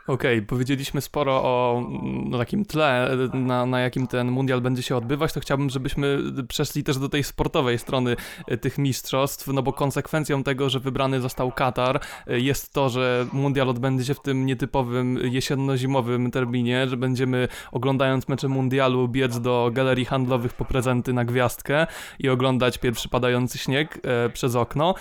Okej, 0.07 0.39
okay, 0.39 0.47
powiedzieliśmy 0.47 1.01
sporo 1.01 1.33
o 1.43 1.87
no, 2.25 2.39
takim 2.39 2.65
tle, 2.65 3.17
na, 3.35 3.67
na 3.67 3.81
jakim 3.81 4.07
ten 4.07 4.31
mundial 4.31 4.61
będzie 4.61 4.83
się 4.83 4.97
odbywać, 4.97 5.33
to 5.33 5.41
chciałbym, 5.41 5.71
żebyśmy 5.71 6.19
przeszli 6.49 6.85
też 6.85 6.99
do 6.99 7.09
tej 7.09 7.25
sportowej 7.25 7.79
strony 7.79 8.17
e, 8.47 8.57
tych 8.57 8.79
mistrzostw, 8.79 9.49
no 9.49 9.63
bo 9.63 9.73
konsekwencją 9.73 10.43
tego, 10.43 10.71
że 10.71 10.81
wybrany 10.81 11.21
został 11.21 11.53
Katar, 11.53 12.01
e, 12.27 12.41
jest 12.41 12.73
to, 12.73 12.89
że 12.89 13.27
mundial 13.33 13.69
odbędzie 13.69 14.05
się 14.05 14.15
w 14.15 14.21
tym 14.21 14.47
nietypowym 14.47 15.19
jesienno-zimowym 15.23 16.31
terminie, 16.31 16.89
że 16.89 16.97
będziemy 16.97 17.49
oglądając 17.73 18.29
mecze 18.29 18.49
mundialu 18.49 19.09
biec 19.09 19.41
do 19.41 19.71
galerii 19.73 20.05
handlowych 20.05 20.53
po 20.53 20.65
prezenty 20.65 21.13
na 21.13 21.25
gwiazdkę 21.25 21.87
i 22.19 22.29
oglądać 22.29 22.79
pierwszy 22.79 23.09
padający 23.09 23.59
śnieg 23.59 24.01
e, 24.03 24.29
przez 24.29 24.57
okno. 24.57 24.95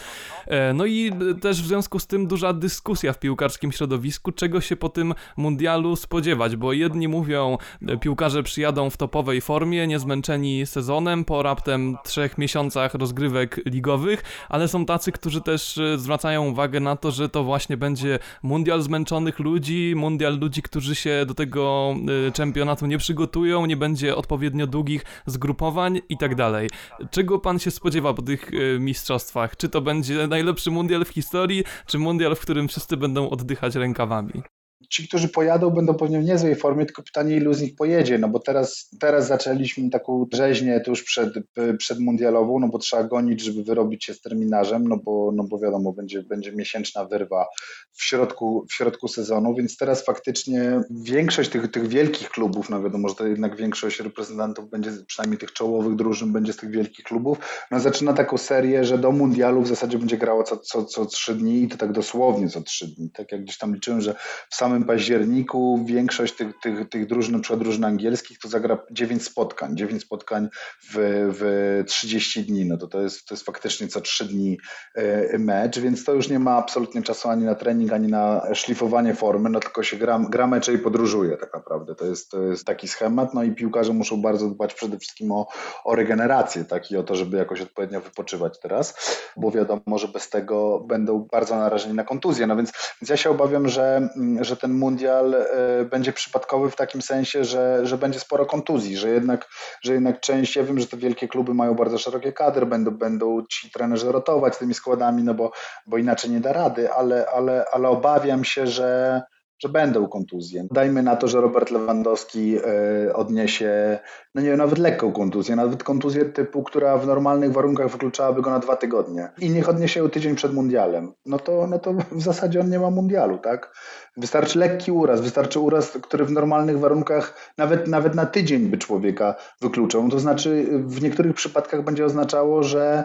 E, 0.47 0.73
no 0.73 0.85
i 0.85 1.11
też 1.41 1.61
w 1.61 1.67
związku 1.67 1.99
z 1.99 2.07
tym 2.07 2.27
duża 2.27 2.53
dyskusja 2.53 3.13
w 3.13 3.19
piłkarskim 3.19 3.71
środowisku, 3.71 4.31
czego 4.31 4.61
się 4.61 4.75
po 4.75 4.90
tym 4.91 5.13
mundialu 5.37 5.95
spodziewać, 5.95 6.55
bo 6.55 6.73
jedni 6.73 7.07
mówią, 7.07 7.57
e, 7.87 7.97
piłkarze 7.97 8.43
przyjadą 8.43 8.89
w 8.89 8.97
topowej 8.97 9.41
formie, 9.41 9.87
niezmęczeni 9.87 10.65
sezonem, 10.65 11.25
po 11.25 11.43
raptem 11.43 11.97
trzech 12.03 12.37
miesiącach 12.37 12.93
rozgrywek 12.93 13.61
ligowych, 13.65 14.23
ale 14.49 14.67
są 14.67 14.85
tacy, 14.85 15.11
którzy 15.11 15.41
też 15.41 15.77
e, 15.77 15.97
zwracają 15.97 16.49
uwagę 16.49 16.79
na 16.79 16.95
to, 16.95 17.11
że 17.11 17.29
to 17.29 17.43
właśnie 17.43 17.77
będzie 17.77 18.19
mundial 18.43 18.81
zmęczonych 18.81 19.39
ludzi, 19.39 19.93
mundial 19.95 20.39
ludzi, 20.39 20.61
którzy 20.61 20.95
się 20.95 21.25
do 21.27 21.33
tego 21.33 21.95
e, 22.27 22.31
czempionatu 22.31 22.85
nie 22.85 22.97
przygotują, 22.97 23.65
nie 23.65 23.77
będzie 23.77 24.15
odpowiednio 24.15 24.67
długich 24.67 25.05
zgrupowań 25.25 26.01
i 26.09 26.17
tak 26.17 26.35
dalej. 26.35 26.69
Czego 27.11 27.39
pan 27.39 27.59
się 27.59 27.71
spodziewa 27.71 28.13
po 28.13 28.21
tych 28.21 28.51
mistrzostwach? 28.79 29.57
Czy 29.57 29.69
to 29.69 29.81
będzie 29.81 30.27
najlepszy 30.27 30.71
mundial 30.71 31.05
w 31.05 31.09
historii, 31.09 31.63
czy 31.85 31.99
mundial, 31.99 32.35
w 32.35 32.39
którym 32.39 32.67
wszyscy 32.67 32.97
będą 32.97 33.29
oddychać 33.29 33.75
rękawami? 33.75 34.43
Ci, 34.91 35.07
którzy 35.07 35.27
pojadą, 35.27 35.69
będą 35.69 35.93
pewnie 35.93 36.19
w 36.19 36.23
niezłej 36.23 36.55
formie, 36.55 36.85
tylko 36.85 37.03
pytanie, 37.03 37.35
ilu 37.35 37.53
z 37.53 37.61
nich 37.61 37.75
pojedzie, 37.75 38.17
no 38.17 38.29
bo 38.29 38.39
teraz, 38.39 38.89
teraz 38.99 39.27
zaczęliśmy 39.27 39.89
taką 39.89 40.25
rzeźnię 40.33 40.79
tuż 40.79 41.03
przed, 41.03 41.33
przed 41.77 41.99
mundialową, 41.99 42.59
no 42.59 42.67
bo 42.67 42.77
trzeba 42.77 43.03
gonić, 43.03 43.41
żeby 43.41 43.63
wyrobić 43.63 44.05
się 44.05 44.13
z 44.13 44.21
terminarzem, 44.21 44.87
no 44.87 44.97
bo, 44.97 45.31
no 45.35 45.43
bo 45.43 45.59
wiadomo, 45.59 45.93
będzie, 45.93 46.23
będzie 46.23 46.51
miesięczna 46.51 47.05
wyrwa 47.05 47.45
w 47.93 48.03
środku, 48.03 48.65
w 48.69 48.73
środku 48.73 49.07
sezonu, 49.07 49.55
więc 49.55 49.77
teraz 49.77 50.05
faktycznie 50.05 50.81
większość 50.89 51.49
tych, 51.49 51.71
tych 51.71 51.87
wielkich 51.87 52.29
klubów, 52.29 52.69
no 52.69 52.83
wiadomo, 52.83 53.09
że 53.09 53.15
to 53.15 53.27
jednak 53.27 53.55
większość 53.55 53.99
reprezentantów 53.99 54.69
będzie, 54.69 54.91
przynajmniej 55.07 55.37
tych 55.37 55.53
czołowych 55.53 55.95
drużyn 55.95 56.31
będzie 56.31 56.53
z 56.53 56.57
tych 56.57 56.71
wielkich 56.71 57.05
klubów, 57.05 57.37
no 57.71 57.79
zaczyna 57.79 58.13
taką 58.13 58.37
serię, 58.37 58.83
że 58.85 58.97
do 58.97 59.11
mundialu 59.11 59.61
w 59.61 59.67
zasadzie 59.67 59.97
będzie 59.97 60.17
grało 60.17 60.43
co, 60.43 60.57
co, 60.57 60.85
co 60.85 61.05
trzy 61.05 61.35
dni 61.35 61.63
i 61.63 61.67
to 61.67 61.77
tak 61.77 61.91
dosłownie 61.91 62.49
co 62.49 62.61
trzy 62.61 62.87
dni, 62.87 63.09
tak 63.09 63.31
jak 63.31 63.43
gdzieś 63.43 63.57
tam 63.57 63.73
liczyłem, 63.73 64.01
że 64.01 64.15
w 64.49 64.55
samym 64.55 64.80
samym 64.81 64.87
październiku 64.87 65.85
większość 65.85 66.35
tych, 66.35 66.59
tych, 66.59 66.89
tych 66.89 67.07
drużyn, 67.07 67.41
przykład 67.41 67.59
drużyn 67.59 67.83
angielskich, 67.83 68.39
to 68.39 68.47
zagra 68.47 68.77
9 68.91 69.23
spotkań, 69.23 69.77
9 69.77 70.01
spotkań 70.01 70.49
w, 70.83 70.95
w 71.39 71.83
30 71.87 72.43
dni, 72.43 72.65
no 72.65 72.77
to 72.77 72.87
to 72.87 73.01
jest, 73.01 73.25
to 73.25 73.33
jest 73.35 73.45
faktycznie 73.45 73.87
co 73.87 74.01
3 74.01 74.25
dni 74.25 74.57
e, 74.95 75.37
mecz, 75.37 75.79
więc 75.79 76.03
to 76.03 76.13
już 76.13 76.29
nie 76.29 76.39
ma 76.39 76.51
absolutnie 76.57 77.01
czasu 77.01 77.29
ani 77.29 77.43
na 77.43 77.55
trening, 77.55 77.93
ani 77.93 78.07
na 78.07 78.41
szlifowanie 78.53 79.13
formy, 79.13 79.49
no 79.49 79.59
tylko 79.59 79.83
się 79.83 79.97
gra, 79.97 80.19
gra 80.29 80.47
mecze 80.47 80.73
i 80.73 80.77
podróżuje 80.77 81.37
tak 81.37 81.53
naprawdę, 81.53 81.95
to 81.95 82.05
jest, 82.05 82.31
to 82.31 82.41
jest 82.43 82.65
taki 82.65 82.87
schemat, 82.87 83.33
no 83.33 83.43
i 83.43 83.51
piłkarze 83.51 83.93
muszą 83.93 84.21
bardzo 84.21 84.49
dbać 84.49 84.73
przede 84.73 84.99
wszystkim 84.99 85.31
o, 85.31 85.47
o 85.83 85.95
regenerację, 85.95 86.65
tak 86.65 86.91
i 86.91 86.97
o 86.97 87.03
to, 87.03 87.15
żeby 87.15 87.37
jakoś 87.37 87.61
odpowiednio 87.61 88.01
wypoczywać 88.01 88.59
teraz, 88.59 88.95
bo 89.37 89.51
wiadomo, 89.51 89.97
że 89.97 90.07
bez 90.07 90.29
tego 90.29 90.79
będą 90.79 91.27
bardzo 91.31 91.55
narażeni 91.55 91.93
na 91.93 92.03
kontuzję, 92.03 92.47
no 92.47 92.55
więc, 92.55 92.71
więc 93.01 93.09
ja 93.09 93.17
się 93.17 93.29
obawiam, 93.29 93.69
że, 93.69 94.09
że 94.41 94.57
ten 94.57 94.70
mundial 94.77 95.35
e, 95.35 95.85
będzie 95.85 96.13
przypadkowy 96.13 96.69
w 96.69 96.75
takim 96.75 97.01
sensie, 97.01 97.43
że, 97.43 97.79
że 97.83 97.97
będzie 97.97 98.19
sporo 98.19 98.45
kontuzji, 98.45 98.97
że 98.97 99.09
jednak, 99.09 99.47
że 99.81 99.93
jednak 99.93 100.19
część, 100.19 100.55
ja 100.55 100.63
wiem, 100.63 100.79
że 100.79 100.87
te 100.87 100.97
wielkie 100.97 101.27
kluby 101.27 101.53
mają 101.53 101.73
bardzo 101.73 101.97
szerokie 101.97 102.33
kadry, 102.33 102.65
będą, 102.65 102.91
będą 102.91 103.43
ci 103.49 103.71
trenerzy 103.71 104.11
rotować 104.11 104.57
tymi 104.57 104.73
składami, 104.73 105.23
no 105.23 105.33
bo, 105.33 105.51
bo 105.87 105.97
inaczej 105.97 106.31
nie 106.31 106.39
da 106.39 106.53
rady, 106.53 106.91
ale, 106.91 107.25
ale, 107.25 107.65
ale 107.71 107.89
obawiam 107.89 108.43
się, 108.43 108.67
że, 108.67 109.21
że 109.63 109.69
będą 109.69 110.07
kontuzje. 110.07 110.67
Dajmy 110.71 111.03
na 111.03 111.15
to, 111.15 111.27
że 111.27 111.41
Robert 111.41 111.71
Lewandowski 111.71 112.57
e, 112.57 113.13
odniesie, 113.13 113.99
no 114.35 114.41
nie 114.41 114.49
wiem, 114.49 114.57
nawet 114.57 114.77
lekką 114.77 115.11
kontuzję, 115.11 115.55
nawet 115.55 115.83
kontuzję 115.83 116.25
typu, 116.25 116.63
która 116.63 116.97
w 116.97 117.07
normalnych 117.07 117.51
warunkach 117.51 117.89
wykluczałaby 117.89 118.41
go 118.41 118.49
na 118.49 118.59
dwa 118.59 118.75
tygodnie 118.75 119.29
i 119.39 119.49
niech 119.49 119.69
odniesie 119.69 119.99
ją 119.99 120.09
tydzień 120.09 120.35
przed 120.35 120.53
mundialem. 120.53 121.13
No 121.25 121.39
to, 121.39 121.67
no 121.67 121.79
to 121.79 121.93
w 122.11 122.21
zasadzie 122.21 122.59
on 122.59 122.69
nie 122.69 122.79
ma 122.79 122.89
mundialu, 122.89 123.37
tak? 123.37 123.73
Wystarczy 124.17 124.59
lekki 124.59 124.91
uraz, 124.91 125.21
wystarczy 125.21 125.59
uraz, 125.59 125.97
który 126.01 126.25
w 126.25 126.31
normalnych 126.31 126.79
warunkach 126.79 127.53
nawet, 127.57 127.87
nawet 127.87 128.15
na 128.15 128.25
tydzień 128.25 128.67
by 128.67 128.77
człowieka 128.77 129.35
wykluczał. 129.61 130.09
To 130.09 130.19
znaczy 130.19 130.65
w 130.71 131.01
niektórych 131.01 131.35
przypadkach 131.35 131.83
będzie 131.83 132.05
oznaczało, 132.05 132.63
że, 132.63 133.03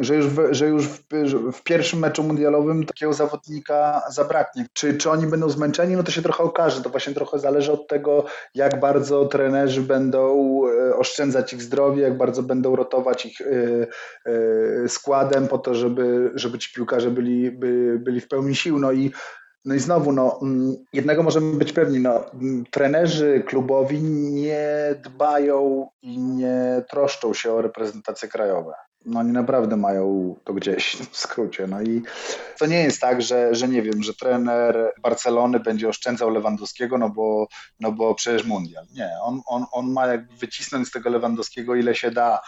że 0.00 0.14
już, 0.14 0.26
w, 0.26 0.48
że 0.50 0.68
już 0.68 0.86
w, 0.88 1.02
w 1.52 1.62
pierwszym 1.62 1.98
meczu 1.98 2.22
mundialowym 2.22 2.86
takiego 2.86 3.12
zawodnika 3.12 4.02
zabraknie. 4.10 4.66
Czy, 4.72 4.94
czy 4.94 5.10
oni 5.10 5.26
będą 5.26 5.48
zmęczeni? 5.48 5.96
No 5.96 6.02
to 6.02 6.10
się 6.10 6.22
trochę 6.22 6.42
okaże. 6.42 6.82
To 6.82 6.90
właśnie 6.90 7.14
trochę 7.14 7.38
zależy 7.38 7.72
od 7.72 7.88
tego, 7.88 8.24
jak 8.54 8.80
bardzo 8.80 9.26
trenerzy 9.26 9.82
będą 9.82 10.60
e, 10.66 10.96
oszczędzać 10.96 11.52
ich 11.52 11.62
zdrowie, 11.62 12.02
jak 12.02 12.16
bardzo 12.16 12.42
będą 12.42 12.76
rotować 12.76 13.26
ich 13.26 13.40
e, 13.40 13.46
e, 14.26 14.88
składem 14.88 15.48
po 15.48 15.58
to, 15.58 15.74
żeby, 15.74 16.30
żeby 16.34 16.58
ci 16.58 16.74
piłkarze 16.74 17.10
byli, 17.10 17.50
by, 17.50 17.98
byli 17.98 18.20
w 18.20 18.28
pełni 18.28 18.54
sił. 18.54 18.78
No 18.78 18.92
i 18.92 19.12
no 19.64 19.74
i 19.74 19.78
znowu, 19.78 20.12
no, 20.12 20.38
mm, 20.42 20.76
jednego 20.92 21.22
możemy 21.22 21.58
być 21.58 21.72
pewni, 21.72 22.00
no, 22.00 22.30
mm, 22.32 22.64
trenerzy 22.70 23.42
klubowi 23.46 24.02
nie 24.02 24.94
dbają 25.04 25.88
i 26.02 26.18
nie 26.18 26.82
troszczą 26.90 27.34
się 27.34 27.52
o 27.52 27.62
reprezentacje 27.62 28.28
krajowe 28.28 28.74
no 29.04 29.20
oni 29.20 29.32
naprawdę 29.32 29.76
mają 29.76 30.36
to 30.44 30.54
gdzieś 30.54 30.96
w 31.12 31.16
skrócie. 31.16 31.66
No 31.66 31.82
i 31.82 32.02
to 32.58 32.66
nie 32.66 32.82
jest 32.82 33.00
tak, 33.00 33.22
że, 33.22 33.54
że 33.54 33.68
nie 33.68 33.82
wiem, 33.82 34.02
że 34.02 34.14
trener 34.14 34.92
Barcelony 35.02 35.60
będzie 35.60 35.88
oszczędzał 35.88 36.30
Lewandowskiego, 36.30 36.98
no 36.98 37.10
bo, 37.10 37.46
no 37.80 37.92
bo 37.92 38.14
przecież 38.14 38.44
mundial. 38.44 38.84
Nie, 38.92 39.10
on, 39.22 39.40
on, 39.46 39.66
on 39.72 39.92
ma 39.92 40.06
jakby 40.06 40.36
wycisnąć 40.36 40.88
z 40.88 40.90
tego 40.90 41.10
Lewandowskiego 41.10 41.74
ile 41.74 41.94
się 41.94 42.10
da 42.10 42.40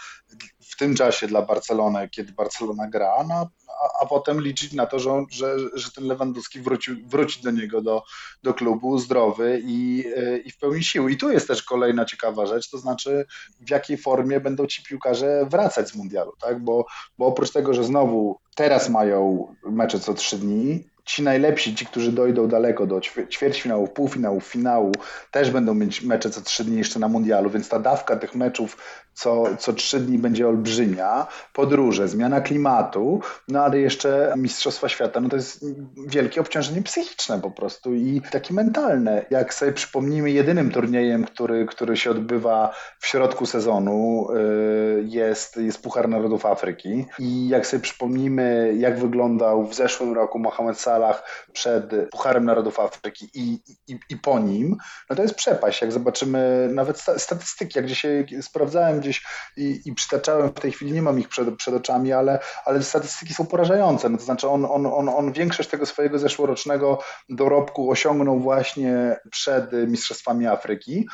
w 0.71 0.77
tym 0.77 0.95
czasie 0.95 1.27
dla 1.27 1.41
Barcelony, 1.41 2.09
kiedy 2.09 2.31
Barcelona 2.31 2.87
gra, 2.89 3.23
no, 3.27 3.49
a, 3.81 4.03
a 4.03 4.05
potem 4.05 4.41
liczyć 4.41 4.73
na 4.73 4.85
to, 4.85 4.99
że, 4.99 5.25
że, 5.29 5.55
że 5.73 5.91
ten 5.91 6.07
Lewandowski 6.07 6.59
wróci, 6.59 6.91
wróci 7.05 7.41
do 7.41 7.51
niego, 7.51 7.81
do, 7.81 8.03
do 8.43 8.53
klubu 8.53 8.97
zdrowy 8.97 9.61
i, 9.65 10.05
i 10.45 10.51
w 10.51 10.57
pełni 10.57 10.83
sił. 10.83 11.09
I 11.09 11.17
tu 11.17 11.31
jest 11.31 11.47
też 11.47 11.63
kolejna 11.63 12.05
ciekawa 12.05 12.45
rzecz, 12.45 12.69
to 12.69 12.77
znaczy 12.77 13.25
w 13.59 13.69
jakiej 13.69 13.97
formie 13.97 14.39
będą 14.39 14.67
ci 14.67 14.83
piłkarze 14.83 15.45
wracać 15.49 15.89
z 15.89 15.95
mundialu, 15.95 16.33
tak? 16.41 16.63
Bo, 16.63 16.85
bo 17.17 17.25
oprócz 17.25 17.51
tego, 17.51 17.73
że 17.73 17.83
znowu 17.83 18.39
teraz 18.55 18.89
mają 18.89 19.47
mecze 19.63 19.99
co 19.99 20.13
trzy 20.13 20.37
dni, 20.37 20.83
ci 21.05 21.23
najlepsi, 21.23 21.75
ci, 21.75 21.85
którzy 21.85 22.11
dojdą 22.11 22.47
daleko 22.47 22.87
do 22.87 23.01
ćwierćfinałów, 23.29 23.89
półfinałów, 23.89 24.43
finału, 24.45 24.91
też 25.31 25.51
będą 25.51 25.73
mieć 25.73 26.01
mecze 26.01 26.29
co 26.29 26.41
trzy 26.41 26.63
dni 26.63 26.77
jeszcze 26.77 26.99
na 26.99 27.07
mundialu, 27.07 27.49
więc 27.49 27.69
ta 27.69 27.79
dawka 27.79 28.15
tych 28.15 28.35
meczów 28.35 28.77
co, 29.13 29.57
co 29.57 29.73
trzy 29.73 29.99
dni 29.99 30.17
będzie 30.17 30.47
olbrzymia. 30.47 31.27
Podróże, 31.53 32.07
zmiana 32.07 32.41
klimatu, 32.41 33.21
no 33.47 33.62
ale 33.63 33.79
jeszcze 33.79 34.33
Mistrzostwa 34.37 34.89
Świata, 34.89 35.19
no 35.19 35.29
to 35.29 35.35
jest 35.35 35.65
wielkie 36.07 36.41
obciążenie 36.41 36.81
psychiczne 36.81 37.41
po 37.41 37.51
prostu 37.51 37.93
i 37.93 38.21
takie 38.31 38.53
mentalne. 38.53 39.25
Jak 39.29 39.53
sobie 39.53 39.71
przypomnimy, 39.71 40.31
jedynym 40.31 40.71
turniejem, 40.71 41.25
który, 41.25 41.65
który 41.65 41.97
się 41.97 42.11
odbywa 42.11 42.75
w 42.99 43.07
środku 43.07 43.45
sezonu 43.45 44.27
y, 44.31 45.03
jest, 45.05 45.57
jest 45.57 45.83
Puchar 45.83 46.09
Narodów 46.09 46.45
Afryki 46.45 47.05
i 47.19 47.47
jak 47.47 47.67
sobie 47.67 47.83
przypomnimy, 47.83 48.73
jak 48.77 48.99
wyglądał 48.99 49.67
w 49.67 49.73
zeszłym 49.73 50.13
roku 50.13 50.39
Mohamed 50.39 50.79
Salah 50.79 51.23
przed 51.53 52.09
Pucharem 52.11 52.45
Narodów 52.45 52.79
Afryki 52.79 53.29
i, 53.33 53.59
i, 53.87 53.99
i 54.09 54.17
po 54.17 54.39
nim, 54.39 54.77
no 55.09 55.15
to 55.15 55.21
jest 55.21 55.35
przepaść. 55.35 55.81
Jak 55.81 55.91
zobaczymy 55.91 56.69
nawet 56.73 57.03
statystyki, 57.17 57.79
jak 57.79 57.89
się 57.89 58.25
sprawdzałem 58.41 58.99
gdzieś 58.99 59.25
i, 59.57 59.81
i 59.85 59.93
przytaczałem 59.93 60.49
w 60.49 60.59
tej 60.59 60.71
chwili, 60.71 60.91
nie 60.91 61.01
mam 61.01 61.19
ich 61.19 61.29
przed, 61.29 61.55
przed 61.55 61.75
oczami, 61.75 62.13
ale, 62.13 62.39
ale 62.65 62.83
statystyki 62.83 63.33
są 63.33 63.45
porażające. 63.53 64.09
No 64.09 64.17
to 64.17 64.23
znaczy 64.23 64.49
on, 64.49 64.65
on, 64.65 64.85
on, 64.85 65.09
on 65.09 65.31
większość 65.31 65.69
tego 65.69 65.85
swojego 65.85 66.19
zeszłorocznego 66.19 66.99
dorobku 67.29 67.91
osiągnął 67.91 68.39
właśnie 68.39 69.19
przed 69.31 69.71
Mistrzostwami 69.87 70.47
Afryki, 70.47 71.07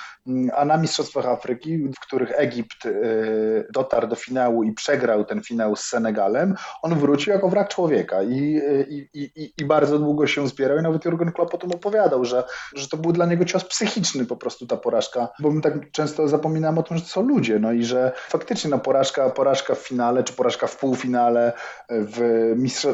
a 0.55 0.65
na 0.65 0.77
Mistrzostwach 0.77 1.25
Afryki, 1.25 1.77
w 1.77 1.99
których 1.99 2.31
Egipt 2.35 2.85
y, 2.85 3.67
dotarł 3.73 4.07
do 4.07 4.15
finału 4.15 4.63
i 4.63 4.73
przegrał 4.73 5.25
ten 5.25 5.41
finał 5.43 5.75
z 5.75 5.83
Senegalem, 5.83 6.55
on 6.81 6.99
wrócił 6.99 7.33
jako 7.33 7.49
wrak 7.49 7.69
człowieka 7.69 8.23
i, 8.23 8.61
i, 8.89 9.09
i, 9.13 9.53
i 9.57 9.65
bardzo 9.65 9.99
długo 9.99 10.27
się 10.27 10.47
zbierał 10.47 10.77
i 10.79 10.81
nawet 10.81 11.05
Jurgen 11.05 11.31
Klopp 11.31 11.53
o 11.53 11.57
tym 11.57 11.71
opowiadał, 11.71 12.25
że, 12.25 12.43
że 12.75 12.87
to 12.87 12.97
był 12.97 13.11
dla 13.11 13.25
niego 13.25 13.45
cios 13.45 13.65
psychiczny 13.65 14.25
po 14.25 14.37
prostu 14.37 14.67
ta 14.67 14.77
porażka, 14.77 15.27
bo 15.39 15.51
my 15.51 15.61
tak 15.61 15.91
często 15.91 16.27
zapominamy 16.27 16.79
o 16.79 16.83
tym, 16.83 16.97
że 16.97 17.03
to 17.03 17.09
są 17.09 17.21
ludzie, 17.21 17.59
no 17.59 17.71
i 17.71 17.83
że 17.83 18.11
faktycznie 18.29 18.69
no, 18.69 18.79
porażka, 18.79 19.29
porażka 19.29 19.75
w 19.75 19.79
finale 19.79 20.23
czy 20.23 20.33
porażka 20.33 20.67
w 20.67 20.77
półfinale 20.77 21.53
w 21.89 22.28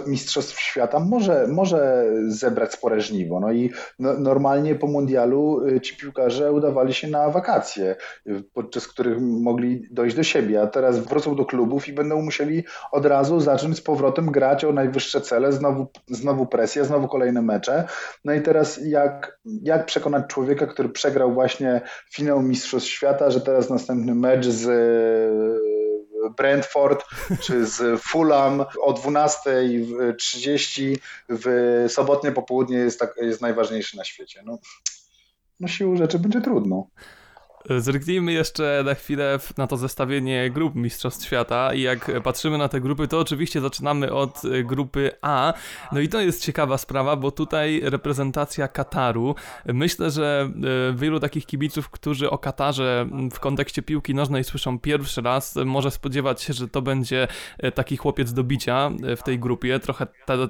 Mistrzostw 0.07 0.59
Świata 0.59 0.99
może, 0.99 1.47
może 1.47 2.05
zebrać 2.27 2.73
spore 2.73 3.01
żniwo. 3.01 3.39
No 3.39 3.51
i 3.51 3.71
no, 3.99 4.13
normalnie 4.13 4.75
po 4.75 4.87
mundialu 4.87 5.67
y, 5.67 5.81
ci 5.81 5.97
piłkarze 5.97 6.51
udawali 6.51 6.93
się 6.93 7.07
na 7.07 7.29
wakacje, 7.29 7.95
podczas 8.53 8.87
których 8.87 9.21
mogli 9.21 9.87
dojść 9.91 10.15
do 10.15 10.23
siebie, 10.23 10.61
a 10.61 10.67
teraz 10.67 10.99
wrócą 10.99 11.35
do 11.35 11.45
klubów 11.45 11.87
i 11.87 11.93
będą 11.93 12.21
musieli 12.21 12.63
od 12.91 13.05
razu 13.05 13.39
zacząć 13.39 13.77
z 13.77 13.81
powrotem 13.81 14.31
grać 14.31 14.65
o 14.65 14.71
najwyższe 14.71 15.21
cele, 15.21 15.51
znowu, 15.51 15.87
znowu 16.07 16.45
presja, 16.45 16.83
znowu 16.83 17.07
kolejne 17.07 17.41
mecze. 17.41 17.87
No 18.25 18.33
i 18.33 18.41
teraz 18.41 18.79
jak, 18.85 19.39
jak 19.63 19.85
przekonać 19.85 20.27
człowieka, 20.27 20.67
który 20.67 20.89
przegrał 20.89 21.33
właśnie 21.33 21.81
finał 22.13 22.41
Mistrzostw 22.41 22.89
Świata, 22.89 23.31
że 23.31 23.41
teraz 23.41 23.69
następny 23.69 24.15
mecz 24.15 24.45
z 24.47 24.65
Brentford 26.37 27.05
czy 27.41 27.65
z 27.65 28.01
Fulham 28.01 28.65
o 28.81 28.93
12.30 28.93 30.97
w 31.29 31.85
sobotnie 31.89 32.31
popołudnie 32.31 32.77
jest, 32.77 32.99
tak, 32.99 33.13
jest 33.21 33.41
najważniejszy 33.41 33.97
na 33.97 34.03
świecie. 34.03 34.41
No, 34.45 34.57
no 35.59 35.67
siłą 35.67 35.97
rzeczy 35.97 36.19
będzie 36.19 36.41
trudno. 36.41 36.87
Zerknijmy 37.69 38.33
jeszcze 38.33 38.81
na 38.85 38.93
chwilę 38.93 39.39
na 39.57 39.67
to 39.67 39.77
zestawienie 39.77 40.49
grup 40.49 40.75
Mistrzostw 40.75 41.25
Świata 41.25 41.73
i 41.73 41.81
jak 41.81 42.21
patrzymy 42.23 42.57
na 42.57 42.69
te 42.69 42.81
grupy, 42.81 43.07
to 43.07 43.19
oczywiście 43.19 43.61
zaczynamy 43.61 44.13
od 44.13 44.45
e, 44.45 44.63
grupy 44.63 45.11
A. 45.21 45.53
No 45.91 45.99
i 45.99 46.09
to 46.09 46.21
jest 46.21 46.43
ciekawa 46.43 46.77
sprawa, 46.77 47.15
bo 47.15 47.31
tutaj 47.31 47.81
reprezentacja 47.83 48.67
Kataru. 48.67 49.35
Myślę, 49.65 50.11
że 50.11 50.49
e, 50.91 50.93
wielu 50.97 51.19
takich 51.19 51.45
kibiców, 51.45 51.89
którzy 51.89 52.29
o 52.29 52.37
Katarze 52.37 53.07
w 53.31 53.39
kontekście 53.39 53.81
piłki 53.81 54.15
nożnej 54.15 54.43
słyszą 54.43 54.79
pierwszy 54.79 55.21
raz, 55.21 55.55
może 55.65 55.91
spodziewać 55.91 56.41
się, 56.41 56.53
że 56.53 56.67
to 56.67 56.81
będzie 56.81 57.27
e, 57.57 57.71
taki 57.71 57.97
chłopiec 57.97 58.33
do 58.33 58.43
bicia 58.43 58.91
w 59.17 59.23
tej 59.23 59.39
grupie. 59.39 59.79
Trochę 59.79 60.07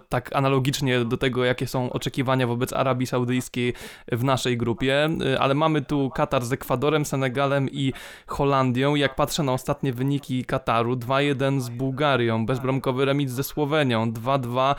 tak 0.10 0.36
analogicznie 0.36 1.06
do 1.06 1.18
tego, 1.18 1.46
jakie 1.46 1.68
są 1.68 1.90
oczekiwania 1.90 2.48
wobec 2.48 2.74
Arabii 2.74 3.08
Saudyjskiej 3.08 3.74
w 4.12 4.24
naszej 4.24 4.58
grupie, 4.58 5.10
ale 5.40 5.54
mamy 5.54 5.82
tu 5.82 6.10
Katar 6.10 6.46
z 6.46 6.54
Ekwadorem, 6.54 7.05
Senegalem 7.06 7.70
i 7.70 7.94
Holandią. 8.28 8.96
Jak 8.96 9.16
patrzę 9.16 9.44
na 9.44 9.54
ostatnie 9.54 9.94
wyniki 9.94 10.46
Kataru, 10.46 10.96
2-1 10.96 11.62
z 11.62 11.70
Bułgarią, 11.70 12.46
bezbramkowy 12.46 13.06
remis 13.06 13.32
ze 13.32 13.44
Słowenią, 13.44 14.12
2-2 14.12 14.76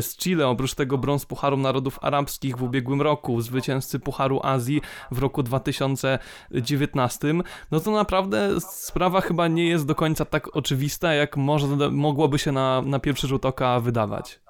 z 0.00 0.16
Chile, 0.16 0.48
oprócz 0.48 0.74
tego 0.74 0.98
brąz 0.98 1.26
Pucharu 1.26 1.56
Narodów 1.56 1.98
Arabskich 2.02 2.56
w 2.56 2.62
ubiegłym 2.62 3.02
roku, 3.02 3.40
zwycięzcy 3.40 4.00
Pucharu 4.00 4.40
Azji 4.42 4.80
w 5.10 5.18
roku 5.18 5.42
2019. 5.42 7.34
No 7.70 7.80
to 7.80 7.90
naprawdę 7.90 8.60
sprawa 8.60 9.20
chyba 9.20 9.48
nie 9.48 9.68
jest 9.68 9.86
do 9.86 9.94
końca 9.94 10.24
tak 10.24 10.56
oczywista, 10.56 11.14
jak 11.14 11.36
może, 11.36 11.66
mogłoby 11.90 12.38
się 12.38 12.52
na, 12.52 12.82
na 12.82 12.98
pierwszy 12.98 13.26
rzut 13.26 13.46
oka 13.46 13.80
wydawać 13.80 14.45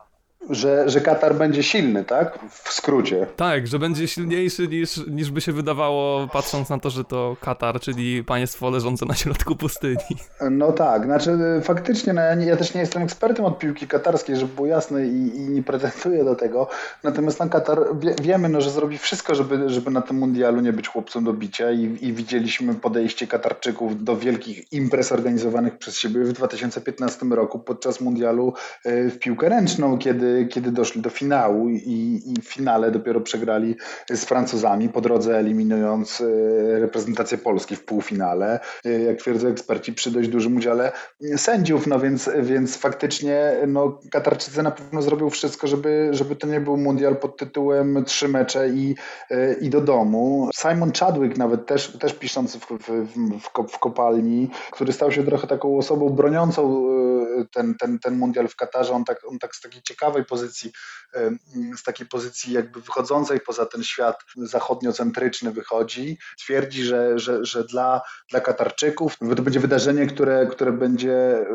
że, 0.50 0.90
że 0.90 1.00
Katar 1.00 1.34
będzie 1.34 1.62
silny, 1.62 2.04
tak? 2.04 2.38
W 2.50 2.72
skrócie. 2.72 3.26
Tak, 3.36 3.66
że 3.66 3.78
będzie 3.78 4.08
silniejszy 4.08 4.68
niż, 4.68 5.06
niż 5.06 5.30
by 5.30 5.40
się 5.40 5.52
wydawało, 5.52 6.28
patrząc 6.32 6.68
na 6.68 6.78
to, 6.78 6.90
że 6.90 7.04
to 7.04 7.36
Katar, 7.40 7.80
czyli 7.80 8.24
państwo 8.24 8.70
leżące 8.70 9.06
na 9.06 9.14
środku 9.14 9.56
pustyni. 9.56 9.96
No 10.50 10.72
tak, 10.72 11.04
znaczy 11.04 11.38
faktycznie, 11.62 12.12
no 12.12 12.20
ja, 12.20 12.34
nie, 12.34 12.46
ja 12.46 12.56
też 12.56 12.74
nie 12.74 12.80
jestem 12.80 13.02
ekspertem 13.02 13.44
od 13.44 13.58
piłki 13.58 13.86
katarskiej, 13.86 14.36
żeby 14.36 14.54
było 14.54 14.66
jasne 14.66 15.06
i, 15.06 15.36
i 15.36 15.40
nie 15.40 15.62
pretenduję 15.62 16.24
do 16.24 16.34
tego. 16.34 16.68
Natomiast 17.02 17.40
na 17.40 17.48
Katar 17.48 17.78
wie, 17.98 18.14
wiemy, 18.22 18.48
no, 18.48 18.60
że 18.60 18.70
zrobi 18.70 18.98
wszystko, 18.98 19.34
żeby, 19.34 19.70
żeby 19.70 19.90
na 19.90 20.02
tym 20.02 20.16
mundialu 20.16 20.60
nie 20.60 20.72
być 20.72 20.88
chłopcem 20.88 21.24
do 21.24 21.32
bicia 21.32 21.70
i, 21.70 21.98
i 22.00 22.12
widzieliśmy 22.12 22.74
podejście 22.74 23.26
Katarczyków 23.26 24.04
do 24.04 24.16
wielkich 24.16 24.72
imprez 24.72 25.12
organizowanych 25.12 25.78
przez 25.78 25.98
siebie 25.98 26.24
w 26.24 26.32
2015 26.32 27.26
roku 27.26 27.58
podczas 27.58 28.00
mundialu 28.00 28.54
e, 28.84 29.10
w 29.10 29.18
piłkę 29.18 29.48
ręczną, 29.48 29.98
kiedy 29.98 30.35
kiedy, 30.44 30.72
doszli 30.72 31.02
do 31.02 31.10
finału 31.10 31.68
i, 31.68 32.22
i 32.26 32.40
w 32.42 32.48
finale 32.48 32.90
dopiero 32.90 33.20
przegrali 33.20 33.76
z 34.10 34.24
Francuzami, 34.24 34.88
po 34.88 35.00
drodze 35.00 35.38
eliminując 35.38 36.20
e, 36.20 36.80
reprezentację 36.80 37.38
Polski 37.38 37.76
w 37.76 37.84
półfinale, 37.84 38.60
e, 38.84 38.90
jak 38.90 39.18
twierdzą 39.18 39.48
eksperci, 39.48 39.92
przy 39.92 40.10
dość 40.10 40.28
dużym 40.28 40.56
udziale 40.56 40.92
sędziów, 41.36 41.86
no 41.86 42.00
więc, 42.00 42.30
więc 42.42 42.76
faktycznie 42.76 43.56
no, 43.66 44.00
Katarczycy 44.10 44.62
na 44.62 44.70
pewno 44.70 45.02
zrobią 45.02 45.30
wszystko, 45.30 45.66
żeby, 45.66 46.08
żeby 46.12 46.36
to 46.36 46.46
nie 46.46 46.60
był 46.60 46.76
mundial 46.76 47.16
pod 47.16 47.36
tytułem 47.36 48.04
trzy 48.04 48.28
mecze 48.28 48.68
i, 48.68 48.94
e, 49.30 49.54
i 49.54 49.70
do 49.70 49.80
domu. 49.80 50.50
Simon 50.54 50.92
Chadwick 50.92 51.36
nawet 51.36 51.66
też, 51.66 51.98
też 51.98 52.14
pisząc 52.14 52.56
w, 52.56 52.66
w, 52.66 52.88
w, 53.40 53.72
w 53.72 53.78
kopalni, 53.78 54.50
który 54.70 54.92
stał 54.92 55.12
się 55.12 55.24
trochę 55.24 55.46
taką 55.46 55.78
osobą 55.78 56.10
broniącą 56.10 56.86
ten, 57.52 57.74
ten, 57.74 57.98
ten 57.98 58.18
mundial 58.18 58.48
w 58.48 58.56
Katarze, 58.56 58.92
on 58.92 59.04
tak, 59.04 59.20
on 59.28 59.38
tak 59.38 59.56
z 59.56 59.60
takiej 59.60 59.82
ciekawej 59.82 60.15
pozycji, 60.24 60.72
z 61.76 61.82
takiej 61.82 62.06
pozycji 62.06 62.52
jakby 62.52 62.80
wychodzącej 62.80 63.40
poza 63.40 63.66
ten 63.66 63.84
świat 63.84 64.16
zachodniocentryczny 64.36 65.50
wychodzi. 65.50 66.18
Twierdzi, 66.38 66.84
że, 66.84 67.18
że, 67.18 67.44
że 67.44 67.64
dla, 67.64 68.02
dla 68.30 68.40
Katarczyków 68.40 69.18
to 69.18 69.42
będzie 69.42 69.60
wydarzenie, 69.60 70.06
które, 70.06 70.46
które 70.46 70.72
będzie, 70.72 71.40
y, 71.40 71.46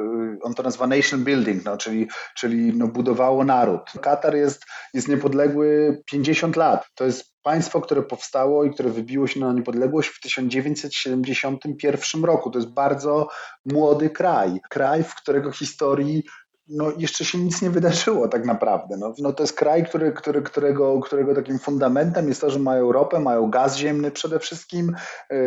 on 0.42 0.54
to 0.54 0.64
nazywa 0.64 0.88
nation 0.88 1.24
building, 1.24 1.66
no, 1.66 1.78
czyli, 1.78 2.10
czyli 2.38 2.74
no, 2.74 2.88
budowało 2.88 3.44
naród. 3.44 3.82
Katar 4.02 4.36
jest, 4.36 4.66
jest 4.94 5.08
niepodległy 5.08 5.98
50 6.06 6.56
lat. 6.56 6.86
To 6.96 7.06
jest 7.06 7.32
państwo, 7.44 7.82
które 7.82 8.04
powstało 8.04 8.64
i 8.64 8.72
które 8.72 8.90
wybiło 8.90 9.28
się 9.28 9.40
na 9.40 9.54
niepodległość 9.54 10.10
w 10.10 10.22
1971 10.22 12.26
roku. 12.26 12.52
To 12.52 12.60
jest 12.60 12.74
bardzo 12.74 13.28
młody 13.66 14.10
kraj. 14.10 14.60
Kraj, 14.70 15.04
w 15.04 15.16
którego 15.16 15.52
historii 15.52 16.24
no, 16.72 16.92
jeszcze 16.98 17.26
się 17.26 17.38
nic 17.38 17.62
nie 17.62 17.70
wydarzyło 17.70 18.28
tak 18.28 18.46
naprawdę. 18.46 18.98
No, 18.98 19.14
no 19.20 19.34
to 19.34 19.44
jest 19.44 19.54
kraj, 19.54 19.86
który, 19.86 20.12
który, 20.12 20.42
którego, 20.42 21.00
którego 21.00 21.36
takim 21.36 21.60
fundamentem 21.60 22.28
jest 22.28 22.42
to, 22.42 22.50
że 22.50 22.60
mają 22.60 22.92
ropę, 22.92 23.20
mają 23.20 23.50
gaz 23.50 23.78
ziemny 23.78 24.12
przede 24.12 24.40
wszystkim, 24.40 24.96
yy, 25.32 25.38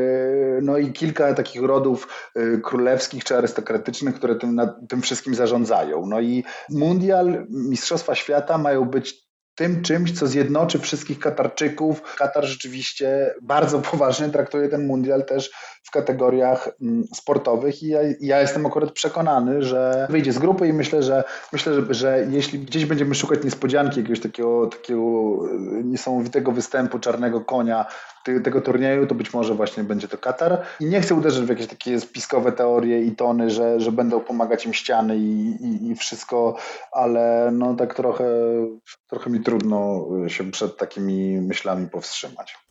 no 0.63 0.79
i 0.79 0.93
kilka 0.93 1.35
takich 1.35 1.63
rodów 1.63 2.09
yy, 2.35 2.61
królewskich 2.61 3.25
czy 3.25 3.37
arystokratycznych, 3.37 4.15
które 4.15 4.37
tym, 4.37 4.61
tym 4.89 5.03
wszystkim 5.03 5.35
zarządzają. 5.35 6.07
No 6.07 6.21
i 6.21 6.45
mundial, 6.71 7.47
Mistrzostwa 7.51 8.15
Świata 8.15 8.59
mają 8.59 8.85
być 8.85 9.24
tym 9.55 9.83
czymś, 9.83 10.19
co 10.19 10.27
zjednoczy 10.27 10.79
wszystkich 10.79 11.19
Katarczyków. 11.19 12.15
Katar 12.17 12.45
rzeczywiście 12.45 13.35
bardzo 13.43 13.79
poważnie 13.79 14.29
traktuje 14.29 14.69
ten 14.69 14.87
mundial 14.87 15.25
też 15.25 15.51
w 15.83 15.91
kategoriach 15.91 16.69
mm, 16.83 17.05
sportowych 17.15 17.83
i 17.83 17.89
ja, 17.89 18.01
ja, 18.21 18.41
jestem 18.41 18.67
akurat 18.67 18.93
przekonany, 18.93 19.63
że 19.63 20.07
wyjdzie 20.11 20.33
z 20.33 20.39
grupy 20.39 20.69
i 20.69 20.73
myślę, 20.73 21.03
że 21.03 21.25
myślę, 21.53 21.75
że, 21.75 21.95
że 21.95 22.27
jeśli 22.31 22.59
gdzieś 22.59 22.85
będziemy 22.85 23.15
szukać 23.15 23.45
niespodzianki, 23.45 24.01
jakiegoś 24.01 24.21
takiego, 24.21 24.67
takiego 24.67 25.01
e, 25.01 25.85
niesamowitego 25.85 26.53
występu 26.53 26.99
czarnego 26.99 27.41
konia 27.41 27.87
tego 28.45 28.61
turnieju, 28.61 29.07
to 29.07 29.15
być 29.15 29.35
może 29.35 29.55
właśnie 29.55 29.85
będzie 29.85 30.09
to 30.09 30.19
Katar. 30.19 30.63
I 30.81 30.85
nie 30.85 31.01
chcę 31.01 31.15
uderzyć 31.15 31.45
w 31.45 31.49
jakieś 31.49 31.67
takie 31.67 32.01
spiskowe 32.01 32.53
teorie 32.53 33.03
i 33.03 33.17
tony, 33.17 33.51
że, 33.51 33.81
że 33.81 33.93
będą 33.93 34.21
pomagać 34.21 34.67
im 34.67 34.75
ściany 34.75 35.17
i, 35.17 35.57
i, 35.61 35.91
i 35.91 35.95
wszystko, 35.95 36.57
ale 36.93 37.51
no 37.53 37.75
tak 37.75 37.95
trochę, 37.95 38.25
trochę 39.07 39.31
mi 39.31 39.41
trudno 39.41 40.07
się 40.29 40.51
przed 40.51 40.77
takimi 40.77 41.41
myślami 41.41 41.89
powstrzymać. 41.89 42.64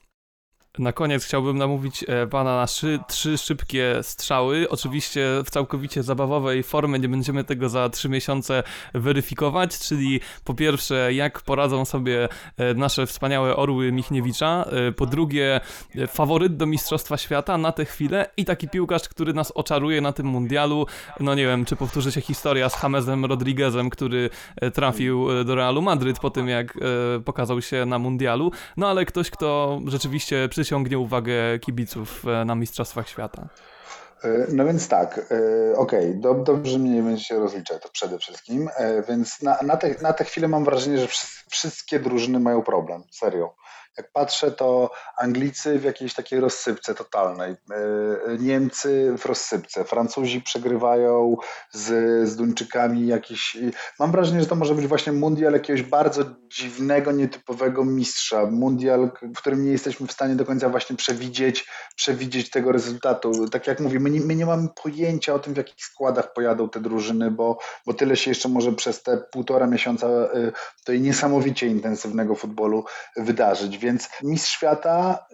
Na 0.80 0.94
koniec 0.94 1.26
chciałbym 1.26 1.58
namówić 1.58 2.06
e, 2.08 2.28
pana 2.28 2.56
na 2.56 2.68
trzy, 2.68 3.00
trzy 3.08 3.38
szybkie 3.38 4.00
strzały. 4.02 4.70
Oczywiście 4.70 5.28
w 5.46 5.50
całkowicie 5.50 6.04
zabawowej 6.04 6.64
formie 6.64 7.00
nie 7.00 7.10
będziemy 7.10 7.44
tego 7.44 7.70
za 7.70 7.90
trzy 7.90 8.10
miesiące 8.10 8.64
weryfikować, 8.94 9.80
czyli 9.80 10.20
po 10.44 10.54
pierwsze, 10.54 11.14
jak 11.14 11.42
poradzą 11.42 11.86
sobie 11.86 12.30
e, 12.58 12.74
nasze 12.74 13.06
wspaniałe 13.06 13.56
orły 13.56 13.92
Michniewicza, 13.92 14.66
e, 14.88 14.92
po 14.92 15.06
drugie, 15.06 15.62
faworyt 16.08 16.58
do 16.58 16.66
Mistrzostwa 16.66 17.18
Świata 17.18 17.58
na 17.58 17.72
tę 17.72 17.86
chwilę 17.86 18.30
i 18.38 18.46
taki 18.46 18.70
piłkarz, 18.70 19.10
który 19.10 19.34
nas 19.34 19.52
oczaruje 19.52 20.02
na 20.02 20.14
tym 20.14 20.26
mundialu. 20.26 20.86
No 21.20 21.36
nie 21.36 21.46
wiem, 21.46 21.66
czy 21.66 21.76
powtórzy 21.76 22.12
się 22.12 22.22
historia 22.22 22.70
z 22.70 22.84
Jamesem 22.84 23.26
Rodriguezem, 23.26 23.90
który 23.90 24.30
trafił 24.74 25.44
do 25.46 25.56
Realu 25.56 25.82
Madryt 25.82 26.20
po 26.20 26.30
tym, 26.30 26.48
jak 26.48 26.78
pokazał 27.26 27.62
się 27.62 27.86
na 27.86 28.00
mundialu. 28.00 28.52
No 28.78 28.88
ale 28.88 29.06
ktoś, 29.06 29.30
kto 29.30 29.82
rzeczywiście 29.88 30.50
przy 30.50 30.63
przyciągnie 30.64 31.00
uwagę 31.00 31.60
kibiców 31.60 32.26
e, 32.28 32.46
na 32.46 32.56
Mistrzostwach 32.56 33.10
Świata? 33.10 33.48
E, 34.24 34.28
no 34.50 34.66
więc 34.66 34.88
tak, 34.88 35.20
e, 35.20 35.78
okej, 35.78 36.20
okay, 36.20 36.44
dobrze 36.44 36.80
mniej 36.80 37.04
więcej 37.04 37.20
się 37.20 37.40
rozliczę 37.40 37.80
to 37.80 37.90
przede 37.90 38.20
wszystkim, 38.20 38.70
więc 39.10 39.42
na, 39.42 39.58
na, 39.62 39.78
te, 39.78 39.96
na 40.02 40.14
tę 40.14 40.24
chwilę 40.24 40.48
mam 40.48 40.66
wrażenie, 40.66 40.98
że 40.98 41.08
wszystkie 41.50 42.00
drużyny 42.00 42.40
mają 42.40 42.62
problem, 42.62 43.04
serio. 43.12 43.56
Jak 43.98 44.12
patrzę, 44.12 44.52
to 44.52 44.92
Anglicy 45.18 45.80
w 45.80 45.84
jakiejś 45.84 46.14
takiej 46.14 46.40
rozsypce 46.40 46.96
totalnej, 46.96 47.52
e, 47.52 47.58
Niemcy 48.40 49.16
w 49.18 49.26
rozsypce, 49.26 49.84
Francuzi 49.84 50.42
przegrywają 50.42 51.38
z, 51.72 51.90
z 52.30 52.36
Duńczykami 52.36 53.08
jakiś. 53.08 53.58
Mam 54.00 54.12
wrażenie, 54.12 54.42
że 54.42 54.48
to 54.48 54.56
może 54.56 54.76
być 54.76 54.88
właśnie 54.88 55.14
mundial 55.14 55.54
jakiegoś 55.54 55.82
bardzo 55.82 56.24
dziwnego, 56.48 57.12
nietypowego 57.12 57.86
mistrza. 57.86 58.46
Mundial, 58.46 59.12
w 59.22 59.38
którym 59.38 59.66
nie 59.66 59.72
jesteśmy 59.72 60.08
w 60.08 60.12
stanie 60.12 60.36
do 60.36 60.46
końca 60.46 60.70
właśnie 60.70 60.96
przewidzieć, 60.96 61.70
przewidzieć 61.96 62.50
tego 62.50 62.72
rezultatu. 62.72 63.50
Tak 63.50 63.68
jak 63.68 63.80
mówię, 63.80 64.00
my 64.00 64.10
nie, 64.10 64.22
my 64.22 64.36
nie 64.36 64.46
mamy 64.46 64.70
pojęcia 64.84 65.34
o 65.34 65.40
tym, 65.40 65.54
w 65.54 65.58
jakich 65.58 65.86
składach 65.86 66.34
pojadą 66.34 66.70
te 66.70 66.80
drużyny, 66.80 67.32
bo, 67.32 67.58
bo 67.86 67.94
tyle 67.94 68.16
się 68.16 68.32
jeszcze 68.32 68.50
może 68.50 68.72
przez 68.72 69.04
te 69.04 69.18
półtora 69.18 69.68
miesiąca 69.68 70.08
e, 70.08 70.52
tej 70.86 71.02
niesamowicie 71.02 71.68
intensywnego 71.68 72.36
futbolu 72.36 72.86
wydarzyć 73.18 73.78
więc 73.84 74.10
mistrz 74.24 74.52
świata, 74.52 75.26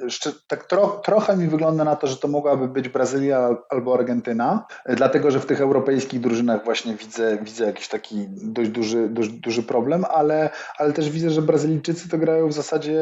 tak 0.48 0.68
tro, 0.68 1.02
trochę 1.06 1.38
mi 1.38 1.48
wygląda 1.48 1.84
na 1.84 1.96
to, 1.96 2.08
że 2.08 2.18
to 2.18 2.28
mogłaby 2.28 2.68
być 2.68 2.90
Brazylia 2.90 3.58
albo 3.70 3.94
Argentyna, 3.94 4.66
dlatego 4.86 5.32
że 5.32 5.40
w 5.40 5.46
tych 5.46 5.62
europejskich 5.62 6.20
drużynach 6.20 6.66
właśnie 6.66 6.96
widzę, 6.96 7.38
widzę 7.42 7.66
jakiś 7.66 7.88
taki 7.88 8.26
dość 8.30 8.70
duży, 8.70 9.10
dość 9.10 9.30
duży 9.30 9.64
problem, 9.64 10.06
ale, 10.06 10.50
ale 10.78 10.94
też 10.94 11.10
widzę, 11.10 11.30
że 11.30 11.42
Brazylijczycy 11.42 12.10
to 12.10 12.18
grają 12.18 12.48
w 12.48 12.54
zasadzie 12.54 13.00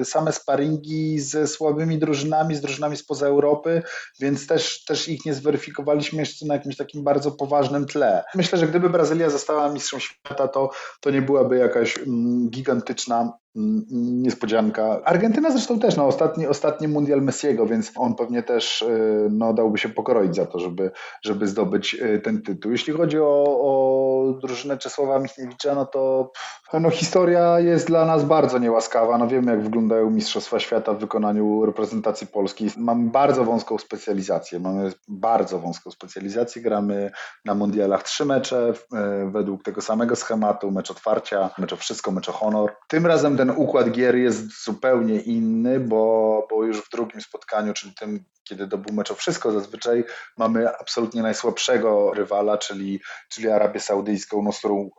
y, 0.00 0.04
same 0.04 0.32
sparingi 0.32 1.20
ze 1.20 1.46
słabymi 1.46 1.98
drużynami, 1.98 2.54
z 2.54 2.60
drużynami 2.60 2.96
spoza 2.96 3.26
Europy, 3.26 3.82
więc 4.20 4.46
też, 4.46 4.84
też 4.84 5.08
ich 5.08 5.26
nie 5.26 5.34
zweryfikowaliśmy 5.34 6.20
jeszcze 6.20 6.46
na 6.46 6.54
jakimś 6.54 6.76
takim 6.76 7.04
bardzo 7.04 7.30
poważnym 7.30 7.86
tle. 7.86 8.24
Myślę, 8.34 8.58
że 8.58 8.68
gdyby 8.68 8.90
Brazylia 8.90 9.30
została 9.30 9.72
mistrzem 9.72 10.00
świata, 10.00 10.48
to, 10.48 10.70
to 11.00 11.10
nie 11.10 11.22
byłaby 11.22 11.56
jakaś 11.56 11.98
mm, 11.98 12.50
gigantyczna 12.50 13.41
niespodzianka. 13.54 15.00
Argentyna 15.04 15.50
zresztą 15.50 15.78
też, 15.78 15.96
no, 15.96 16.06
ostatni, 16.06 16.46
ostatni 16.46 16.88
mundial 16.88 17.22
Messiego, 17.22 17.66
więc 17.66 17.92
on 17.96 18.14
pewnie 18.14 18.42
też 18.42 18.82
y, 18.82 19.28
no, 19.30 19.54
dałby 19.54 19.78
się 19.78 19.88
pokroić 19.88 20.36
za 20.36 20.46
to, 20.46 20.58
żeby, 20.58 20.90
żeby 21.22 21.46
zdobyć 21.46 21.94
y, 21.94 22.20
ten 22.24 22.42
tytuł. 22.42 22.72
Jeśli 22.72 22.92
chodzi 22.92 23.18
o, 23.18 23.44
o 23.46 24.32
drużynę 24.40 24.78
Czesława 24.78 25.18
Michniewicza, 25.18 25.74
no 25.74 25.86
to 25.86 26.32
no, 26.80 26.90
historia 26.90 27.60
jest 27.60 27.86
dla 27.86 28.04
nas 28.04 28.24
bardzo 28.24 28.58
niełaskawa. 28.58 29.18
No, 29.18 29.28
wiemy, 29.28 29.50
jak 29.50 29.62
wyglądają 29.62 30.10
Mistrzostwa 30.10 30.60
Świata 30.60 30.92
w 30.92 30.98
wykonaniu 30.98 31.66
reprezentacji 31.66 32.26
Polski. 32.26 32.70
Mamy 32.76 33.10
bardzo 33.10 33.44
wąską 33.44 33.78
specjalizację. 33.78 34.60
Mamy 34.60 34.92
bardzo 35.08 35.58
wąską 35.58 35.90
specjalizację. 35.90 36.62
Gramy 36.62 37.10
na 37.44 37.54
mundialach 37.54 38.02
trzy 38.02 38.24
mecze 38.24 38.72
y, 38.72 39.30
według 39.30 39.62
tego 39.62 39.80
samego 39.80 40.16
schematu. 40.16 40.70
Mecz 40.70 40.90
otwarcia, 40.90 41.50
mecz 41.58 41.72
o 41.72 41.76
wszystko, 41.76 42.10
mecz 42.10 42.28
o 42.28 42.32
honor. 42.32 42.72
Tym 42.88 43.06
razem 43.06 43.36
ten 43.42 43.50
układ 43.50 43.90
gier 43.90 44.16
jest 44.16 44.64
zupełnie 44.64 45.20
inny, 45.20 45.80
bo, 45.80 46.46
bo 46.50 46.64
już 46.64 46.78
w 46.78 46.90
drugim 46.90 47.20
spotkaniu, 47.20 47.72
czyli 47.72 47.94
tym, 47.94 48.24
kiedy 48.44 48.68
to 48.68 48.78
był 48.78 48.94
mecz 48.94 49.10
o 49.10 49.14
wszystko, 49.14 49.52
zazwyczaj 49.52 50.04
mamy 50.38 50.78
absolutnie 50.78 51.22
najsłabszego 51.22 52.14
rywala, 52.14 52.58
czyli, 52.58 53.00
czyli 53.28 53.50
Arabię 53.50 53.80
Saudyjską, 53.80 54.42
no, 54.42 54.52
z 54.52 54.58
którą 54.58 54.90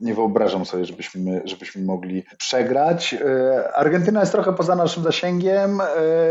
nie 0.00 0.14
wyobrażam 0.14 0.66
sobie, 0.66 0.84
żebyśmy, 0.84 1.42
żebyśmy 1.44 1.82
mogli 1.82 2.24
przegrać. 2.38 3.14
E, 3.14 3.74
Argentyna 3.76 4.20
jest 4.20 4.32
trochę 4.32 4.52
poza 4.52 4.74
naszym 4.74 5.02
zasięgiem, 5.02 5.80
e, 5.80 5.86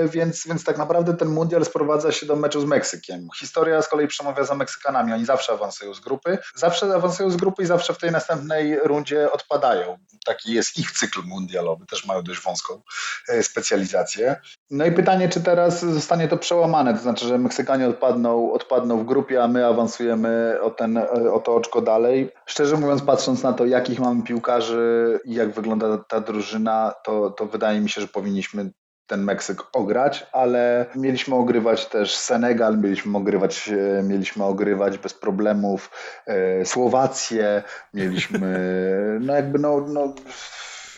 więc, 0.07 0.47
więc 0.47 0.63
tak 0.63 0.77
naprawdę 0.77 1.13
ten 1.13 1.27
mundial 1.27 1.65
sprowadza 1.65 2.11
się 2.11 2.25
do 2.25 2.35
meczu 2.35 2.61
z 2.61 2.65
Meksykiem. 2.65 3.27
Historia 3.39 3.81
z 3.81 3.87
kolei 3.87 4.07
przemawia 4.07 4.43
za 4.43 4.55
Meksykanami. 4.55 5.13
Oni 5.13 5.25
zawsze 5.25 5.53
awansują 5.53 5.93
z 5.93 5.99
grupy. 5.99 6.37
Zawsze 6.55 6.95
awansują 6.95 7.29
z 7.29 7.35
grupy 7.35 7.63
i 7.63 7.65
zawsze 7.65 7.93
w 7.93 7.97
tej 7.97 8.11
następnej 8.11 8.79
rundzie 8.79 9.31
odpadają. 9.31 9.97
Taki 10.25 10.53
jest 10.53 10.79
ich 10.79 10.91
cykl 10.91 11.21
mundialowy. 11.25 11.85
Też 11.85 12.05
mają 12.05 12.21
dość 12.21 12.41
wąską 12.41 12.81
e, 13.29 13.43
specjalizację. 13.43 14.35
No 14.71 14.85
i 14.85 14.91
pytanie, 14.91 15.29
czy 15.29 15.41
teraz 15.41 15.79
zostanie 15.79 16.27
to 16.27 16.37
przełamane, 16.37 16.93
to 16.93 16.99
znaczy, 16.99 17.27
że 17.27 17.37
Meksykanie 17.37 17.87
odpadną, 17.87 18.53
odpadną 18.53 18.99
w 18.99 19.05
grupie, 19.05 19.43
a 19.43 19.47
my 19.47 19.65
awansujemy 19.65 20.57
o, 20.61 20.69
ten, 20.69 20.97
o 21.33 21.39
to 21.39 21.55
oczko 21.55 21.81
dalej. 21.81 22.31
Szczerze 22.45 22.77
mówiąc, 22.77 23.01
patrząc 23.01 23.32
na 23.41 23.53
to, 23.53 23.65
jakich 23.65 23.99
mamy 23.99 24.23
piłkarzy 24.23 25.19
i 25.25 25.33
jak 25.33 25.51
wygląda 25.51 25.97
ta 25.97 26.21
drużyna, 26.21 26.93
to, 27.03 27.29
to 27.29 27.45
wydaje 27.45 27.81
mi 27.81 27.89
się, 27.89 28.01
że 28.01 28.07
powinniśmy 28.07 28.71
ten 29.07 29.23
Meksyk 29.23 29.61
ograć, 29.73 30.27
ale 30.31 30.85
mieliśmy 30.95 31.35
ogrywać 31.35 31.85
też 31.85 32.15
Senegal, 32.15 32.77
mieliśmy 32.77 33.17
ogrywać, 33.17 33.69
mieliśmy 34.03 34.43
ogrywać 34.43 34.97
bez 34.97 35.13
problemów 35.13 35.89
e, 36.25 36.65
Słowację, 36.65 37.63
mieliśmy, 37.93 38.39
no 39.25 39.35
jakby 39.35 39.59
no, 39.59 39.81
no 39.87 40.13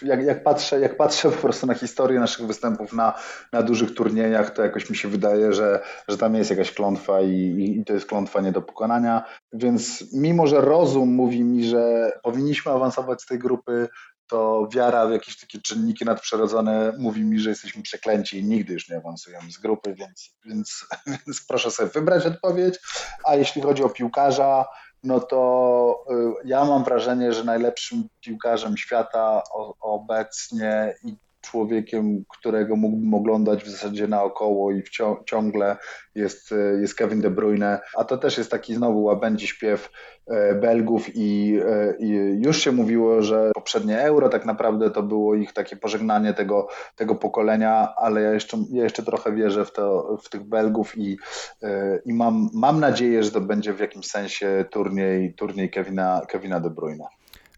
jak, 0.06 0.26
jak, 0.26 0.43
patrzę, 0.43 0.80
jak 0.80 0.97
patrzę 0.97 1.32
po 1.32 1.38
prostu 1.38 1.68
na 1.68 1.74
historię 1.74 2.20
naszych 2.20 2.47
występów 2.47 2.93
na, 2.93 3.14
na 3.53 3.62
dużych 3.62 3.93
turniejach, 3.93 4.49
to 4.49 4.64
jakoś 4.64 4.89
mi 4.89 4.95
się 4.95 5.08
wydaje, 5.08 5.53
że, 5.53 5.84
że 6.08 6.18
tam 6.18 6.36
jest 6.36 6.49
jakaś 6.49 6.72
klątwa 6.72 7.22
i, 7.22 7.76
i 7.80 7.86
to 7.86 7.93
jest 7.93 8.06
klątwa 8.06 8.41
nie 8.41 8.51
do 8.51 8.62
pokonania. 8.62 9.24
Więc 9.53 10.14
mimo, 10.14 10.47
że 10.47 10.62
rozum 10.62 11.10
mówi 11.10 11.43
mi, 11.43 11.64
że 11.64 12.12
powinniśmy 12.24 12.72
awansować 12.72 13.22
z 13.22 13.26
tej 13.26 13.39
grupy, 13.39 13.88
to 14.28 14.68
wiara 14.74 15.08
w 15.08 15.12
jakieś 15.12 15.39
takie 15.39 15.62
czynniki 15.62 16.06
nadprzyrodzone 16.06 16.93
mówi 16.97 17.24
mi, 17.24 17.39
że 17.39 17.49
jesteśmy 17.49 17.84
przeklęci 17.84 18.39
i 18.39 18.43
nigdy 18.43 18.74
już 18.74 18.89
nie 18.89 18.97
awansujemy 18.97 19.51
z 19.51 19.58
grupy, 19.58 19.95
więc, 19.95 20.36
więc, 20.45 20.86
więc 21.26 21.45
proszę 21.47 21.72
sobie 21.72 21.89
wybrać 21.89 22.26
odpowiedź. 22.26 22.80
A 23.26 23.36
jeśli 23.36 23.62
chodzi 23.62 23.84
o 23.84 23.89
piłkarza, 23.89 24.66
no 25.06 25.20
to 25.20 26.06
y, 26.12 26.47
ja 26.47 26.66
mam 26.66 26.84
wrażenie, 26.84 27.34
że 27.34 27.43
najlepszym 27.43 28.10
piłkarzem 28.22 28.78
świata 28.78 29.43
obecnie 29.80 30.95
i 31.03 31.16
człowiekiem, 31.46 32.24
którego 32.30 32.76
mógłbym 32.76 33.14
oglądać 33.14 33.64
w 33.64 33.70
zasadzie 33.70 34.08
naokoło 34.08 34.72
i 34.72 34.84
ciągle 35.26 35.78
jest, 36.16 36.54
jest 36.82 36.96
Kevin 36.96 37.22
De 37.22 37.30
Bruyne, 37.30 37.80
a 37.98 38.04
to 38.04 38.18
też 38.18 38.38
jest 38.38 38.52
taki 38.52 38.76
znowu 38.76 39.04
łabędzi 39.04 39.48
śpiew 39.48 39.89
e, 40.28 40.56
Belgów 40.56 41.16
i, 41.16 41.60
e, 41.66 41.93
i, 42.00 42.10
już 42.46 42.62
się 42.62 42.72
mówiło, 42.72 43.22
że 43.22 43.52
poprzednie 43.54 44.02
euro 44.02 44.30
tak 44.30 44.46
naprawdę 44.46 44.91
to 44.91 45.04
było 45.04 45.36
ich 45.36 45.54
takie 45.54 45.76
pożegnanie 45.76 46.34
tego, 46.34 46.68
tego 46.96 47.16
pokolenia, 47.16 47.93
ale 47.98 48.22
ja 48.22 48.32
jeszcze, 48.32 48.58
ja 48.72 48.84
jeszcze 48.84 49.04
trochę 49.04 49.32
wierzę 49.32 49.66
w, 49.66 49.72
to, 49.72 50.18
w 50.24 50.30
tych 50.30 50.43
Belgów 50.43 50.98
i, 50.98 51.18
e, 51.64 52.00
i 52.06 52.14
mam, 52.14 52.50
mam 52.54 52.80
nadzieję, 52.80 53.24
że 53.24 53.32
to 53.32 53.41
będzie 53.41 53.74
w 53.74 53.80
jakimś 53.80 54.08
sensie 54.08 54.66
turniej, 54.72 55.34
turniej 55.34 55.70
Kevina, 55.70 56.22
Kevina 56.28 56.60
De 56.60 56.70
Bruyne. 56.70 57.06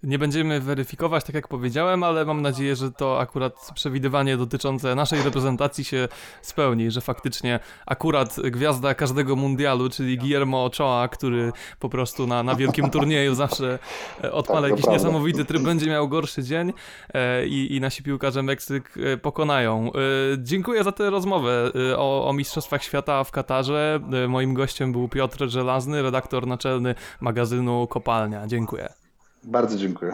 Nie 0.07 0.19
będziemy 0.19 0.59
weryfikować, 0.59 1.23
tak 1.23 1.35
jak 1.35 1.47
powiedziałem, 1.47 2.03
ale 2.03 2.25
mam 2.25 2.41
nadzieję, 2.41 2.75
że 2.75 2.91
to 2.91 3.19
akurat 3.19 3.71
przewidywanie 3.75 4.37
dotyczące 4.37 4.95
naszej 4.95 5.23
reprezentacji 5.23 5.83
się 5.83 6.07
spełni, 6.41 6.91
że 6.91 7.01
faktycznie 7.01 7.59
akurat 7.85 8.35
gwiazda 8.43 8.93
każdego 8.93 9.35
mundialu, 9.35 9.89
czyli 9.89 10.17
Guillermo 10.17 10.65
Ochoa, 10.65 11.07
który 11.07 11.51
po 11.79 11.89
prostu 11.89 12.27
na, 12.27 12.43
na 12.43 12.55
wielkim 12.55 12.89
turnieju 12.89 13.35
zawsze 13.35 13.79
e, 14.23 14.31
odpala 14.31 14.61
tak, 14.61 14.69
jakiś 14.69 14.87
niesamowity 14.87 15.45
tryb, 15.45 15.63
będzie 15.63 15.87
miał 15.87 16.09
gorszy 16.09 16.43
dzień 16.43 16.73
e, 17.13 17.47
i, 17.47 17.75
i 17.75 17.81
nasi 17.81 18.03
piłkarze 18.03 18.43
Meksyk 18.43 18.93
e, 18.97 19.17
pokonają. 19.17 19.91
Dziękuję 20.37 20.83
za 20.83 20.91
tę 20.91 21.09
rozmowę 21.09 21.71
o, 21.97 22.27
o 22.27 22.33
Mistrzostwach 22.33 22.83
Świata 22.83 23.23
w 23.23 23.31
Katarze. 23.31 23.99
Moim 24.27 24.53
gościem 24.53 24.91
był 24.91 25.09
Piotr 25.09 25.47
Żelazny, 25.47 26.01
redaktor 26.01 26.47
naczelny 26.47 26.95
magazynu 27.21 27.87
Kopalnia. 27.87 28.47
Dziękuję. 28.47 29.06
Bardzo 29.47 29.77
dziękuję. 29.77 30.13